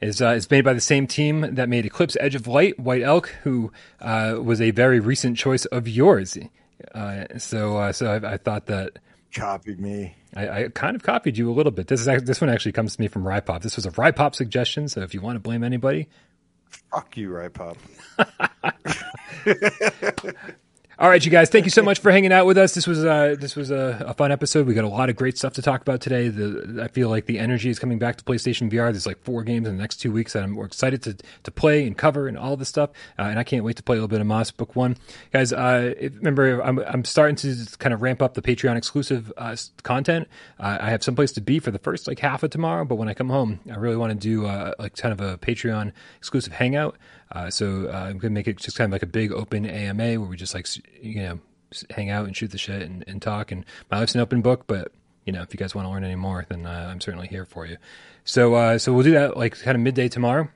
It's, 0.01 0.21
uh, 0.21 0.31
it's 0.31 0.51
made 0.51 0.65
by 0.65 0.73
the 0.73 0.81
same 0.81 1.07
team 1.07 1.55
that 1.55 1.69
made 1.69 1.87
Eclipse 1.87 2.17
Edge 2.19 2.35
of 2.35 2.49
Light, 2.49 2.79
White 2.79 3.03
Elk, 3.03 3.29
who 3.45 3.71
uh, 4.01 4.37
was 4.43 4.61
a 4.61 4.73
very 4.73 4.99
recent 4.99 5.37
choice 5.37 5.65
of 5.67 5.87
yours. 5.87 6.37
Uh, 6.93 7.25
so 7.39 7.77
uh, 7.77 7.93
so 7.93 8.11
I, 8.13 8.33
I 8.33 8.37
thought 8.37 8.67
that 8.67 8.99
Copied 9.35 9.81
me. 9.81 10.15
I, 10.35 10.49
I 10.65 10.69
kind 10.69 10.95
of 10.95 11.03
copied 11.03 11.39
you 11.39 11.51
a 11.51 11.55
little 11.55 11.73
bit. 11.73 11.87
This 11.87 12.07
is 12.07 12.23
this 12.25 12.41
one 12.41 12.51
actually 12.51 12.73
comes 12.73 12.97
to 12.97 13.01
me 13.01 13.09
from 13.09 13.25
Rypop. 13.25 13.63
This 13.63 13.77
was 13.77 13.87
a 13.87 13.91
Rypop 13.93 14.35
suggestion, 14.35 14.89
so 14.89 15.01
if 15.01 15.15
you 15.15 15.23
want 15.23 15.37
to 15.37 15.41
blame 15.41 15.65
anybody, 15.65 16.09
Fuck 16.91 17.17
you, 17.17 17.31
right, 17.31 17.53
Pop? 17.53 17.79
All 21.03 21.09
right, 21.09 21.25
you 21.25 21.33
guys, 21.33 21.51
thank 21.51 21.65
you 21.65 21.71
so 21.73 21.83
much 21.83 21.99
for 21.99 22.13
hanging 22.13 22.31
out 22.31 22.47
with 22.47 22.57
us. 22.57 22.75
This 22.75 22.87
was 22.87 23.05
uh, 23.05 23.35
this 23.37 23.57
was 23.57 23.73
a, 23.73 24.05
a 24.07 24.15
fun 24.15 24.31
episode. 24.31 24.69
We 24.69 24.75
got 24.75 24.85
a 24.85 24.89
lot 24.89 25.11
of 25.11 25.17
great 25.17 25.37
stuff 25.37 25.53
to 25.55 25.61
talk 25.61 25.83
about 25.83 26.01
today. 26.01 26.29
The 26.29 26.81
I 26.81 26.87
feel 26.87 27.09
like 27.09 27.27
the 27.27 27.41
energy 27.41 27.71
is 27.71 27.81
coming 27.81 27.99
back 27.99 28.19
to 28.19 28.25
PlayStation 28.25 28.71
VR. 28.71 28.93
There's 28.93 29.05
like 29.05 29.21
four 29.25 29.43
games 29.43 29.67
in 29.67 29.75
the 29.75 29.83
next 29.83 29.97
two 29.97 30.13
weeks 30.13 30.35
that 30.35 30.45
I'm 30.45 30.53
more 30.53 30.65
excited 30.65 31.03
to 31.03 31.17
to 31.43 31.51
play 31.51 31.89
and 31.89 31.99
cover 31.99 32.29
and 32.29 32.39
all 32.39 32.57
this 32.57 32.69
stuff. 32.69 32.91
Uh, 33.19 33.23
and 33.23 33.41
I 33.41 33.43
can't 33.43 33.65
wait 33.65 33.75
to 33.79 33.83
play 33.83 33.97
a 33.97 33.99
little 33.99 34.07
bit 34.07 34.21
of 34.21 34.29
Moss 34.29 34.53
Book 34.53 34.77
One, 34.77 34.97
guys. 35.33 35.53
Uh, 35.53 35.93
remember, 35.99 36.61
I'm 36.61 36.79
I'm 36.79 37.05
starting 37.05 37.35
to 37.35 37.67
kind 37.79 37.93
of 37.93 38.01
ramp 38.01 38.23
up 38.23 38.35
the 38.35 38.43
Patreon 38.43 38.77
exclusive 38.77 39.33
uh, 39.37 39.57
content. 39.83 40.29
Uh, 40.61 40.79
I 40.81 40.91
have 40.91 41.03
someplace 41.03 41.33
to 41.33 41.41
be 41.41 41.59
for 41.59 41.73
the 41.73 41.81
first 41.81 42.07
like 42.07 42.21
half 42.21 42.45
of 42.45 42.51
tomorrow, 42.51 42.85
but 42.85 42.95
when 42.95 43.09
I 43.09 43.15
come 43.15 43.29
home, 43.29 43.59
I 43.69 43.75
really 43.75 43.97
want 43.97 44.13
to 44.13 44.17
do 44.17 44.47
uh, 44.47 44.75
like 44.79 44.97
kind 44.97 45.13
of 45.13 45.21
a 45.21 45.37
Patreon 45.37 45.91
exclusive 46.19 46.53
hangout. 46.53 46.97
Uh, 47.33 47.51
so 47.51 47.89
uh, 47.89 48.07
I'm 48.09 48.19
gonna 48.19 48.35
make 48.35 48.47
it 48.47 48.59
just 48.59 48.77
kind 48.77 48.87
of 48.87 48.93
like 48.93 49.03
a 49.03 49.07
big 49.07 49.33
open 49.33 49.67
AMA 49.67 50.21
where 50.21 50.29
we 50.29 50.37
just 50.37 50.55
like 50.55 50.67
you 51.01 51.23
know 51.23 51.41
hang 51.91 52.11
out 52.11 52.27
and 52.27 52.37
shoot 52.37 52.51
the 52.51 52.59
shit 52.59 52.83
and, 52.83 53.03
and 53.07 53.21
talk. 53.21 53.51
And 53.51 53.65
my 53.91 53.99
life's 53.99 54.15
an 54.15 54.21
open 54.21 54.43
book, 54.43 54.67
but 54.67 54.93
you 55.25 55.33
know 55.33 55.43
if 55.43 55.53
you 55.53 55.59
guys 55.59 55.75
want 55.75 55.87
to 55.87 55.91
learn 55.91 56.05
any 56.05 56.15
more, 56.15 56.45
then 56.49 56.67
uh, 56.67 56.89
I'm 56.91 57.01
certainly 57.01 57.29
here 57.29 57.47
for 57.47 57.67
you. 57.67 57.79
So 58.25 58.55
uh, 58.55 58.79
so 58.79 58.93
we'll 58.93 59.05
do 59.05 59.13
that 59.13 59.37
like 59.37 59.59
kind 59.61 59.75
of 59.75 59.81
midday 59.81 60.09
tomorrow 60.09 60.49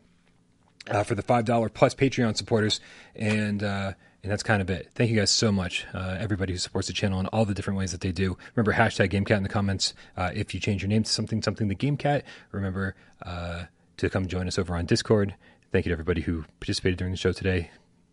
uh, 0.91 1.03
for 1.03 1.15
the 1.15 1.23
five 1.23 1.45
dollar 1.45 1.69
plus 1.69 1.95
Patreon 1.95 2.37
supporters, 2.37 2.81
and 3.15 3.63
uh, 3.63 3.93
and 4.23 4.33
that's 4.33 4.43
kind 4.43 4.61
of 4.61 4.69
it. 4.71 4.91
Thank 4.95 5.11
you 5.11 5.17
guys 5.17 5.31
so 5.31 5.53
much, 5.53 5.87
uh, 5.95 6.17
everybody 6.19 6.53
who 6.53 6.59
supports 6.59 6.89
the 6.89 6.93
channel 6.93 7.21
in 7.21 7.27
all 7.29 7.45
the 7.45 7.55
different 7.55 7.79
ways 7.79 7.93
that 7.93 8.01
they 8.01 8.13
do. 8.13 8.37
Remember 8.55 8.73
hashtag 8.73 9.11
GameCat 9.11 9.37
in 9.37 9.43
the 9.43 9.49
comments 9.49 9.95
uh, 10.17 10.31
if 10.35 10.53
you 10.53 10.61
change 10.61 10.83
your 10.83 10.89
name 10.89 11.05
to 11.05 11.11
something 11.11 11.43
something 11.43 11.69
the 11.69 11.75
GameCat. 11.75 12.23
Remember 12.53 12.95
uh, 13.23 13.65
to 13.97 14.11
come 14.11 14.27
join 14.27 14.47
us 14.47 14.59
over 14.59 14.77
on 14.77 14.85
Discord. 14.87 15.35
Thank 15.73 15.85
you 15.85 15.91
to 15.91 15.95
everybody 15.95 16.23
who 16.23 16.45
participated 16.61 16.99
during 16.99 17.13
the 17.13 17.19
show 17.19 17.33
today, 17.33 17.71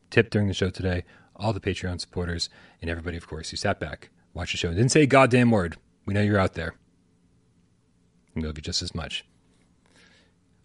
tipped 0.10 0.32
during 0.32 0.48
the 0.48 0.54
show 0.54 0.70
today, 0.70 1.04
all 1.36 1.54
the 1.54 1.60
Patreon 1.60 2.02
supporters, 2.02 2.50
and 2.82 2.90
everybody, 2.90 3.16
of 3.18 3.28
course, 3.28 3.50
who 3.52 3.58
sat 3.58 3.80
back, 3.80 4.10
watched 4.34 4.54
the 4.54 4.58
show, 4.58 4.70
and 4.70 4.78
didn't 4.78 4.92
say 4.92 5.04
a 5.04 5.08
goddamn 5.08 5.52
word. 5.52 5.78
We 6.06 6.14
know 6.14 6.22
you're 6.22 6.40
out 6.40 6.54
there. 6.54 6.76
We 8.36 8.42
love 8.42 8.58
you 8.58 8.62
just 8.62 8.82
as 8.82 8.96
much. 8.96 9.24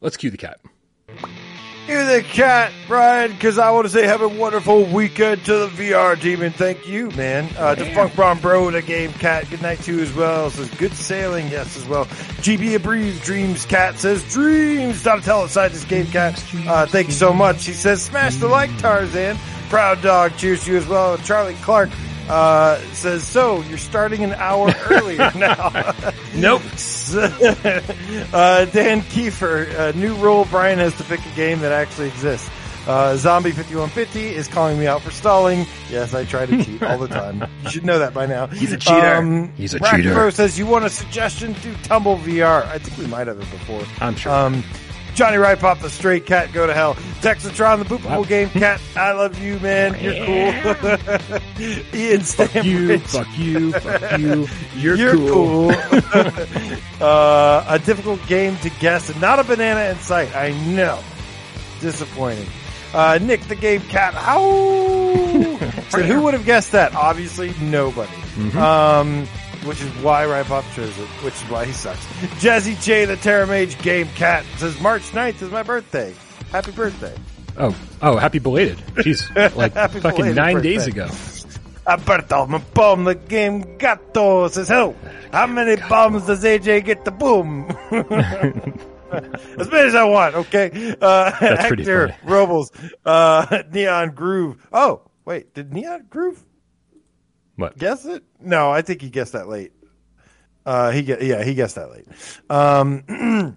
Let's 0.01 0.17
cue 0.17 0.31
the 0.31 0.37
cat. 0.37 0.61
You're 1.89 2.05
the 2.05 2.23
cat, 2.23 2.71
Brian, 2.87 3.33
because 3.33 3.59
I 3.59 3.71
want 3.71 3.87
to 3.87 3.89
say 3.91 4.07
have 4.07 4.21
a 4.21 4.29
wonderful 4.29 4.85
weekend 4.85 5.47
to 5.47 5.57
the 5.57 5.69
VR 5.69 6.21
team, 6.21 6.43
and 6.43 6.55
thank 6.55 6.87
you, 6.87 7.11
man. 7.13 7.49
Uh, 7.57 7.77
Funk 7.95 8.15
Brown 8.15 8.39
Bro, 8.41 8.73
the 8.73 8.83
game 8.83 9.11
cat, 9.15 9.49
good 9.49 9.63
night 9.63 9.81
to 9.81 9.97
you 9.97 10.03
as 10.03 10.13
well. 10.13 10.51
Says 10.51 10.69
good 10.73 10.93
sailing, 10.93 11.49
yes, 11.49 11.79
as 11.79 11.87
well. 11.87 12.05
GB 12.05 12.75
Abbreviated 12.75 13.23
Dreams 13.23 13.65
Cat 13.65 13.99
says 13.99 14.23
dreams. 14.31 15.07
A 15.07 15.19
tell 15.23 15.45
inside 15.45 15.69
this 15.69 15.87
game 15.87 16.05
cat. 16.09 16.35
Uh, 16.67 16.85
thank 16.85 17.07
you 17.07 17.15
so 17.15 17.33
much. 17.33 17.65
He 17.65 17.73
says 17.73 18.03
smash 18.03 18.37
the 18.37 18.49
like, 18.49 18.77
Tarzan. 18.77 19.39
Proud 19.71 20.03
dog, 20.03 20.37
cheers 20.37 20.65
to 20.65 20.73
you 20.73 20.77
as 20.77 20.87
well. 20.87 21.17
Charlie 21.17 21.55
Clark 21.55 21.89
uh, 22.29 22.79
says, 22.93 23.25
"So 23.25 23.63
you're 23.63 23.79
starting 23.79 24.25
an 24.25 24.33
hour 24.35 24.73
earlier 24.91 25.31
now." 25.35 25.71
Nope. 26.35 26.63
uh, 28.33 28.65
Dan 28.67 29.03
Kiefer, 29.03 29.95
new 29.95 30.15
rule: 30.17 30.47
Brian 30.51 30.79
has 30.79 30.97
to 30.99 31.05
pick 31.05 31.25
a 31.25 31.37
game 31.37 31.61
that 31.61 31.73
actually 31.73 32.09
exists. 32.09 32.49
Uh, 32.89 33.17
Zombie 33.17 33.51
5150 33.51 34.29
is 34.35 34.49
calling 34.49 34.79
me 34.79 34.87
out 34.87 35.03
for 35.03 35.11
stalling. 35.11 35.67
Yes, 35.91 36.15
I 36.15 36.25
try 36.25 36.47
to 36.47 36.65
cheat 36.65 36.83
all 36.83 36.97
the 36.97 37.07
time. 37.07 37.47
You 37.65 37.71
should 37.71 37.85
know 37.85 37.99
that 37.99 38.15
by 38.15 38.25
now. 38.25 38.47
He's 38.47 38.73
a 38.73 38.79
cheater. 38.79 39.17
Um, 39.17 39.53
He's 39.57 39.75
a 39.75 39.81
cheater. 39.81 40.31
Says 40.31 40.59
you 40.59 40.65
want 40.65 40.87
a 40.87 40.91
suggestion 40.91 41.53
to 41.55 41.75
Tumble 41.83 42.17
VR. 42.17 42.65
I 42.67 42.79
think 42.79 42.97
we 42.97 43.07
might 43.07 43.27
have 43.27 43.37
it 43.37 43.51
before. 43.51 43.83
I'm 44.01 44.17
sure. 44.17 44.33
Um, 44.33 44.65
Johnny 45.19 45.37
Wright 45.37 45.59
Pop, 45.59 45.81
the 45.81 45.91
Straight 45.91 46.27
Cat, 46.27 46.53
go 46.53 46.65
to 46.69 46.73
hell. 46.73 46.95
Texas 47.21 47.51
Texatron, 47.51 47.81
the 47.81 47.85
Boopable 47.93 48.05
Wow. 48.19 48.23
Game 48.23 48.51
Cat, 48.51 48.81
I 48.97 49.11
love 49.11 49.37
you, 49.43 49.59
man. 49.59 49.97
You're 50.01 50.25
cool. 50.25 51.91
Ian 51.93 52.21
Fuck 52.21 52.65
you, 52.65 52.99
fuck 53.01 53.27
you, 53.37 53.73
fuck 53.73 54.19
you. 54.21 54.47
You're, 54.77 54.95
You're 54.95 55.17
cool. 55.17 55.73
cool. 55.73 56.73
uh, 57.01 57.65
a 57.69 57.81
difficult 57.81 58.25
game 58.29 58.57
to 58.59 58.71
guess 58.79 59.11
and 59.11 59.21
not 59.21 59.41
a 59.41 59.45
banana 59.45 59.91
in 59.91 59.97
sight. 59.99 60.37
I 60.37 60.53
know. 60.73 61.01
Disappointing. 61.81 62.47
Uh, 62.95 63.19
Nick 63.21 63.41
the 63.43 63.57
Game 63.57 63.81
Cat. 63.83 64.15
How? 64.15 64.39
so 65.89 66.01
who 66.03 66.23
would 66.23 66.35
have 66.35 66.45
guessed 66.45 66.71
that? 66.73 66.95
Obviously 66.95 67.53
nobody. 67.61 68.13
Um, 68.57 69.27
which 69.65 69.81
is 69.81 69.89
why 70.03 70.25
Rypop 70.25 70.65
chose 70.75 70.97
it, 70.99 71.07
which 71.25 71.35
is 71.35 71.43
why 71.51 71.65
he 71.65 71.73
sucks. 71.73 72.05
Jazzy 72.41 72.81
J 72.83 73.05
the 73.05 73.17
Terra 73.17 73.47
Mage 73.47 73.81
Game 73.83 74.09
Cat 74.15 74.45
says 74.57 74.81
March 74.81 75.03
9th 75.11 75.43
is 75.43 75.51
my 75.51 75.63
birthday. 75.63 76.15
Happy 76.51 76.71
birthday. 76.73 77.15
Oh, 77.57 77.77
oh, 78.03 78.17
happy 78.17 78.39
belated. 78.39 78.79
Jeez, 78.95 79.35
like 79.57 79.75
fucking 79.75 80.35
nine 80.35 80.55
birthday. 80.55 80.71
days 80.71 80.87
ago. 80.87 81.09
Alberto, 81.87 82.47
my 82.47 82.59
bomb 82.75 83.05
the 83.05 83.15
game 83.15 83.79
gato 83.79 84.47
says, 84.49 84.69
hello. 84.69 84.95
How 85.33 85.47
many 85.47 85.77
bombs 85.89 86.27
does 86.27 86.45
AJ 86.45 86.85
get 86.85 87.05
to 87.07 87.11
boom? 87.11 87.67
as 89.11 89.71
many 89.71 89.89
as 89.89 89.95
I 89.95 90.05
want, 90.05 90.35
okay? 90.35 90.95
Uh, 91.01 91.31
That's 91.41 91.67
pretty 91.67 91.85
Hector 91.85 92.09
funny. 92.09 92.31
Robles, 92.31 92.73
uh, 93.07 93.63
Neon 93.73 94.11
Groove. 94.11 94.69
Oh, 94.71 95.01
wait, 95.25 95.55
did 95.55 95.73
Neon 95.73 96.05
Groove 96.11 96.45
What? 97.59 97.77
guess 97.77 98.05
it? 98.05 98.23
No, 98.41 98.71
I 98.71 98.83
think 98.83 99.03
he 99.03 99.11
guessed 99.11 99.33
that 99.33 99.49
late. 99.49 99.73
Uh, 100.65 100.93
he 100.93 101.03
get, 101.03 101.21
yeah, 101.23 101.43
he 101.43 101.55
guessed 101.55 101.75
that 101.75 101.91
late. 101.91 102.07
Um, 102.49 103.03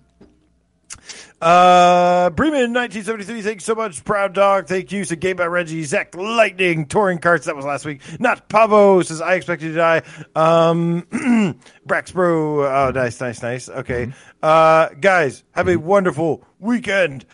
uh, 1.39 2.31
Bremen 2.31 2.73
1973, 2.73 3.41
thank 3.43 3.55
you 3.57 3.59
so 3.59 3.75
much. 3.75 4.03
Proud 4.03 4.33
Dog, 4.33 4.65
thank 4.65 4.91
you. 4.91 5.03
So 5.03 5.15
Game 5.15 5.35
by 5.35 5.45
Reggie, 5.45 5.83
Zach 5.83 6.15
Lightning, 6.15 6.87
Touring 6.87 7.19
Karts, 7.19 7.43
that 7.43 7.55
was 7.55 7.63
last 7.63 7.85
week. 7.85 8.01
Not 8.19 8.49
Pavo 8.49 9.03
says, 9.03 9.21
I 9.21 9.35
expected 9.35 9.67
to 9.67 9.75
die. 9.75 10.01
Um, 10.35 11.03
Braxbro, 11.87 12.87
oh, 12.87 12.91
nice, 12.95 13.21
nice, 13.21 13.43
nice. 13.43 13.69
Okay. 13.69 14.11
Uh, 14.41 14.89
guys, 14.99 15.43
have 15.51 15.67
a 15.67 15.75
wonderful 15.75 16.43
weekend. 16.57 17.27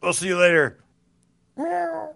We'll 0.00 0.12
see 0.12 0.28
you 0.28 0.38
later. 0.38 0.78
Wow. 1.56 2.14